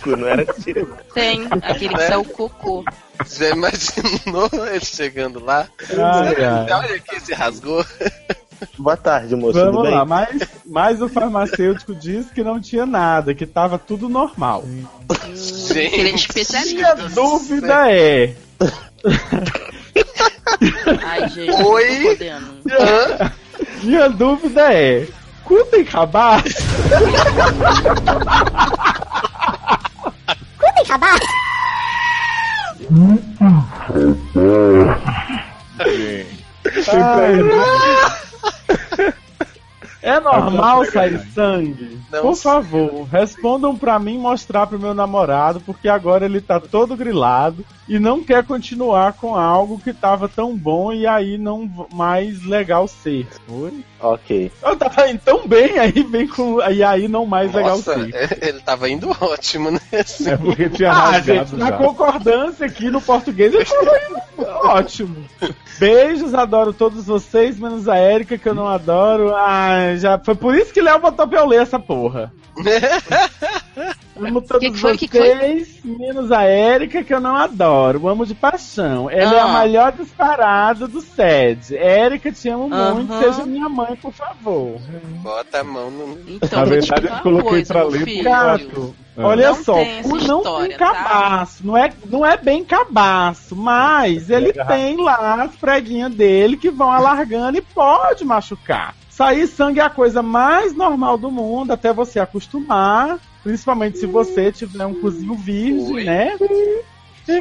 [0.02, 0.96] cu, não era tiro.
[1.14, 2.06] Tem, aquele que É.
[2.08, 2.84] sai o cocô.
[3.28, 5.68] Já imaginou ele chegando lá?
[5.90, 6.72] Ai.
[6.72, 7.84] Olha aqui, se rasgou.
[8.78, 9.90] Boa tarde, moço, tudo Vamos bem?
[9.92, 14.64] lá, mas, mas o farmacêutico disse que não tinha nada, que tava tudo normal.
[14.66, 14.88] Ele
[15.30, 16.74] é Gente, especialista.
[16.74, 18.34] Minha dúvida é.
[21.04, 22.02] Ai, gente, Oi?
[22.02, 22.62] podendo.
[23.82, 25.06] Minha dúvida é.
[25.44, 26.48] Cu tem cabaço?
[36.88, 37.36] Ai,
[40.02, 42.00] É normal sair sangue?
[42.10, 42.42] Não Por sei.
[42.42, 48.00] favor, respondam pra mim mostrar pro meu namorado, porque agora ele tá todo grilado e
[48.00, 53.28] não quer continuar com algo que tava tão bom e aí não mais legal ser.
[53.48, 53.84] Oi?
[54.02, 54.50] Ok.
[54.62, 56.60] Eu tava indo tão bem, aí vem com.
[56.70, 58.14] E aí não mais legal Nossa, ser.
[58.14, 59.80] é- ele tava indo ótimo, né?
[59.92, 60.28] Assim.
[60.30, 61.76] É porque tinha Ah, rasgado gente, na já.
[61.76, 65.16] concordância aqui no português eu tava indo ótimo.
[65.78, 69.32] Beijos, adoro todos vocês, menos a Erika, que eu não adoro.
[69.36, 72.32] Ah, já foi por isso que Léo botou pra eu ler essa porra.
[74.14, 78.08] Amo todos Que que foi, vocês, que menos a Erika, que eu não adoro.
[78.08, 79.08] Amo de paixão.
[79.08, 79.60] Ela é a Ah.
[79.62, 81.74] melhor disparada do SED.
[81.76, 83.10] Érica, te amo muito.
[83.12, 83.22] Aham.
[83.22, 84.78] Seja minha mãe, por favor.
[85.22, 86.18] Bota a mão no.
[86.28, 88.22] Então, Na verdade, eu coloquei coisa, pra ler.
[88.22, 89.26] Gato, Ah.
[89.28, 90.92] olha Não só, tem não história, tem tá?
[90.94, 96.70] cabaço, não, é, não é bem cabaço, mas ele tem lá as preguinhas dele que
[96.70, 98.94] vão alargando e pode machucar.
[99.08, 104.50] Sair sangue é a coisa mais normal do mundo, até você acostumar, principalmente se você
[104.52, 106.04] tiver um cozinho virgem, Oi.
[106.04, 106.36] né?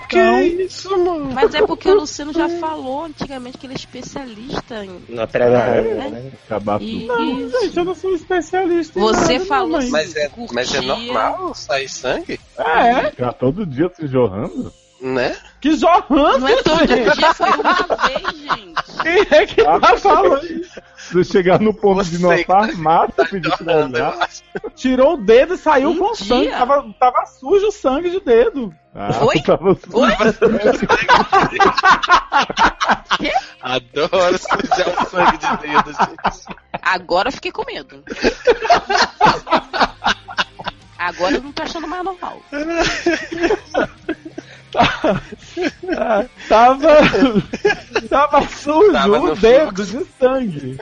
[0.07, 1.31] Que é isso, mano?
[1.33, 5.03] Mas é porque o Luciano já falou antigamente que ele é especialista em.
[5.09, 5.81] Na prega Ah, é?
[5.81, 6.31] né?
[6.45, 8.99] Acabar E, Não, gente, eu não sou especialista.
[8.99, 10.13] em Você nada, falou não, mas...
[10.13, 12.39] Mas é, mas é normal sair sangue?
[12.59, 14.71] É, Ficar todo dia se jorrando?
[15.01, 15.35] Né?
[15.61, 17.17] Que jorrando, Não é todo gente.
[17.17, 18.71] dia, foi uma vez, gente.
[19.03, 20.81] Quem é que tá falando isso?
[20.97, 24.29] Se chegar no ponto de ir numa Você- farmácia pedir pra olhar.
[24.75, 26.25] Tirou o dedo e saiu Um com dia?
[26.25, 26.49] sangue.
[26.49, 28.73] Tava, tava sujo o sangue de dedo.
[28.95, 29.39] Ah, Oi?
[29.45, 30.11] tava Oi?
[33.61, 36.45] Adoro sujar o sangue de dedo, gente.
[36.81, 38.03] Agora eu fiquei com medo.
[40.97, 42.41] Agora eu não tô achando mais normal.
[44.73, 46.87] Ah, tava.
[48.09, 50.77] tava sujo Tava o dedo de sangue.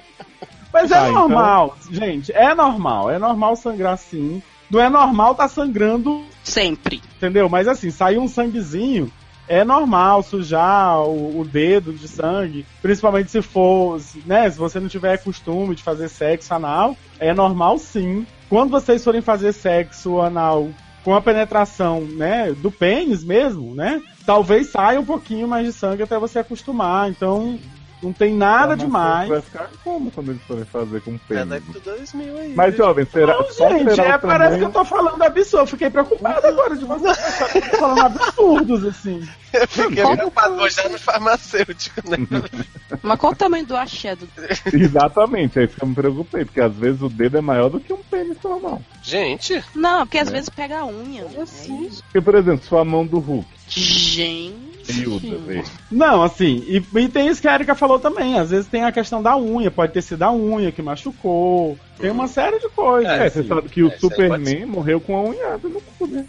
[0.74, 2.32] Mas é Tá, então- normal, gente.
[2.34, 3.10] É normal.
[3.12, 4.42] É normal sangrar sim.
[4.70, 7.02] não é normal tá sangrando Sempre.
[7.18, 7.48] Entendeu?
[7.50, 9.12] Mas assim, sair um sanguezinho
[9.48, 14.88] é normal sujar o, o dedo de sangue, principalmente se for, né, se você não
[14.88, 18.28] tiver costume de fazer sexo anal, é normal sim.
[18.48, 20.70] Quando vocês forem fazer sexo anal
[21.04, 24.00] com a penetração, né, do pênis mesmo, né,
[24.30, 27.10] talvez saia um pouquinho mais de sangue até você acostumar.
[27.10, 27.58] Então,
[28.02, 29.28] não tem nada demais.
[29.30, 31.50] Vai ficar como quando eles forem fazer com É pênis?
[31.50, 32.54] daqui 2000 aí.
[32.56, 33.34] Mas, jovem, será.
[33.38, 35.64] Não, só gente, será é, o parece que tamanho- eu tô falando absurdo.
[35.64, 39.28] Eu fiquei preocupado agora de você achar que eu tô falando absurdos, assim.
[39.52, 42.18] Eu fiquei preocupado, vou já no farmacêutico, né?
[43.04, 44.28] Mas qual o tamanho do axé do
[44.74, 47.80] Exatamente, é isso que eu me preocupei, porque às vezes o dedo é maior do
[47.80, 48.82] que um pênis normal.
[49.04, 50.32] Gente, Não, porque às É.
[50.32, 51.24] vezes pega a unha.
[51.24, 52.04] É isso.
[52.04, 54.69] Porque, por exemplo, se for a mão do Hulk, Gente.
[54.94, 55.64] Miúda, vê.
[55.92, 58.38] Não, assim, e, e tem isso que a Erika falou também.
[58.40, 61.78] Às vezes tem a questão da unha, pode ter sido a unha que machucou.
[62.00, 63.12] Tem uma série de coisas.
[63.12, 63.48] É, você assim.
[63.50, 66.26] sabe que o É, pode Superman morreu com a unhada no cu, né?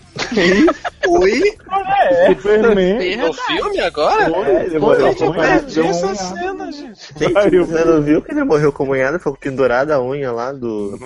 [1.09, 1.57] oi?
[2.01, 3.17] É, Superman.
[3.17, 4.25] No filme agora?
[4.49, 5.33] É, ele Foi, morreu foi, com.
[5.35, 7.01] Perdi essa cena, gente.
[7.17, 9.19] Gente, você não viu que ele morreu com unhada?
[9.21, 10.99] Foi pendurada a unha lá do.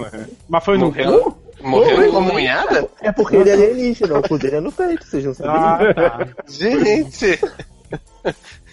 [0.48, 1.20] Mas foi no Morreu?
[1.20, 1.44] cu?
[1.65, 2.11] Morreu Foi.
[2.11, 2.89] como unhada?
[3.01, 5.57] É porque ele é alienígena, o cu dele é no peito, vocês não sabiam?
[5.57, 6.28] Ah, tá.
[6.47, 7.41] Gente,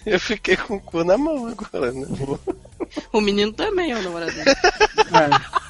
[0.05, 2.05] eu fiquei com o cu na mão agora, né?
[3.13, 4.49] O menino também, o namorado dele.
[4.49, 5.61] É.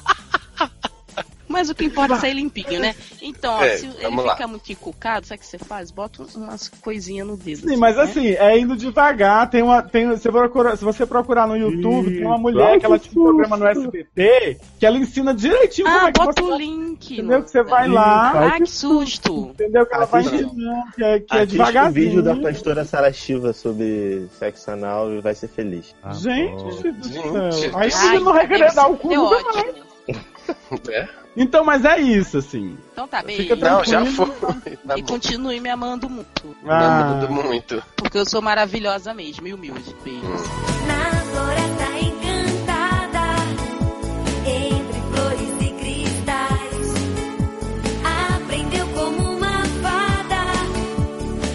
[1.52, 2.94] Mas o que importa é sair limpinho, né?
[3.20, 4.32] Então, ó, É, se ele lá.
[4.32, 5.90] ficar muito encucado, sabe o que você faz?
[5.90, 7.68] Bota umas coisinhas no dedo.
[7.68, 8.02] Sim, mas né?
[8.02, 9.48] assim, é indo devagar.
[9.50, 9.82] Tem uma.
[9.82, 13.24] Tem, você procura, se você procurar no YouTube, tem uma mulher que ela tinha um
[13.24, 16.52] programa no SBT que ela ensina direitinho como Ah, é que bota você.
[16.52, 17.12] o link.
[17.14, 17.38] Entendeu?
[17.38, 18.54] no- Que você vai lá.
[18.54, 19.48] Ah, que susto.
[19.50, 19.84] Entendeu?
[19.86, 21.92] Que ela vai Assiste- ensinando, que é, que é Assiste o devagarzinho.
[22.08, 25.94] vídeo da pastora Sara Shiva sobre sexo anal e vai ser feliz.
[26.02, 26.64] Ah, Gente bom.
[26.92, 27.54] do Gente.
[27.60, 27.78] céu.
[27.78, 29.91] Aí você não vai querer deve dar ser o cu nunca mais.
[30.90, 31.08] É?
[31.36, 32.76] Então, mas é isso, assim.
[32.92, 33.36] Então tá, bem.
[33.36, 34.26] Fica Não, já foi.
[34.86, 35.08] Tá E bom.
[35.08, 36.56] continue me amando muito.
[36.66, 37.82] Ah, Amando muito.
[37.96, 39.94] Porque eu sou maravilhosa mesmo, e humilde.
[40.04, 40.20] Beijo.
[40.86, 43.36] Na floresta encantada,
[44.44, 46.94] entre flores e cristais,
[48.36, 50.42] aprendeu como uma fada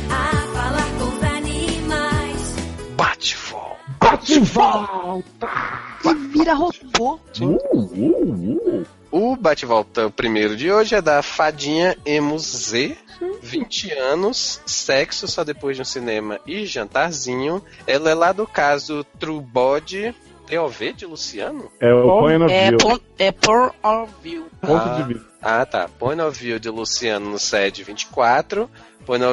[0.09, 2.55] a falar com os animais.
[2.95, 3.77] Bate vol.
[3.99, 5.86] bate volta!
[6.05, 7.19] E vira robô.
[7.39, 8.85] Uh, uh, uh.
[9.11, 12.97] O bate-volta primeiro de hoje é da Fadinha Emo Z.
[13.41, 17.63] 20 anos, sexo só depois de um cinema e jantarzinho.
[17.87, 20.13] Ela é lá do caso True Body
[20.47, 21.71] POV de Luciano?
[21.79, 23.01] É o Bom, Point of É, View.
[23.17, 24.45] é por or view.
[24.61, 25.01] Ponto Ah.
[25.01, 25.27] de vista.
[25.41, 25.89] Ah, tá.
[25.99, 28.69] Point of View de Luciano no SED 24.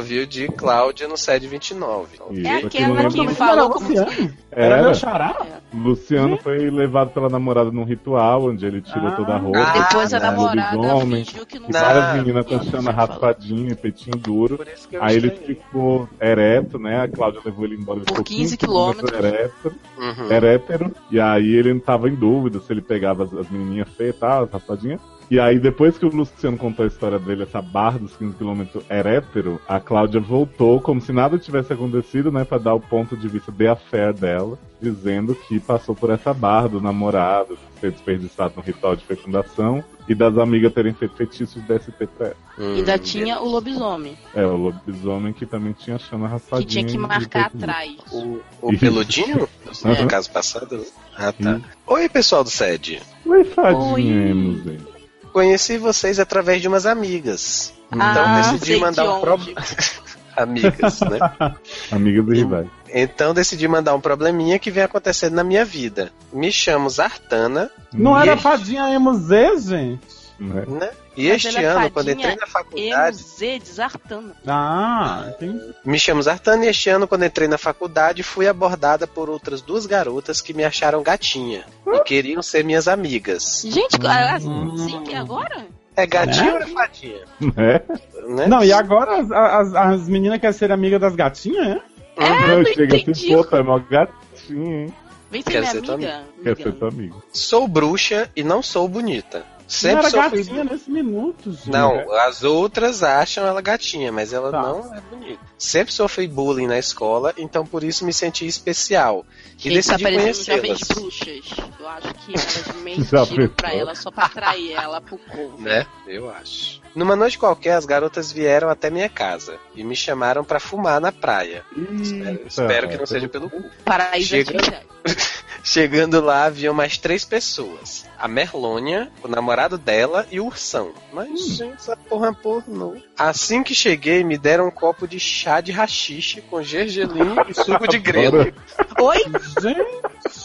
[0.02, 2.18] View de Cláudia no SED 29.
[2.30, 4.34] Isso, É aquela lembro- que falou Era como Luciano?
[4.52, 4.82] Era Era.
[4.84, 5.46] meu xará?
[5.74, 9.12] Luciano foi levado pela namorada num ritual onde ele tirou Ah.
[9.12, 9.58] toda a roupa.
[9.60, 10.26] Ah, Depois a não.
[10.30, 11.24] namorada lobisomem.
[11.24, 12.92] fingiu que não E várias meninas estão falou.
[12.92, 14.58] raspadinho, peitinho duro.
[14.88, 17.00] Que Aí ele ficou ereto, né?
[17.02, 17.98] A Cláudia levou ele embora.
[17.98, 19.40] ele Por ficou 15 quilômetros quilômetros.
[19.40, 20.32] Ereto, Uhum.
[20.32, 20.92] erétero.
[21.10, 24.18] E aí ele não tava em dúvida se ele pegava as, as menininhas feias e
[24.20, 25.00] tal, as raspadinhas.
[25.34, 28.62] E aí, depois que o Luciano contou a história dele, essa barra dos 15 km
[28.88, 32.44] erétero, a Cláudia voltou como se nada tivesse acontecido, né?
[32.44, 36.68] Pra dar o ponto de vista de affair dela, dizendo que passou por essa barra
[36.68, 41.62] do namorado, ser desperdiçado no ritual de fecundação e das amigas terem feito feitiços de
[41.66, 42.36] DST pra ela.
[42.56, 46.68] Hum, Ainda tinha o lobisomem, É, o lobisomem que também tinha chama que raspadinha.
[46.68, 47.90] tinha que e marcar atrás.
[48.12, 49.48] O, o peludinho?
[49.82, 50.06] No Uhum.
[50.06, 50.80] caso passado?
[51.16, 51.60] Ah, tá.
[51.88, 53.02] Oi, pessoal do SED.
[53.26, 53.44] Oi,
[53.92, 54.93] Oi.
[55.34, 57.74] Conheci vocês através de umas amigas.
[57.92, 59.60] Então Ah, decidi mandar de um problema.
[60.36, 61.18] amigas, né?
[61.90, 62.68] Amigas e rivais.
[62.88, 66.12] Então decidi mandar um probleminha que vem acontecendo na minha vida.
[66.32, 70.00] Me chamo Zartana, Não era este- fadinha emo Z, gente?
[70.38, 70.90] Né?
[71.16, 71.24] Né?
[71.24, 74.32] E Mas este é ano, quando entrei na faculdade, EZ desartando.
[74.46, 75.74] Ah, entendi.
[75.84, 79.86] me chamo Zartana e este ano, quando entrei na faculdade, fui abordada por outras duas
[79.86, 83.62] garotas que me acharam gatinha e queriam ser minhas amigas.
[83.64, 84.74] Gente, ah, Hum.
[84.74, 85.66] assim que é agora?
[85.96, 87.20] É gatinha ou é fadinha?
[87.56, 87.82] É?
[88.28, 88.46] Né?
[88.48, 91.80] Não, e agora as, as, as meninas querem ser amigas das gatinhas, é?
[92.16, 93.10] É, não, não chega entendi.
[93.10, 94.94] assim, pô, tá mó gatinho, hein?
[95.30, 96.22] Vem ser Quer minha ser tua amiga.
[96.42, 96.78] Quer ser Amiga.
[96.78, 97.14] tua amiga.
[97.32, 99.44] Sou bruxa e não sou bonita.
[99.74, 100.42] Não Sempre era sofri.
[100.44, 101.70] gatinha nesse minuto, gente.
[101.70, 104.62] Não, as outras acham ela gatinha, mas ela Tá.
[104.62, 105.40] não é bonita.
[105.58, 109.24] Sempre sofri bullying na escola, então por isso me senti especial.
[109.54, 110.80] E Quem tá decidi jovens conhecê-las.
[110.88, 111.44] bruxas.
[111.80, 115.60] Eu acho que elas mentiram pra ela só pra atrair ela pro povo.
[115.60, 115.86] Né?
[116.06, 116.80] Eu acho.
[116.94, 121.10] Numa noite qualquer, as garotas vieram até minha casa e me chamaram pra fumar na
[121.10, 121.64] praia.
[122.00, 123.64] Espero, espero que não seja pelo cu.
[123.84, 124.82] Paraíso Chega.
[125.66, 128.04] Chegando lá, haviam mais três pessoas.
[128.18, 130.92] A Merlônia, o namorado dela e o Ursão.
[131.10, 132.96] Mas, gente, essa porra é pornô.
[133.18, 137.88] Assim que cheguei, me deram um copo de chá de rachixe com gergelim e suco
[137.88, 138.52] de grelo.
[139.00, 139.18] Oi?
[139.62, 139.86] Gente,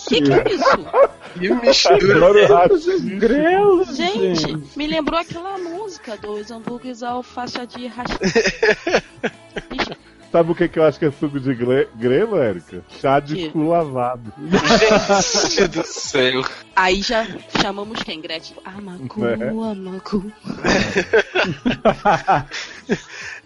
[0.08, 0.88] Que que é isso?
[1.42, 2.34] E mistura.
[3.18, 8.18] Grelo, Gente, me lembrou aquela música dos hambúrgueres ao faixa de racha.
[10.32, 12.84] Sabe o que, que eu acho que é suco de gle- grelo, Érica?
[13.02, 13.50] Chá de Que?
[13.50, 14.32] cu lavado.
[15.50, 16.46] Gente do céu.
[16.76, 17.26] Aí já
[17.60, 18.22] chamamos quem?
[18.22, 18.56] Gretchen?
[18.64, 19.50] Amacu, É.
[19.50, 20.32] amacu.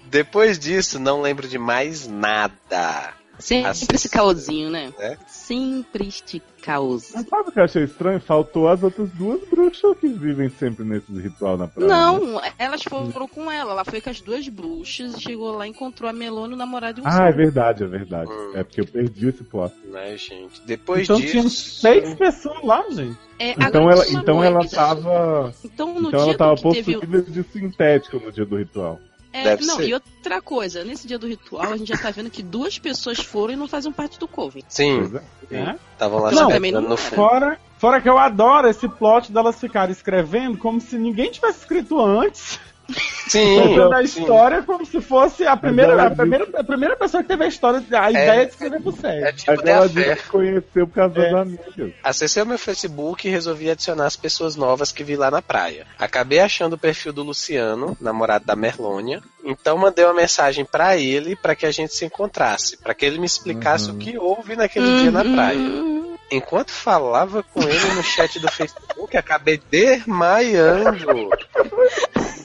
[0.05, 3.13] Depois disso, não lembro de mais nada.
[3.39, 4.93] Sempre esse caosinho, né?
[4.99, 5.17] É?
[5.27, 7.11] Sempre este caos.
[7.13, 8.19] Mas sabe o que eu achei estranho?
[8.21, 11.87] Faltou as outras duas bruxas que vivem sempre nesses ritual na praia.
[11.89, 11.93] né?
[11.95, 13.71] Não, elas foram com ela.
[13.71, 17.01] Ela foi com as duas bruxas e chegou lá e encontrou a Melone, o namorado
[17.01, 18.31] e o Ah, é verdade, é verdade.
[18.31, 18.51] Hum.
[18.55, 19.73] É porque eu perdi esse plot.
[19.91, 20.61] Né, gente?
[20.65, 21.31] Depois então disso.
[21.31, 23.17] tinha seis pessoas lá, gente.
[23.39, 25.53] É, Então ela, então ela tava.
[25.63, 26.93] Então no Então ela dia tava do que teve.
[26.93, 28.99] possuída de sintético no dia do ritual.
[29.33, 29.89] É, Deve não, ser.
[29.89, 33.17] e outra coisa, nesse dia do ritual a gente já tá vendo que duas pessoas
[33.17, 34.63] foram e não fazem parte do Coven.
[34.69, 35.23] Sim, Pois é.
[35.51, 35.75] É?
[35.91, 36.97] estavam lá Não, se também não no era.
[36.97, 37.15] fundo.
[37.15, 41.99] Fora, fora que eu adoro esse plot delas ficarem escrevendo como se ninguém tivesse escrito
[41.99, 42.59] antes.
[43.27, 44.19] Sim, Contando a sim.
[44.21, 47.81] história como se fosse a primeira, a primeira, a primeira pessoa que teve a história,
[47.91, 49.25] a ideia de escrever pro Sérgio.
[49.25, 50.09] É tipo Agora The ela Affair.
[50.13, 51.31] disse que conheceu por causa É.
[51.31, 51.93] das amigas.
[52.03, 55.87] Acessei o meu Facebook e resolvi adicionar as pessoas novas que vi lá na praia.
[55.97, 61.35] Acabei achando o perfil do Luciano, namorado da Merlônia, então mandei uma mensagem pra ele
[61.35, 63.95] pra que a gente se encontrasse, pra que ele me explicasse Uhum.
[63.95, 65.59] o que houve naquele dia na praia.
[66.31, 71.29] Enquanto falava com ele no chat do Facebook, acabei desmaiando.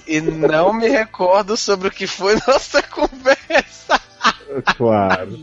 [0.06, 4.00] E não me recordo sobre o que foi nossa conversa.
[4.76, 5.38] Claro.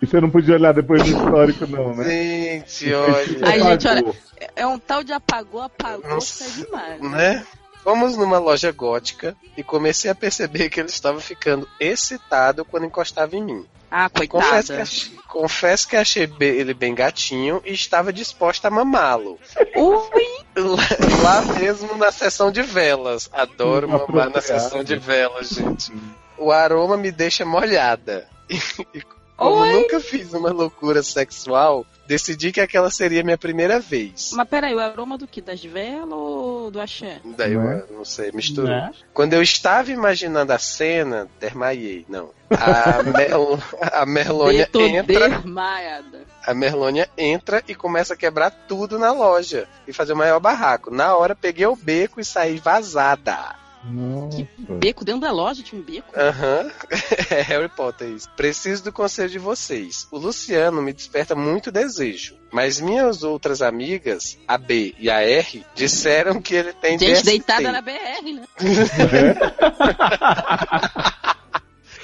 [0.00, 2.04] E você não podia olhar depois do histórico, não, né?
[2.04, 3.38] Gente, olha.
[3.42, 4.14] Ai, gente, olha,
[4.54, 7.00] é um tal de apagou, apagou, Nossa, que é demais.
[7.00, 7.46] né?
[7.82, 13.34] Fomos numa loja gótica e comecei a perceber que ele estava ficando excitado quando encostava
[13.36, 13.66] em mim.
[13.90, 14.82] Ah, Confesso que, coitada.
[14.82, 19.38] ach- confesso que achei ele bem gatinho e estava disposta a mamá-lo.
[19.76, 20.82] Ui, Lá,
[21.22, 23.30] lá mesmo na sessão de velas.
[23.32, 25.92] Adoro mamar na sessão de velas, gente.
[26.36, 28.28] O aroma me deixa molhada.
[28.94, 29.02] E,
[29.38, 29.72] como Oi.
[29.72, 34.32] nunca fiz uma loucura sexual, decidi que aquela seria minha primeira vez.
[34.34, 35.40] mas peraí, o aroma do que?
[35.40, 37.20] Das velas ou do axé?
[37.36, 37.82] Daí eu Né?
[37.90, 38.68] não sei, misturou.
[38.70, 38.90] Né?
[39.14, 42.30] Quando eu estava imaginando a cena, desmaiei, não.
[42.50, 43.58] A, Mel,
[43.92, 46.20] a Merlônia entra, desmaiada.
[46.44, 50.90] a Merlônia entra e começa a quebrar tudo na loja e fazer o maior barraco.
[50.90, 53.54] Na hora peguei o beco e saí vazada.
[53.84, 54.46] Nossa.
[54.58, 56.08] Beco dentro da loja, tinha um beco.
[56.14, 56.70] Aham,
[57.30, 58.28] é Harry Potter isso.
[58.30, 60.08] Preciso do conselho de vocês.
[60.10, 65.64] O Luciano me desperta muito desejo, mas minhas outras amigas, a B e a R,
[65.74, 67.26] disseram que ele tem Gente DST.
[67.26, 68.44] deitada na BR, né?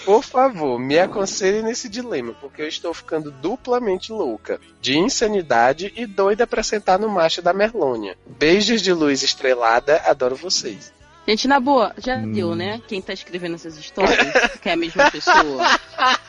[0.05, 6.05] Por favor, me aconselhe nesse dilema, porque eu estou ficando duplamente louca, de insanidade e
[6.05, 8.15] doida pra sentar no macho da Merlônia.
[8.27, 10.93] Beijos de luz estrelada, adoro vocês.
[11.27, 12.33] Gente, na boa, já Hum.
[12.33, 12.81] deu, né?
[12.87, 14.19] Quem tá escrevendo essas histórias,
[14.61, 15.65] que é a mesma pessoa,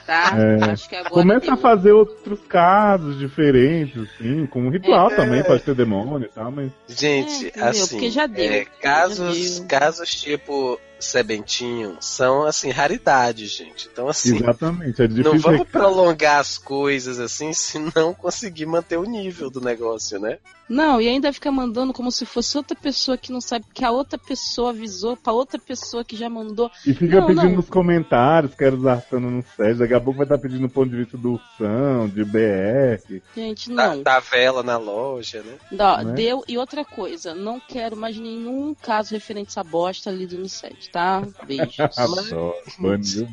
[0.05, 0.31] tá?
[0.65, 0.71] É.
[0.71, 1.53] Acho que agora Começa deu.
[1.53, 5.15] a fazer outros casos diferentes, assim, como ritual É.
[5.15, 6.71] também, pode ter demônio e tal, mas.
[6.87, 9.67] Gente, É, assim, Porque já deu, é, já casos, deu.
[9.67, 13.89] casos tipo Sebentinho são assim raridades, gente.
[13.91, 15.39] Então assim, Exatamente, é não difícil.
[15.39, 20.37] vamos prolongar as coisas assim se não conseguir manter o nível do negócio, né?
[20.67, 23.91] Não, e ainda fica mandando como se fosse outra pessoa que não sabe que a
[23.91, 26.71] outra pessoa avisou pra outra pessoa que já mandou.
[26.85, 27.55] E fica Não, pedindo não.
[27.57, 30.89] nos comentários, quero usar Artano no SED, daqui a pouco vai estar pedindo o ponto
[30.89, 33.21] de vista do Ursão, de BR.
[33.35, 34.01] Gente, Da, não.
[34.03, 35.53] da vela na loja, né?
[35.71, 36.13] Dá, Né?
[36.13, 36.43] Deu.
[36.47, 40.89] E outra coisa, não quero mais nenhum caso referente a essa bosta ali do Unicef,
[40.91, 41.21] tá?
[41.45, 41.75] Beijos.
[42.79, 43.27] Baniu.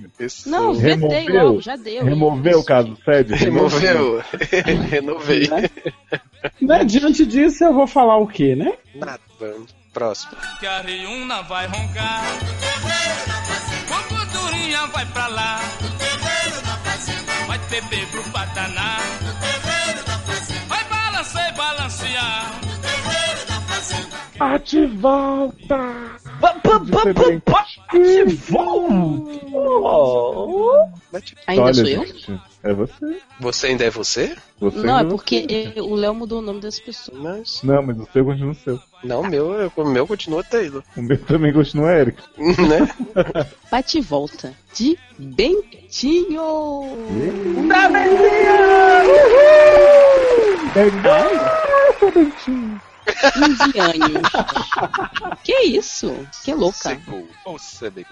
[0.46, 1.44] Não, vetei Removeu?
[1.46, 2.04] logo, já deu.
[2.04, 3.34] Removeu o caso SED?
[3.34, 4.22] Removeu.
[4.90, 5.48] Renovei.
[6.60, 6.84] Né,
[7.22, 8.72] Diante disso, eu vou falar o quê, né?
[8.94, 9.20] Nada.
[9.92, 10.32] Próximo.
[10.58, 12.22] Que a Riuna vai roncar.
[13.88, 15.60] Com gordurinha vai pra lá.
[17.46, 18.96] Vai beber pro Pataná.
[20.66, 22.60] Vai balançar e balancear.
[24.38, 25.78] Bate volta!
[27.90, 29.62] Que volta!
[31.46, 32.51] Ainda Olha, sou eu?
[32.62, 33.18] É você.
[33.40, 34.36] Você ainda é você?
[34.60, 37.18] você Não, é ainda porque eu- o Léo mudou o nome das pessoas.
[37.18, 37.60] Mas.
[37.62, 38.80] Não, mas o seu continua o seu.
[39.02, 40.82] Não, o meu, eu- o meu continua Taylor.
[40.96, 42.22] O meu também continua Eric.
[42.38, 42.88] né?
[43.70, 46.82] Bate e volta de Bentinho.
[47.68, 49.02] Da Belinha!
[49.04, 50.70] Uhul!
[51.10, 52.80] Ah, Sebentinho.
[53.36, 54.22] Indianos.
[55.42, 56.14] que isso?
[56.44, 57.00] Que louca.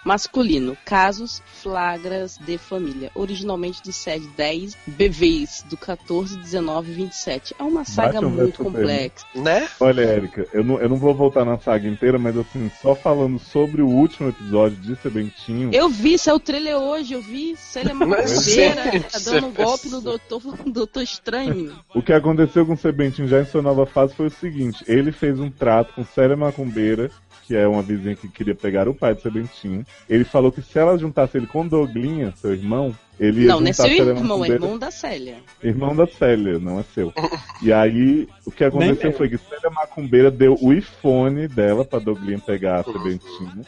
[0.05, 0.77] Masculino.
[0.85, 3.11] Casos, flagras de família.
[3.15, 7.55] Originalmente do SED 10, BVs, do 14, 19 e 27.
[7.59, 9.27] É uma saga muito complexa.
[9.35, 9.69] Né?
[9.79, 13.39] Olha, Érica, eu não, eu não vou voltar na saga inteira, mas assim, só falando
[13.39, 15.71] sobre o último episódio de Sebentinho.
[15.73, 19.53] Eu vi, saiu o trailer hoje, eu vi Célia Mas, Macumbeira gente, tá dando um
[19.53, 21.79] golpe no doutor, doutor Estranho.
[21.95, 25.13] O que aconteceu com o Sebentinho já em sua nova fase foi o seguinte: ele
[25.13, 27.11] fez um trato com Célia Macumbeira,
[27.47, 29.85] que é uma vizinha que queria pegar o pai do Sebentinho.
[30.09, 33.73] Ele falou que se ela juntasse ele com Douglinha, seu irmão, ele Não, não é
[33.75, 35.37] seu irmão, é irmão da Célia.
[35.63, 37.13] Irmão da Célia, não é seu.
[37.63, 42.39] E aí, o que aconteceu foi que Célia Macumbeira deu o iPhone dela pra Douglinha
[42.39, 43.67] pegar a Sebentinho.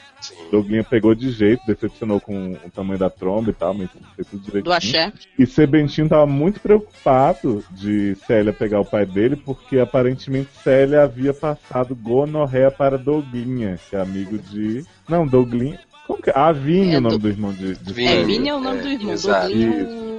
[0.51, 4.41] Douglinha pegou de jeito, decepcionou com o tamanho da tromba e tal, mas fez tudo
[4.41, 4.65] direitinho.
[4.65, 5.13] Do axé.
[5.39, 11.35] E Sebentinho tava muito preocupado de Célia pegar o pai dele, porque aparentemente Célia havia
[11.35, 14.87] passado gonorreia para Douglinha, que é amigo de.
[15.07, 15.79] Não, Douglinha.
[16.07, 16.33] Como que é?
[16.37, 18.09] Ah, Vini É o nome do- do irmão de, de Vini.
[18.13, 18.25] É.
[18.25, 19.49] Vini é o nome É, do irmão, exato.
[19.49, 20.13] Douglinho é o.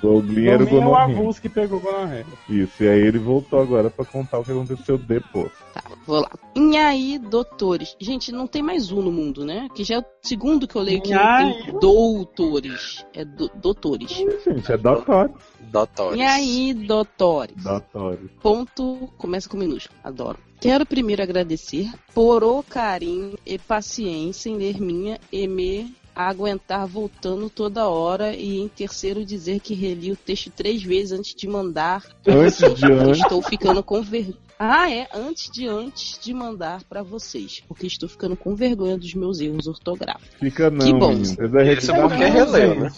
[0.00, 1.18] Douglinha era o Também é o gonorreia.
[1.18, 2.26] avulso que pegou gonorreia.
[2.48, 5.50] Isso, e aí ele voltou agora pra contar o que aconteceu depois.
[5.74, 6.30] Tá, vou lá.
[6.54, 7.94] Inhaí Doutores.
[8.00, 9.68] Gente, não tem mais um no mundo, né?
[9.74, 13.04] Que já é o segundo que eu leio que não tem doutores.
[13.14, 14.10] É do, doutores.
[14.10, 15.32] Gente, é Dotores.
[15.60, 16.18] Dotores.
[16.18, 17.62] Inhaí Doutores.
[17.62, 18.30] Dotores.
[18.40, 19.10] Ponto.
[19.18, 19.98] Começa com minúsculo.
[20.02, 20.38] Adoro.
[20.62, 27.50] Quero primeiro agradecer por o carinho e paciência em ler minha e me aguentar voltando
[27.50, 32.04] toda hora e em terceiro dizer que reli o texto três vezes antes de mandar.
[32.28, 33.20] Antes de Porque antes.
[33.22, 34.38] Estou ficando com vergonha.
[34.56, 39.12] Ah, é, antes de antes de mandar pra vocês, porque estou ficando com vergonha dos
[39.14, 40.28] meus erros ortográficos.
[40.38, 41.16] Fica não, Que bom.
[41.16, 42.92] Vocês é porque releu, né?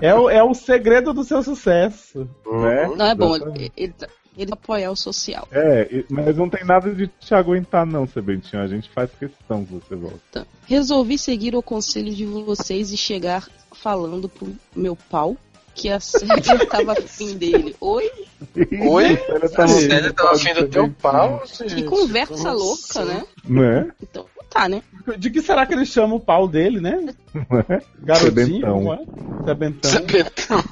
[0.00, 2.26] É o, é o segredo do seu sucesso.
[2.46, 2.88] né?
[2.96, 3.94] Não é bom, ele, ele,
[4.36, 5.46] ele apoiar o social.
[5.52, 8.62] É, mas não tem nada de te aguentar não, Sebentinho.
[8.62, 10.20] A gente faz questão que você volta.
[10.30, 15.36] Então, resolvi seguir o conselho de vocês e chegar falando pro meu pau
[15.74, 17.74] que a Sérgio tava afim dele.
[17.80, 18.10] Oi?
[18.88, 19.18] Oi?
[19.56, 21.40] A Célia tava afim do teu pau?
[21.40, 21.84] Que gente?
[21.84, 23.04] conversa Como louca, assim?
[23.04, 23.24] né?
[23.44, 23.92] Né?
[24.02, 24.82] Então, tá, né?
[25.18, 27.14] De que será que ele chama o pau dele, né?
[28.00, 28.92] Garotinho, Sebentão.
[28.94, 28.98] é?
[29.44, 29.90] Sebentão.
[29.90, 30.64] Sebentão.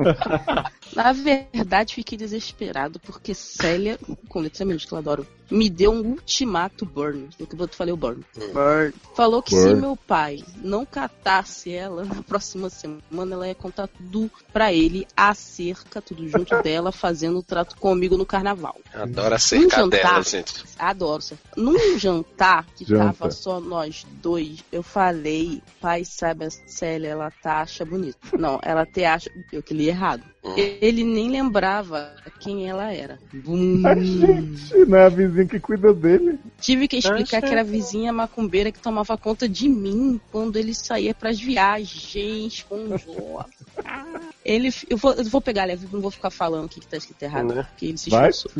[0.94, 3.98] Na verdade, fiquei desesperado porque Célia,
[4.28, 7.28] com letra minúscula, adoro, me deu um ultimato burn.
[7.38, 8.24] Eu que eu falei o burn.
[8.52, 8.92] Burn.
[9.14, 9.80] Falou que se Burn.
[9.80, 16.00] meu pai não catasse ela na próxima semana, ela ia contar tudo pra ele acerca,
[16.02, 18.76] tudo junto dela, fazendo o trato comigo no carnaval.
[18.92, 20.02] Adoro a cerca Um jantar.
[20.10, 20.64] dela, gente.
[20.78, 21.20] Adoro.
[21.56, 27.60] Num jantar que tava só nós dois, eu falei, pai, sabe, a Célia, ela tá
[27.60, 28.18] acha bonita.
[28.38, 29.30] Não, ela te acha.
[29.52, 30.24] Eu que li errado.
[30.42, 30.54] Hum.
[30.56, 33.18] Ele nem lembrava quem ela era.
[33.32, 33.82] Bum.
[33.86, 36.38] A gente, não é a vizinha que cuida dele.
[36.58, 40.74] Tive que explicar que era a vizinha macumbeira que tomava conta de mim quando ele
[40.74, 43.44] saía pras viagens com o Jó.
[44.42, 46.96] Ele, eu vou, eu vou pegar leve, não vou ficar falando o que, que tá
[46.96, 47.62] escrito errado, Né?
[47.62, 48.50] porque ele se esforçou.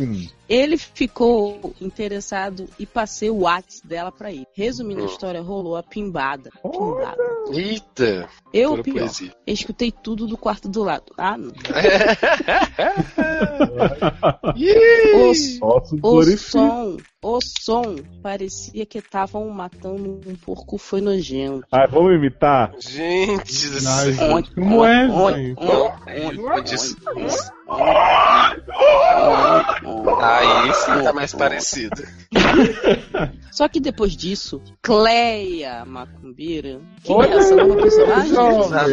[0.47, 4.47] Ele ficou interessado e passei o WhatsApp dela pra ele.
[4.53, 5.07] Resumindo a Hum.
[5.07, 6.51] história, rolou a pimbada.
[6.63, 7.17] Pimbada.
[7.53, 8.29] Eita.
[8.53, 9.11] Eu, pior,
[9.47, 11.05] escutei tudo do quarto do lado.
[11.17, 11.51] Ah, não.
[14.57, 16.51] O, Posso o glorificar.
[16.51, 21.67] som, o som parecia que estavam matando um porco foi nojento.
[21.71, 22.73] Ah, vamos imitar?
[22.81, 24.13] Gente do céu.
[24.13, 25.07] gente, como é,
[25.37, 25.61] gente?
[30.23, 32.03] Aí sim tá mais parecido.
[33.53, 38.37] Só que depois disso, Cleia Macumbeira, que Olha é essa nova personagem?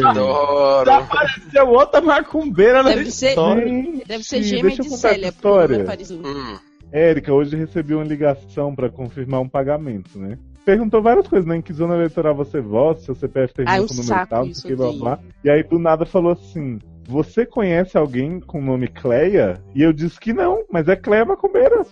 [0.06, 0.86] Adoro.
[0.90, 3.84] Já apareceu outra macumbeira na Deve ser- história.
[4.06, 5.76] Deve ser gêmea deixa eu de Célia, história.
[5.76, 6.28] é parecido.
[6.28, 6.58] Hum.
[6.92, 10.38] Érica, hoje recebi uma ligação pra confirmar um pagamento, né?
[10.64, 11.56] Perguntou várias coisas, né?
[11.56, 14.46] Em que zona eleitoral você vota, seu CPF termina Ai, um com o número tal,
[14.46, 15.18] não sei o que, blá, blá.
[15.42, 16.78] E aí do nada falou assim:
[17.08, 19.62] Você conhece alguém com o nome Cleia?
[19.74, 21.86] E eu disse que não, mas é Cleia Macumbeira.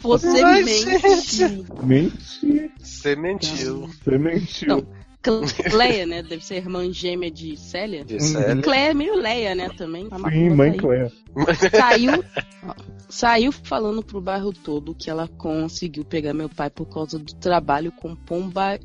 [0.00, 1.64] Você Ai, mente.
[1.82, 3.86] Menti, Você mentiu.
[3.86, 4.68] você mentiu.
[4.68, 4.86] Não.
[5.70, 6.22] Cleia, né?
[6.22, 8.04] Deve ser irmã gêmea de Célia.
[8.04, 8.62] De Célia.
[8.62, 9.68] Cleia é meio Leia, né?
[9.70, 10.08] Também.
[10.10, 10.78] A Sim, mãe tá aí.
[10.78, 11.12] Cleia.
[11.70, 12.24] Saiu,
[13.08, 17.90] saiu falando pro bairro todo que ela conseguiu pegar meu pai por causa do trabalho
[17.90, 18.78] com Pomba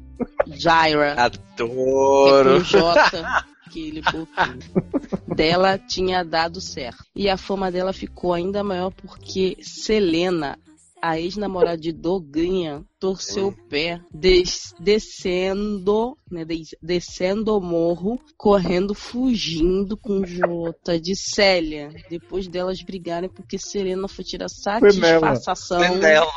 [0.47, 1.15] Jaira.
[1.17, 2.57] É Adoro.
[2.57, 5.35] com J que ele botou.
[5.35, 7.03] Dela tinha dado certo.
[7.15, 10.57] E a fama dela ficou ainda maior porque Selena
[11.01, 18.93] a ex-namorada de Doglinha torceu o pé des- descendo, né, des- descendo o morro, correndo,
[18.93, 21.89] fugindo com Jota de Célia.
[22.09, 25.79] Depois delas brigarem porque Serena foi tirar satisfação.
[25.79, 26.27] Senela.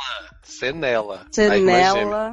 [0.43, 1.25] Senela.
[1.31, 2.31] Senela.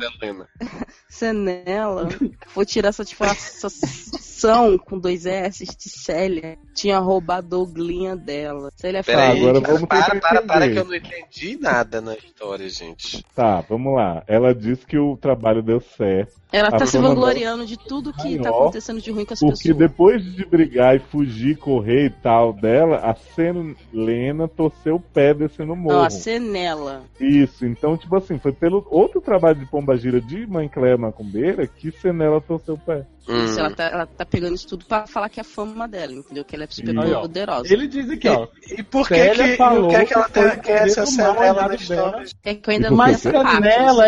[1.09, 2.09] Senela
[2.49, 6.59] foi tirar satisfação com dois S de Célia.
[6.75, 8.71] Tinha roubado a Doglinha dela.
[8.77, 12.69] Célia Pera aí, agora vamos para, para, para, que eu não entendi nada na história,
[12.69, 13.25] gente.
[13.35, 14.20] Tá, vamos lá.
[14.27, 16.41] Ela disse que o trabalho deu certo.
[16.53, 19.69] Ela tá se vangloriando de tudo que tá Maior, acontecendo de ruim com as Porque
[19.69, 19.77] pessoas.
[19.77, 25.75] depois de brigar e fugir, correr e tal dela, a Selena torceu o pé descendo
[25.75, 25.97] o morro.
[25.97, 27.03] Não, a Senela.
[27.21, 31.93] Isso, então, tipo assim, foi pelo outro trabalho de Pombagira de Mãe Cléia Macumbeira que
[31.93, 33.07] Senela torceu o pé.
[33.29, 36.13] Isso, ela, tá, ela tá pegando isso tudo pra falar que é a fama dela,
[36.13, 36.45] entendeu?
[36.45, 37.73] Que ela é super poderosa.
[37.73, 38.49] Ele diz aqui, ó.
[38.77, 40.75] E por que que, falou o que é que ela que foi tem, que é
[40.75, 42.27] essa Senela na história?
[42.43, 43.23] É que eu ainda não Mas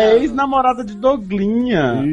[0.03, 2.03] é ex-namorada de Doglinha.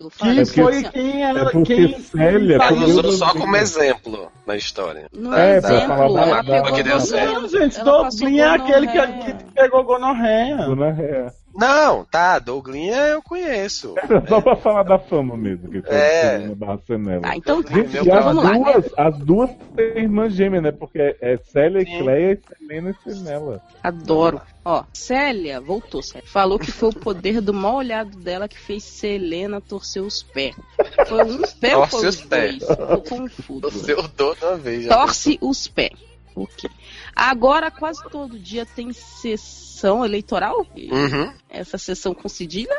[0.00, 1.40] Eu Que falei, foi Luciano, quem ela.
[1.40, 3.16] É porque quem Célia Ela usou Doglinha.
[3.18, 5.08] só como exemplo na história.
[5.12, 7.04] No É, pra exemplo, falar da- da- pegou que deu gonorreia.
[7.26, 7.40] certo.
[7.42, 9.34] Não, gente, Doglinha é aquele que, gonorreia.
[9.34, 10.56] que pegou gonorreia.
[10.94, 11.32] Réa.
[11.54, 13.94] Não, tá, Douglinha eu conheço.
[13.98, 16.32] Era só pra falar da fama mesmo, que foi É.
[16.32, 17.22] Selena barra Senela.
[17.24, 17.74] Ah, então tá.
[17.74, 18.72] Gente, Meu e as vamos lá, né?
[18.72, 20.72] duas, as duas têm irmã gêmea, né?
[20.72, 21.96] Porque é, é Célia Sim.
[21.96, 23.62] e Cleia e Selena e Senela.
[23.82, 24.40] Adoro.
[24.64, 26.28] Ó, Célia, voltou, Célia.
[26.28, 30.54] Falou que foi o poder do mal olhado dela que fez Selena torcer os pés.
[31.08, 32.58] Foi um pé ou Torce foi os pés.
[32.66, 33.92] Tô confuso.
[33.98, 34.86] O dor uma vez.
[34.86, 35.92] Torce os pés.
[36.36, 36.70] Ok.
[37.14, 40.66] Agora, quase todo dia tem sessão eleitoral?
[40.76, 41.32] Uhum.
[41.48, 42.74] Essa sessão com cedilha?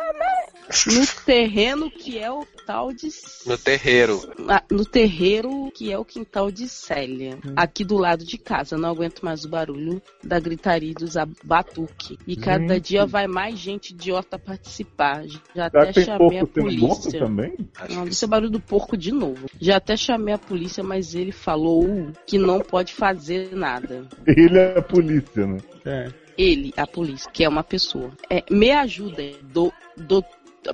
[0.88, 3.10] No terreno que é o tal de.
[3.46, 4.22] No terreiro.
[4.48, 7.40] Ah, no terreiro que é o quintal de Célia.
[7.56, 8.78] Aqui do lado de casa.
[8.78, 12.20] Não aguento mais o barulho da gritaria e dos batuque.
[12.28, 12.88] E cada Gente.
[12.90, 15.26] dia vai mais gente idiota participar.
[15.56, 17.20] Já Será até chamei a porco morto polícia.
[17.20, 17.58] também?
[17.90, 19.48] Não, isso é barulho do porco de novo.
[19.60, 24.08] Já até chamei a polícia, mas ele falou que não pode fazer nada.
[24.28, 25.58] Ele é a polícia, né?
[25.86, 26.30] É.
[26.38, 28.12] Ele, a polícia, que é uma pessoa.
[28.30, 30.24] É, me ajuda, do, do,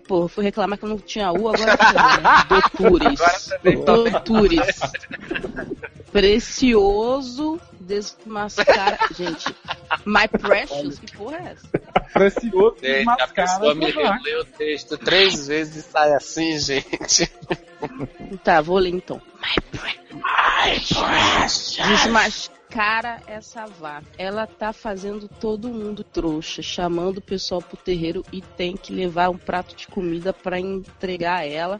[0.07, 2.45] pô, fui reclamar que eu não tinha U, agora tem, né?
[2.79, 3.19] Doutores.
[3.19, 3.93] Tá.
[3.93, 4.79] Doutores.
[6.11, 8.97] Precioso desmascara.
[9.15, 9.55] Gente,
[10.05, 11.67] My Precious, que porra é essa?
[12.13, 17.31] Precioso Gente, a desmascara pessoa me lê o texto três vezes e sai assim, gente.
[18.43, 19.21] Tá, vou ler então.
[22.75, 24.05] Desmascara essa vaca.
[24.17, 29.29] Ela tá fazendo todo mundo trouxa, chamando o pessoal pro terreiro e tem que levar
[29.29, 31.79] um prato de comida pra entregar a ela.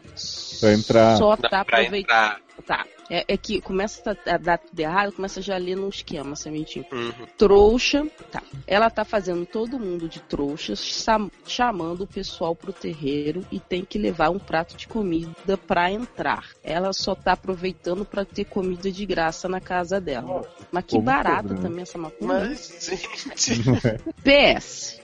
[0.58, 1.16] Pra entrar.
[1.18, 2.45] Só tá pra aproveitando.
[2.64, 2.86] Tá.
[3.08, 6.84] É, é que começa a dar tudo errado, começa já a ler num esquema, sementinho.
[6.90, 7.12] Uhum.
[7.38, 8.42] Trouxa, tá.
[8.66, 13.84] Ela tá fazendo todo mundo de trouxas, cham- chamando o pessoal pro terreiro e tem
[13.84, 16.46] que levar um prato de comida pra entrar.
[16.64, 20.42] Ela só tá aproveitando pra ter comida de graça na casa dela.
[20.72, 21.60] Mas que barata né?
[21.62, 22.40] também essa macumba.
[22.40, 23.62] Mas, gente.
[24.24, 25.00] PS.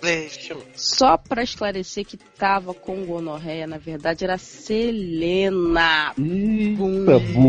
[0.74, 6.12] Só pra esclarecer que tava com gonorreia, na verdade era Selena.
[6.18, 7.41] Eita, bum.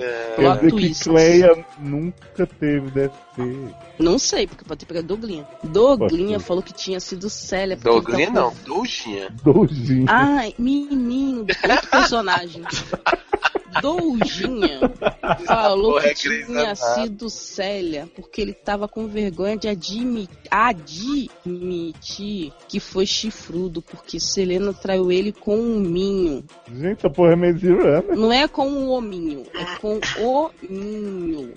[0.00, 1.04] É, Quer dizer que.
[1.04, 3.74] Cleia nunca teve DST.
[3.98, 5.46] Não sei, porque pode ter pegado Doglinha.
[5.62, 7.74] Doglinha falou que tinha sido Célia.
[7.74, 9.28] ele tava não, Douginha.
[9.42, 10.06] Dojinho.
[10.08, 12.62] Ai, menino, outro personagem.
[13.80, 14.80] Doujinha
[15.46, 20.28] falou Porra, é que Grey's tinha sido Célia porque ele tava com vergonha de admi-
[20.50, 26.44] admitir que foi chifrudo, porque Selena traiu ele com um minho.
[26.72, 28.16] Gente, essa porra é Maze Runner.
[28.16, 31.52] Não é com o hominho, é com o minho.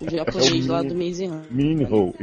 [0.00, 1.30] O japonês lá do Runner.
[1.50, 2.14] Minho.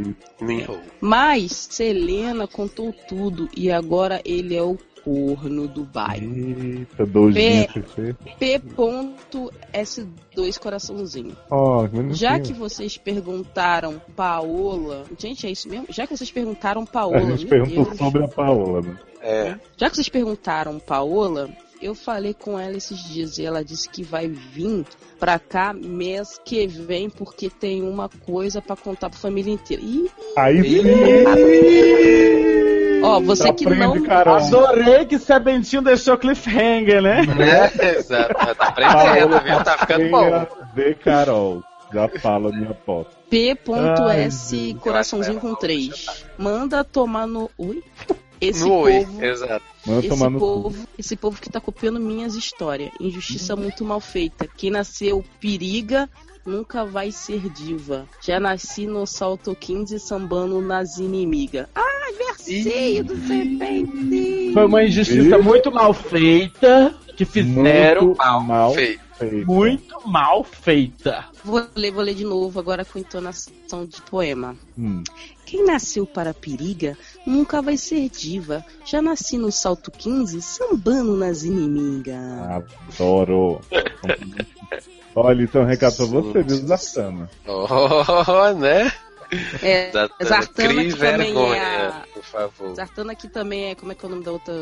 [0.41, 0.79] Minho.
[1.01, 4.77] Mas Selena contou tudo e agora ele é o
[5.07, 6.35] corno do bairro.
[6.35, 7.71] Eita, Dojinho.
[7.71, 8.13] CC.
[8.37, 11.31] P.S2 coraçãozinho.
[11.31, 12.13] Que bonitinho.
[12.13, 15.05] Já que vocês perguntaram Paola.
[15.17, 15.85] Gente, é isso mesmo?
[15.89, 17.19] Já que vocês perguntaram Paola.
[17.19, 17.97] A gente perguntou Deus.
[17.97, 18.99] sobre a Paola, né?
[19.21, 19.55] É.
[19.77, 21.49] Já que vocês perguntaram Paola,
[21.81, 24.85] eu falei com ela esses dias e ela disse que vai vir
[25.17, 29.81] pra cá mês que vem porque tem uma coisa pra contar pra família inteira.
[29.81, 30.83] Ih, Aí sim.
[33.07, 34.03] Ó, você que Aprende, não.
[34.03, 34.35] Carol.
[34.35, 37.21] Adorei que Sebentinho deixou cliffhanger, né?
[37.79, 38.33] É, exato.
[38.33, 39.63] Tá aprendendo, viu?
[39.63, 40.47] Tá ficando bom.
[40.73, 41.63] De Carol.
[41.93, 42.77] Já fala minha.
[42.87, 44.77] Ai, P.S.
[44.81, 46.25] coraçãozinho com 3.
[46.37, 47.49] Manda tomar no.
[47.57, 47.83] Ui?
[48.39, 49.65] Esse no oi, povo, exato.
[49.85, 50.45] Manda esse tomar no cu.
[50.45, 52.91] povo, esse povo que tá copiando minhas histórias.
[52.99, 54.47] Injustiça muito mal feita.
[54.55, 56.07] Quem nasceu periga
[56.47, 58.07] nunca vai ser diva.
[58.21, 61.67] Já nasci no salto 15 sambando nas inimigas.
[61.75, 64.53] Ai, versinho do serpente.
[64.53, 68.41] Foi uma injustiça muito mal feita que fizeram Muito mal.
[68.41, 69.07] mal feito.
[69.47, 71.25] Muito mal feita.
[71.43, 74.55] Vou ler, vou ler de novo agora com entonação de poema.
[74.77, 75.03] Hum.
[75.43, 76.95] Quem nasceu para periga
[77.25, 78.63] nunca vai ser diva.
[78.85, 82.15] Já nasci no salto 15 sambando nas inimigas.
[82.95, 83.59] Adoro.
[85.19, 87.27] Olha, é um recado pra você, viu, Zartana?
[87.47, 88.91] Oh, né?
[89.61, 89.91] É,
[90.23, 92.75] Zartana, que também vergonha, é a- por favor.
[92.75, 94.53] Zartana que também é, como é que é o nome da outra?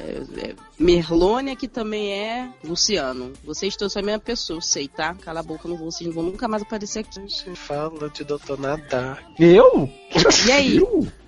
[0.00, 3.32] É, é, Merlônia que também é Luciano.
[3.44, 5.14] Vocês todos são a mesma pessoa, eu sei, tá?
[5.14, 7.20] Cala a boca, não vou, vocês não vão nunca mais aparecer aqui.
[7.54, 9.22] Fala de doutor Nadar.
[9.38, 9.88] Eu?
[10.46, 10.80] E aí?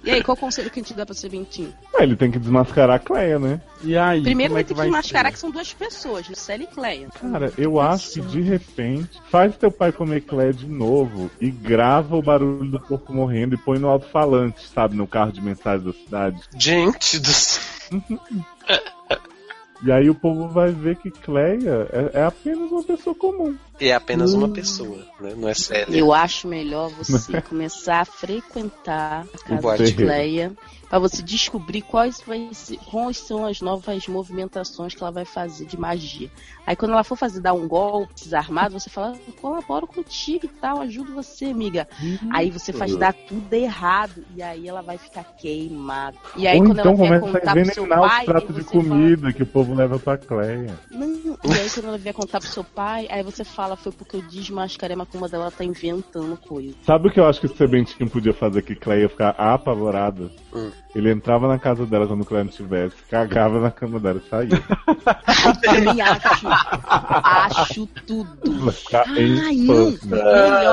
[0.04, 1.72] E aí, qual o conselho que a gente dá pra Serpentinho?
[1.96, 3.58] Ah, ele tem que desmascarar a Cleia, né?
[3.82, 4.22] E aí?
[4.22, 5.32] Primeiro como é vai ter que vai mascarar ser?
[5.32, 7.08] que são duas pessoas, Lucélia e Cleia.
[7.18, 12.16] Cara, eu acho que de repente faz teu pai comer Cleia de novo e grava
[12.16, 15.92] o barulho do porco morrendo e põe no alto-falante, sabe, no carro de mensagem da
[15.92, 16.40] cidade.
[16.58, 17.62] Gente do céu.
[19.82, 23.54] E aí o povo vai ver que Cleia é, é apenas uma pessoa comum.
[23.78, 24.52] E é apenas uma Hum.
[24.52, 25.34] pessoa, né?
[25.36, 25.98] Não é Célia.
[25.98, 30.52] Eu acho melhor você começar a frequentar a casa de Cleia
[30.94, 35.66] pra você descobrir quais, vai ser- quais são as novas movimentações que ela vai fazer
[35.66, 36.30] de magia.
[36.64, 40.48] Aí quando ela for fazer dar um golpe desarmado, você fala, "Eu colaboro contigo e
[40.48, 41.88] tal, ajudo você, amiga.
[42.32, 46.16] Aí você faz dar tudo errado e aí ela vai ficar queimada.
[46.36, 48.24] E aí Ou quando então ela vier começa a contar pro seu envenenar os pai,
[48.24, 50.78] pratos de você fala, comida que o povo leva pra Cleia.
[50.92, 51.08] não,
[51.44, 54.22] e aí quando ela vier contar pro seu pai, aí você fala, foi porque eu
[54.22, 56.74] desmascarei a macumba dela, ela tá inventando coisa.
[56.86, 60.30] Sabe o que eu acho que o Sebentinho podia fazer que Cleia ia ficar apavorada?
[60.54, 60.70] Hum.
[60.94, 64.50] Ele entrava na casa dela quando Cleia não estivesse, cagava na cama dela e saía.
[65.60, 66.46] Também acho.
[67.60, 68.72] Acho tudo.
[68.92, 69.54] Ai.
[69.56, 69.94] Melhor.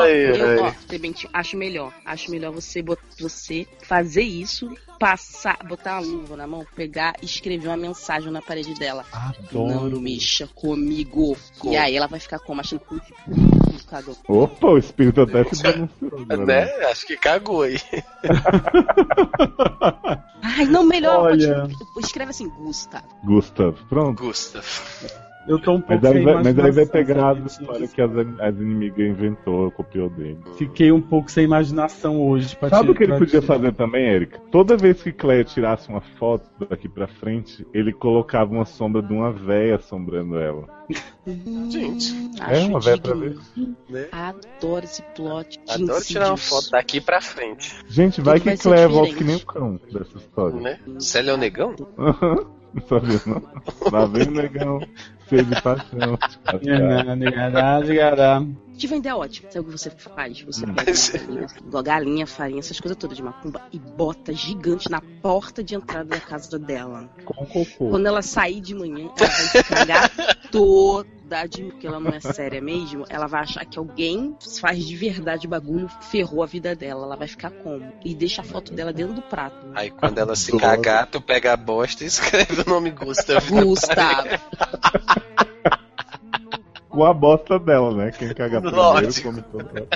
[0.02, 0.72] Ai, Eu, ó,
[1.34, 1.92] acho melhor.
[2.06, 2.84] Acho melhor você,
[3.20, 4.70] você fazer isso,
[5.00, 9.04] passar, botar uma luva na mão, pegar e escrever uma mensagem na parede dela.
[9.52, 11.36] Não mexa comigo.
[11.64, 12.62] E aí ela vai ficar como?
[12.62, 13.02] Achando que
[13.92, 14.16] cagou.
[14.28, 16.22] Opa, o espírito até se denunciou.
[16.30, 16.46] agora.
[16.46, 16.64] Né?
[16.86, 17.78] Acho que cagou aí.
[20.42, 21.32] Ai, não, melhor.
[21.32, 21.68] Olha.
[22.00, 23.06] escreve assim, Gustavo.
[23.24, 24.24] Gustavo, pronto.
[24.24, 24.66] Gustav.
[25.48, 27.48] Eu tô um pouco Mas sem vai, mas aí vai imaginação, pegar as sabe?
[27.48, 30.38] histórias que as, as inimigas inventou, copiou dele.
[30.58, 32.56] Fiquei um pouco sem imaginação hoje.
[32.56, 34.40] Pra Sabe o que ele podia te- fazer também, Erika?
[34.52, 39.12] Toda vez que Cleia tirasse uma foto daqui pra frente, ele colocava uma sombra de
[39.12, 40.68] uma véia assombrando ela.
[41.70, 42.14] Gente,
[42.50, 43.38] É uma véia pra ver.
[43.90, 44.08] né?
[44.12, 45.60] Adoro esse plot.
[45.70, 47.76] Adoro tirar uma foto daqui pra frente.
[47.88, 50.60] Gente, vai Tudo que Cleia volta que nem o cão dessa história.
[50.60, 50.80] Né?
[51.00, 51.76] Célia é o negão?
[51.98, 52.46] Aham.
[52.74, 53.42] Não sabia, não.
[53.92, 54.80] Lá vem o negão,
[55.32, 56.18] cheio de paixão.
[58.78, 59.48] Te vender é ótimo.
[59.52, 60.42] Sabe o que você faz?
[60.42, 60.74] Você Hum.
[60.74, 65.02] pega uma galinha, uma galinha, farinha, essas coisas todas de macumba e bota gigante na
[65.22, 67.10] porta de entrada da casa dela.
[67.24, 67.90] Com cocô.
[67.90, 70.12] Quando ela sair de manhã, ela vai se cagar
[70.52, 73.06] toda de porque ela não é séria mesmo.
[73.08, 77.06] Ela vai achar que alguém faz de verdade o bagulho, ferrou a vida dela.
[77.06, 77.94] Ela vai ficar como?
[78.04, 79.56] E deixa a foto dela dentro do prato.
[79.76, 83.48] Aí quando ela se cagar, tu pega a bosta e escreve o nome Gustav.
[83.48, 84.30] Gustavo.
[86.90, 88.12] Com a bosta dela, né?
[88.12, 89.30] Quem caga primeiro Lógico.
[89.30, 89.88] come todo.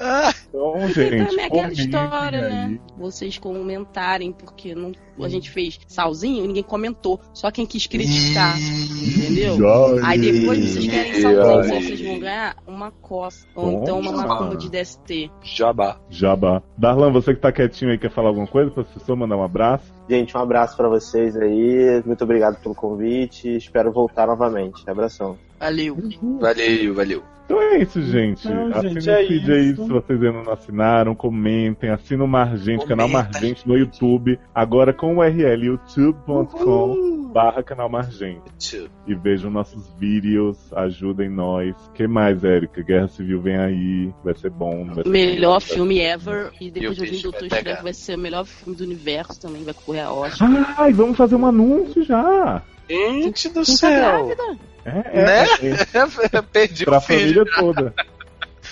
[0.00, 2.50] Ah, Então, Pra gente, é aquela história, aí.
[2.50, 2.78] né?
[2.98, 7.20] Vocês comentarem, porque não, a gente fez salzinho e ninguém comentou.
[7.34, 8.56] Só quem quis criticar.
[8.58, 9.56] Entendeu?
[10.04, 13.46] Aí depois vocês querem salzinho, vocês vão ganhar uma costa.
[13.54, 14.26] Ou Bom, então uma jabá.
[14.26, 15.30] macumba de DST.
[15.42, 16.00] Jabá.
[16.08, 16.62] Jabá.
[16.76, 19.84] Darlan, você que tá quietinho aí, quer falar alguma coisa pra pessoa mandar um abraço?
[20.08, 22.02] Gente, um abraço pra vocês aí.
[22.04, 23.56] Muito obrigado pelo convite.
[23.56, 24.82] Espero voltar novamente.
[24.88, 25.38] Abração.
[25.60, 25.96] Valeu.
[26.40, 27.22] Valeu, valeu.
[27.44, 28.46] Então é isso, gente.
[28.46, 32.86] Assinem gente, o é feed aí se vocês ainda não assinaram, comentem, assina o Margente,
[32.86, 33.30] canal Comenta.
[33.32, 38.88] Margente no YouTube, agora com o URL youtube.com barra canal Margente.
[39.06, 41.74] E vejam nossos vídeos, ajudem nós.
[41.94, 42.82] que mais, Érica?
[42.82, 44.86] Guerra Civil vem aí, vai ser bom.
[44.86, 45.60] Vai ser Melhor bom.
[45.60, 46.52] filme ever.
[46.60, 48.84] E depois o eu vi bicho Doutor vai Estranho, vai ser o melhor filme do
[48.84, 49.64] universo também.
[49.64, 50.48] Vai correr a Oscar.
[50.78, 52.62] Ai, vamos fazer um anúncio já!
[52.88, 53.90] Gente do Quem tá céu.
[53.90, 54.58] grávida?
[54.84, 55.44] É, é, Né?
[55.62, 56.42] é.
[56.52, 57.44] Perdi pra o filho.
[57.44, 57.94] família toda.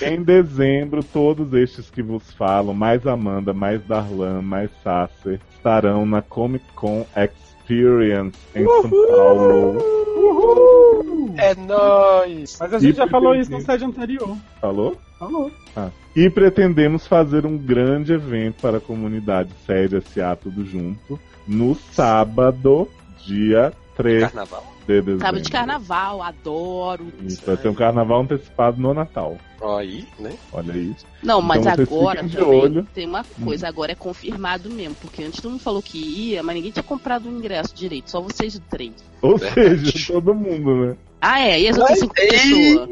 [0.00, 6.22] Em dezembro, todos estes que vos falam, mais Amanda, mais Darlan, mais Sasser, estarão na
[6.22, 9.78] Comic Con Experience em São Paulo.
[11.36, 12.56] É nóis!
[12.60, 14.36] Mas a gente E já falou isso no sede anterior.
[14.60, 14.96] Falou?
[15.18, 15.50] Falou.
[15.76, 15.90] Ah.
[16.14, 22.88] E pretendemos fazer um grande evento para a comunidade Sede SA Tudo Junto no sábado,
[23.24, 24.67] dia 3 Carnaval.
[24.88, 25.20] Dezembro.
[25.20, 27.06] Sábado de carnaval, adoro.
[27.22, 29.36] Isso, vai ter um carnaval antecipado no Natal.
[29.60, 30.34] Aí, né?
[30.52, 31.04] Olha isso.
[31.22, 32.88] Não, mas Então vocês agora também olho.
[32.94, 36.54] tem uma coisa, agora é confirmado mesmo, porque antes todo mundo falou que ia, mas
[36.54, 38.92] ninguém tinha comprado o ingresso direito, só vocês três.
[39.20, 39.90] Ou Verdade.
[39.90, 40.96] seja, todo mundo, né?
[41.20, 42.28] Ah, é, e as outras cinco Ei!
[42.28, 42.88] pessoas?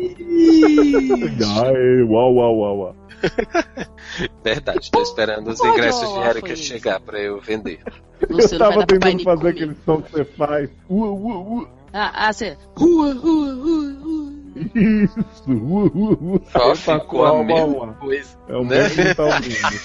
[1.62, 2.96] Ai, uau, uau, uau, uau.
[4.44, 7.80] Verdade, tô esperando os ingressos de Erika chegar pra eu vender.
[8.28, 9.50] Você eu não vai tava tentando fazer comer.
[9.50, 10.70] aquele som que você faz.
[10.88, 11.68] Ua, ua, ua.
[11.92, 12.56] Ah, ah, você.
[12.76, 14.32] Rua, rua, rua, rua.
[14.74, 16.40] Isso, ua, ua, ua.
[16.54, 18.28] Ó, Aí passa ficou a mesma coisa.
[18.48, 18.82] É o né?
[18.82, 19.80] mesmo que tá ouvindo.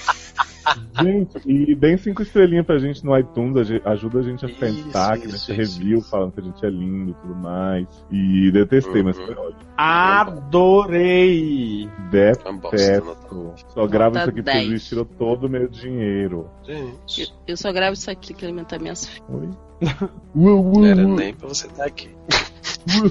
[1.01, 4.49] Gente, e deem cinco estrelinhas pra gente no iTunes, a gente- ajuda a gente a
[4.49, 6.09] Isso, pensar, que isso, nesse isso, review isso.
[6.09, 7.87] falando que a gente é lindo e tudo mais.
[8.11, 9.25] E detestei, mas Uhum.
[9.25, 9.61] foi ótimo.
[9.77, 11.89] Adorei!
[12.11, 13.53] Detesto.
[13.73, 14.69] Só gravo Nota isso aqui porque 10.
[14.69, 16.47] eles tirou todo o meu dinheiro.
[16.63, 19.29] Gente, Eu, eu só gravo isso aqui pra alimentar minhas filhas.
[19.29, 19.49] Oi?
[20.35, 22.09] Não era nem pra você estar aqui.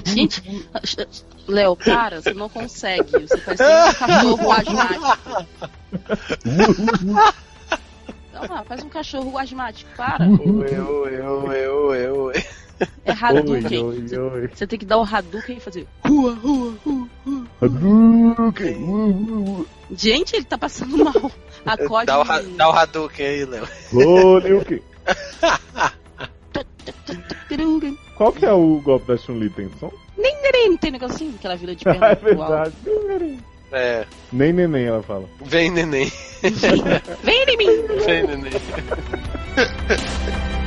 [0.05, 0.41] Gente,
[1.47, 3.11] Léo, para, você não consegue.
[3.11, 5.47] Você faz um cachorro asmático.
[8.33, 10.27] Não, lá, faz um cachorro asmático, para.
[10.27, 12.33] Oi, oi, oi, oi, oi.
[13.05, 13.83] É Oi, Hadouken.
[13.83, 14.49] oi, oi.
[14.53, 17.45] Você tem que dar o Hadouken e fazer rua, rua, rua, rua.
[17.61, 19.67] Hadouken.
[19.91, 21.31] Gente, ele tá passando mal.
[21.65, 22.07] Acorde.
[22.07, 22.25] Dá o,
[22.57, 23.67] dá o Hadouken aí, Léo.
[23.93, 24.81] Hadouken.
[28.21, 29.91] Qual que é o golpe da Chun-Li, tem som?
[30.15, 32.71] Nem nem não tem negocinho que ela vira de é perna pro alto.
[32.85, 33.39] verdade.
[33.71, 35.27] É, Nem neném, ela fala.
[35.43, 36.11] vem neném.
[37.23, 37.81] Vem em mim!
[38.05, 38.51] Vem neném.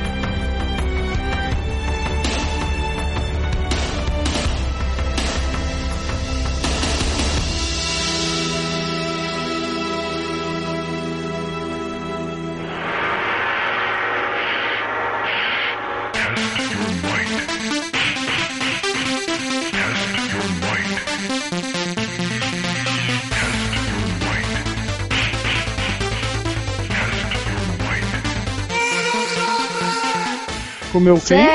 [30.95, 31.45] Comeu quem?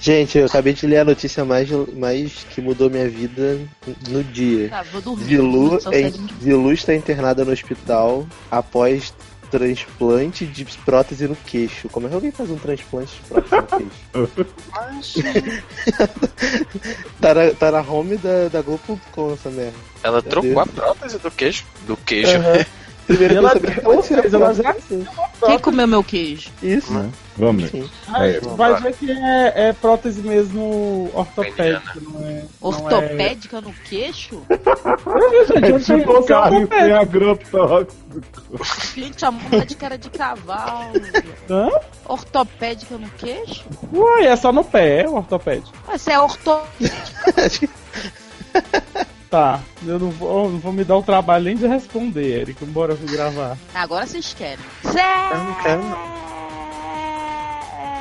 [0.00, 3.60] Gente, eu acabei de ler a notícia mais, mais que mudou minha vida
[4.08, 4.70] no dia.
[4.70, 5.24] Tá, vou dormir.
[5.24, 6.10] Zilu, Só é,
[6.42, 9.12] Zilu está internada no hospital após
[9.50, 11.86] transplante de prótese no queixo.
[11.90, 13.84] Como é que alguém faz um transplante de prótese
[14.14, 15.22] no queixo?
[17.20, 19.76] tá, na, tá na home da, da Globo.com essa merda.
[20.02, 20.62] Ela Meu trocou Deus.
[20.62, 21.66] a prótese do queixo.
[21.86, 22.38] Do queijo.
[22.38, 22.64] Aham.
[23.06, 24.74] Primeiro que eu Ela- que ela tira a ela já-
[25.44, 26.50] Quem comeu meu queijo?
[26.62, 26.92] Isso.
[26.92, 27.10] Né?
[27.36, 27.70] Vamos.
[28.08, 32.22] Ai, É, vai ver que é, é prótese mesmo ortopédica, não é?
[32.22, 34.40] não é- Ortopédica no queixo?
[34.48, 36.84] Gente, É eu tenho tipo o carro ortopédica.
[36.86, 38.04] sem agrotóxico.
[38.94, 40.92] Gente, a mão de cara de cavalo.
[41.50, 41.68] Hã?
[42.06, 43.64] Ortopédica no queixo?
[43.92, 45.72] Uai, é só no pé, é ortopédico.
[45.86, 46.58] Mas você é orto...
[49.34, 52.64] Tá, eu não vou, não vou me dar o trabalho nem de responder, Erika.
[52.66, 53.58] Bora eu gravar.
[53.74, 54.64] Agora vocês querem.
[54.84, 55.82] não quero,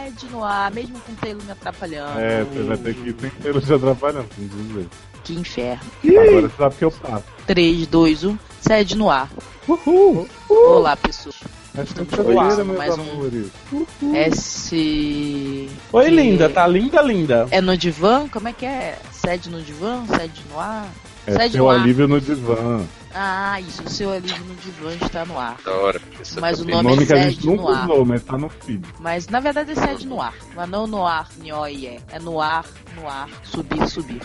[0.04, 2.20] Sede no ar, mesmo com o Taylor me atrapalhando.
[2.20, 4.86] É, você vai ter que ir sem pelo te atrapalhando, sem dizer.
[5.24, 5.82] Que inferno.
[6.06, 7.24] Agora você sabe o que eu faço.
[7.48, 9.28] 3, 2, 1, sede no ar.
[9.68, 10.30] Uhul!
[10.48, 11.38] Olá, pessoas.
[11.84, 14.16] Estamos começando mais um.
[14.16, 15.70] S.
[15.92, 17.48] Oi, Que- linda, tá linda, linda.
[17.50, 18.28] É no divã?
[18.30, 19.00] Como é que é?
[19.12, 20.06] Sede no divã?
[20.06, 20.88] Sede no ar?
[21.26, 22.82] É Sede seu alívio no divã.
[23.16, 23.84] Ah, isso.
[23.84, 25.58] O seu alívio no divã está no ar.
[25.64, 26.02] Da hora.
[26.40, 27.84] Mas o nome Nome é que a gente sede nunca no ar.
[27.90, 28.84] usou, mas tá no feed.
[29.00, 30.34] Mas na verdade é sede no ar.
[30.56, 32.00] Mas não no ar, nhoie.
[32.12, 32.66] É no ar,
[32.96, 34.22] no ar, subir, subir.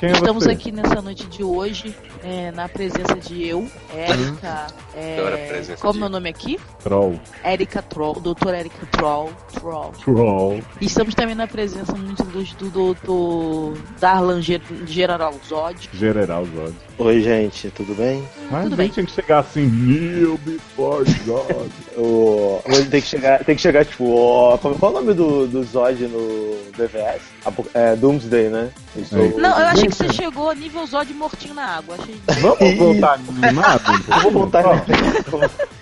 [0.00, 0.52] Quem é Estamos você?
[0.52, 4.66] aqui nessa noite de hoje, é, na presença de eu, Érica.
[4.94, 6.58] é, a presença qual é o de- meu nome aqui?
[6.82, 7.20] Troll.
[7.44, 9.30] Érica Troll, doutora Érica Troll.
[9.52, 9.92] Troll.
[10.04, 10.62] Troll.
[10.80, 15.90] E estamos também na presença muito ilustre do doutor Darlan Ger- General Zod.
[15.92, 16.74] General Zod.
[16.98, 18.21] Oi, gente, tudo bem?
[18.50, 18.88] Mas Tudo bem.
[18.88, 21.70] tinha que chegar assim, Kneel before God.
[21.96, 22.62] O...
[22.66, 25.46] mas Tem que chegar, tem que chegar tipo, ó, como- qual é o nome do,
[25.46, 27.20] do Zod no DVS?
[27.74, 28.70] É, Doomsday, né?
[28.96, 29.28] Eu É.
[29.40, 31.96] Não, eu achei que você chegou a nível Zod mortinho na água.
[31.98, 32.14] Achei.
[32.40, 33.82] Vamos voltar animado?
[34.08, 34.64] Eu vou voltar.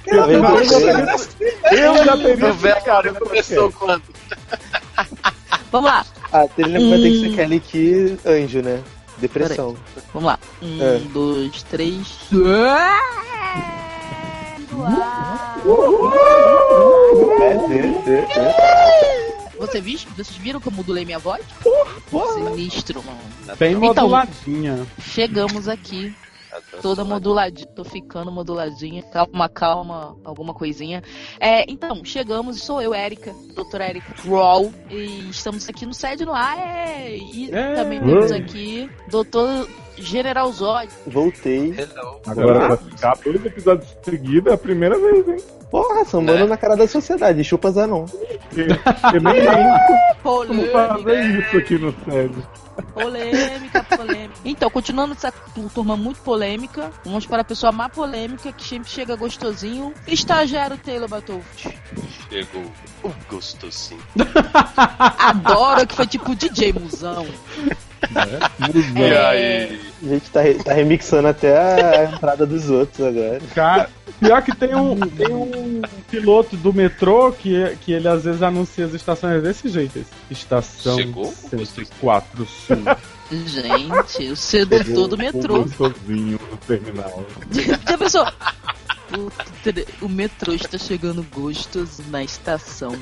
[0.06, 4.02] Eu, Talvez eu, você- eu já teria Novela explicado começou quando?
[5.70, 7.36] Vamos lá, A trilha vai ter que ser.
[7.36, 8.80] Kelly que anjo, né?
[9.20, 9.76] Depressão.
[10.12, 10.38] vamos lá.
[10.62, 10.98] Um, É.
[11.12, 12.06] dois, três.
[19.59, 19.98] Você viu?
[20.16, 21.44] Vocês viram que eu modulei minha voz?
[22.34, 23.02] Sinistro.
[23.59, 24.86] Bem Então, moduladinha.
[25.01, 26.14] chegamos aqui.
[26.82, 29.02] Toda moduladinha, tô ficando moduladinha.
[29.05, 31.02] Calma, calma, alguma coisinha.
[31.39, 36.32] É, então, chegamos, sou eu, Érica, doutora Érica Kroll, e estamos aqui no Sede no
[36.35, 36.59] Ar.
[36.59, 37.74] é, E É.
[37.74, 40.89] também temos aqui doutor General Zod.
[41.06, 41.74] Voltei.
[42.27, 45.36] Agora vai ficar dois episódios seguidos, é a primeira vez, hein?
[45.70, 47.44] Porra, sambando na cara da sociedade.
[47.44, 48.05] Chupa Zanon.
[48.56, 49.78] Eu nem lembro
[50.22, 52.43] como fazer isso aqui no sede.
[52.82, 54.40] Polêmica, polêmica.
[54.44, 55.32] Então, continuando essa
[55.74, 59.93] turma muito polêmica, vamos para a pessoa mais polêmica que sempre chega gostosinho.
[60.07, 61.78] Estagiário Taylor Battlefield.
[62.28, 64.02] Chegou o gostosinho.
[65.19, 67.27] Adoro que foi tipo DJ Musão.
[68.97, 69.81] E aí?
[70.02, 71.56] A gente tá, tá remixando até
[71.98, 73.40] a entrada dos outros agora.
[73.55, 78.43] Cara, pior que tem um, tem um piloto do metrô que, que ele às vezes
[78.43, 79.98] anuncia as estações desse jeito.
[79.98, 81.27] esse, Estação Chegou?
[81.32, 82.77] 104 Sul.
[83.31, 85.62] Gente, o sedutor do metrô.
[85.62, 87.24] Gostosinho no terminal.
[87.86, 88.27] Já pensou?
[89.16, 89.31] O,
[89.62, 92.97] tre- o metrô está chegando gostoso na estação.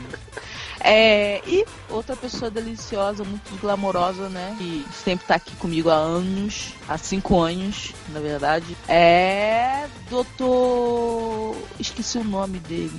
[0.80, 4.54] É, e outra pessoa deliciosa, muito glamourosa, né?
[4.58, 8.76] Que sempre tá aqui comigo há anos, há cinco anos, na verdade.
[8.88, 9.86] É.
[10.10, 11.56] Doutor.
[11.78, 12.92] Esqueci o nome dele.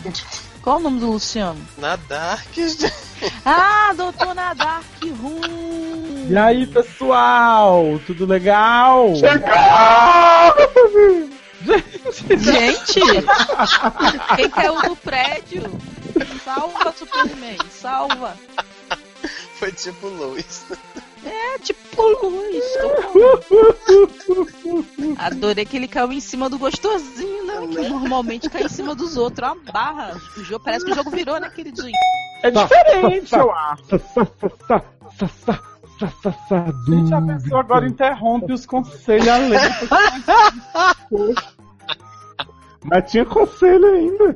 [0.62, 1.60] Qual o nome do Luciano?
[1.78, 2.50] Na Dark.
[3.44, 4.86] Ah, doutor Nadark
[5.22, 6.28] Rum!
[6.30, 8.00] E aí, pessoal?
[8.08, 9.14] Tudo legal?
[12.38, 13.02] Gente!
[14.38, 15.64] Quem caiu do prédio?
[16.44, 18.36] Salva, Superman, salva!
[19.56, 20.66] Foi tipo Lois.
[21.26, 22.64] É, tipo luz.
[25.18, 27.68] Adorei que ele caiu em cima do gostosinho, né?
[27.68, 29.48] Que normalmente cai em cima dos outros.
[29.48, 30.18] É uma barra.
[30.38, 31.92] O jogo, parece que o jogo virou, né, queridinho?
[32.42, 33.84] É diferente, eu acho.
[36.88, 39.60] Gente, a pessoa agora interrompe os conselhos além.
[42.84, 44.36] Mas tinha conselho ainda.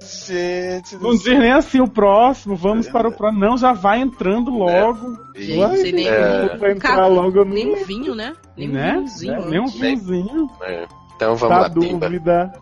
[0.00, 3.40] Gente, Não diz nem assim o próximo, vamos para o próximo.
[3.40, 5.16] Não, já vai entrando logo.
[5.56, 6.48] Uai, Sei nem- É.
[6.58, 8.34] Pra entrar Cara, logo não Nem um vinho, né?
[8.56, 8.92] Nem um né?
[8.92, 9.46] vinhozinho.
[9.48, 10.50] Nem um vinhozinho.
[10.62, 10.86] É.
[11.16, 12.52] Então vamos tá lá, dúvida.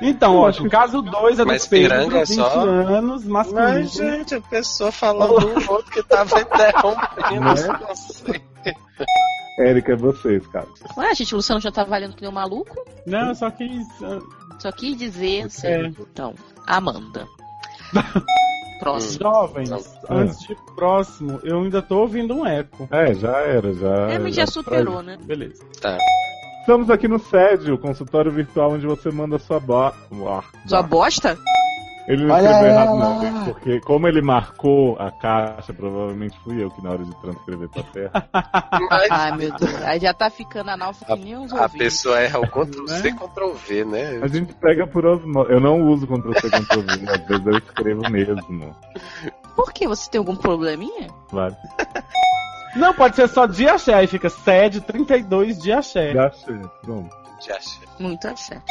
[0.00, 3.24] Então, ó, acho o caso 2 é do Mas Pedro, piranga é 20 só- anos,
[3.26, 3.68] masculino.
[3.68, 7.52] Mas, gente, a pessoa falando um outro que tava interrompendo Né?
[7.52, 8.48] os conceitos.
[9.58, 10.68] Érica, é vocês, cara.
[10.96, 12.76] Ué, gente, o Luciano já tá valendo que nem um maluco?
[13.04, 13.84] Não, só quis.
[14.58, 15.66] Só quis dizer assim.
[15.66, 15.86] É.
[15.86, 16.34] Então,
[16.66, 17.26] Amanda.
[18.80, 19.24] Próximo.
[19.24, 22.88] Jovens, antes de próximo, eu ainda tô ouvindo um eco.
[22.92, 23.94] É, já era, já.
[24.08, 25.18] É, mas já superou, né?
[25.20, 25.64] Beleza.
[25.80, 25.98] Tá.
[26.60, 29.92] Estamos aqui no SED, o consultório virtual onde você manda sua bo...
[30.66, 31.36] Sua bosta?
[32.08, 36.62] Ele não Olha escreveu errado, não, gente, porque como ele marcou a caixa, provavelmente fui
[36.62, 38.28] eu que na hora de transcrever pra terra.
[39.10, 39.74] Ai, meu Deus.
[39.84, 41.78] Aí já tá ficando analfa que nem os A ouvidos.
[41.78, 43.18] pessoa erra o Ctrl C, Né?
[43.18, 44.20] Ctrl V, né?
[44.22, 45.52] A gente pega por osmose.
[45.52, 48.74] Eu não uso Ctrl-C, Ctrl-V, às vezes eu escrevo mesmo.
[49.54, 49.86] Por que?
[49.86, 51.08] Você tem algum probleminha?
[51.30, 51.50] Vai.
[52.74, 56.12] Não, pode ser só de axé, aí fica sede 32 de axé.
[56.14, 57.14] Já achei, pronto.
[57.46, 57.88] Já achei.
[57.98, 58.62] Muito axé.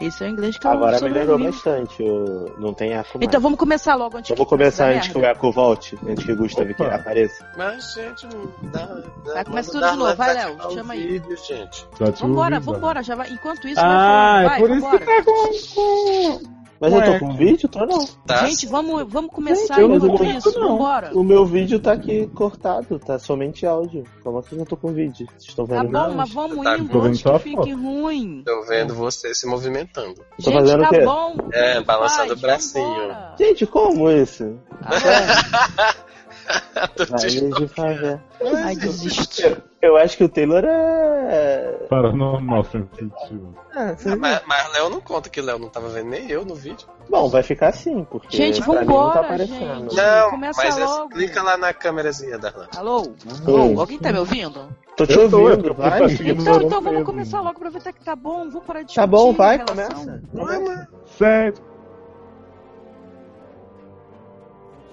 [0.00, 2.02] Esse é o inglês que eu Agora melhorou bastante.
[2.02, 3.26] o- Não tem eco mais.
[3.28, 6.32] Então vamos começar logo antes Vamos que começar antes que o eco volte, antes que
[6.32, 6.94] o Gustavo Opa.
[6.94, 7.44] apareça.
[7.56, 8.86] Mas, gente, não dá.
[9.24, 10.16] dá Vai, começa manda tudo de novo.
[10.16, 11.06] Vai, Léo, chama aí.
[11.06, 11.86] vídeo, gente.
[11.98, 13.02] Já te Vambora, vambora.
[13.02, 13.28] Já vai.
[13.30, 14.98] Enquanto isso, Ah, vai é Vai, por isso vambora.
[14.98, 16.57] que tá com.
[16.80, 17.08] Mas Ué.
[17.08, 17.68] eu tô com vídeo?
[17.68, 18.06] Tô não.
[18.26, 18.46] Tá.
[18.46, 20.60] Gente, vamos, vamos começar Gente, eu não enquanto isso.
[20.60, 20.68] não.
[20.78, 21.10] Vambora.
[21.12, 24.04] O meu vídeo tá aqui cortado, tá somente áudio.
[24.22, 25.26] Como assim eu tô com vídeo?
[25.36, 25.86] Vocês estão Tá vendo?
[25.90, 26.14] bom, não?
[26.14, 27.42] mas vamos Tá, indo tô vendo antes que foto.
[27.42, 28.42] fique ruim.
[28.46, 30.14] Tô vendo você se movimentando.
[30.14, 31.04] Tô Gente, fazendo o tá quê?
[31.04, 31.36] bom.
[31.52, 32.84] É, balançando Faz, o bracinho.
[32.86, 33.34] vambora.
[33.38, 34.44] Gente, como isso?
[34.68, 34.88] Tô
[37.10, 38.22] Vai te- devagar.
[38.64, 39.62] Ai, desisto.
[39.80, 41.86] Eu acho que o Taylor é.
[41.88, 43.54] Paranormal sensitivo.
[43.74, 46.54] Ah, Ah, mas, mas Léo não conta que Léo não tava vendo nem eu no
[46.54, 46.86] vídeo.
[47.08, 48.36] Bom, vai ficar assim, porque.
[48.36, 49.80] Gente, pra mim vambora, não tá aparecendo.
[49.90, 49.96] gente.
[49.96, 51.08] Não, começa mas é- logo.
[51.10, 52.68] clica lá na câmerazinha da Léo.
[52.76, 53.12] Alô?
[53.46, 53.80] Alô?
[53.80, 54.68] Alguém tá me ouvindo?
[54.96, 55.98] Tô te Eu ouvindo, tô vai.
[56.00, 56.42] conseguindo.
[56.42, 58.48] Então, então vamos começar logo, aproveitar que tá bom.
[58.50, 60.20] Vamos parar de Tá bom, vai, começa.
[60.32, 61.60] Mas- Sede.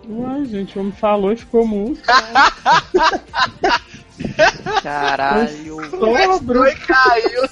[0.08, 1.98] Uai, gente, o homem falou e ficou mudo.
[4.82, 5.90] Caralho.
[5.90, 6.76] Sobre.
[6.76, 7.44] caiu.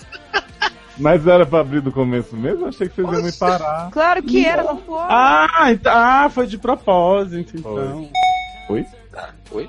[0.98, 2.68] Mas era pra abrir do começo mesmo?
[2.68, 3.90] Achei que vocês iam me parar.
[3.92, 5.08] Claro que era, vambora.
[5.10, 8.10] Ah, ent- ah, foi de propósito, então.
[8.68, 8.86] Foi?
[9.14, 9.30] Tá.
[9.52, 9.68] Oi?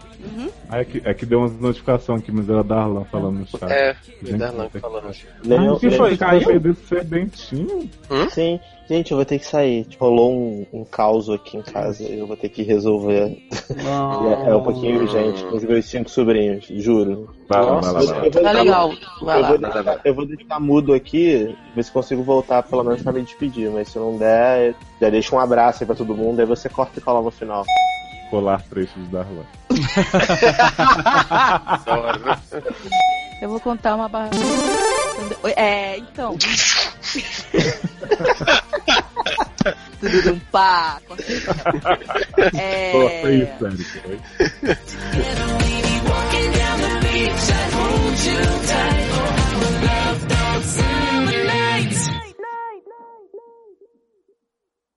[0.71, 3.71] Ah, É que, é que deu umas notificações aqui, mas era Darlan falando no chat.
[3.71, 5.15] É, Gente, Darlan falando.
[5.45, 6.16] Leon- Ah, que Leon- foi?
[6.16, 7.91] Caiu desse serbentinho?
[8.31, 8.59] Sim.
[8.89, 9.85] Gente, eu vou ter que sair.
[9.85, 13.37] Tipo, rolou um, um caos aqui em casa e eu vou ter que resolver.
[14.47, 17.35] É, é um pouquinho urgente com os meus cinco sobrinhos, juro.
[17.49, 18.16] Vai lá, vai lá, vai lá.
[18.27, 18.93] Eu vou Tá legal.
[19.23, 19.49] Vai eu, lá.
[19.49, 23.23] vou deixar, eu vou deixar mudo aqui, ver se consigo voltar pelo menos pra me
[23.23, 26.69] despedir, mas se não der, já deixa um abraço aí pra todo mundo, aí você
[26.69, 27.65] corta e cola no final
[28.35, 29.47] colar trechos da rua.
[33.40, 34.31] Eu vou contar uma barra.
[35.55, 36.36] É, então.
[40.01, 40.98] Tudo um pá.
[42.59, 42.90] É.
[42.93, 43.86] Pô, isso, Sérgio.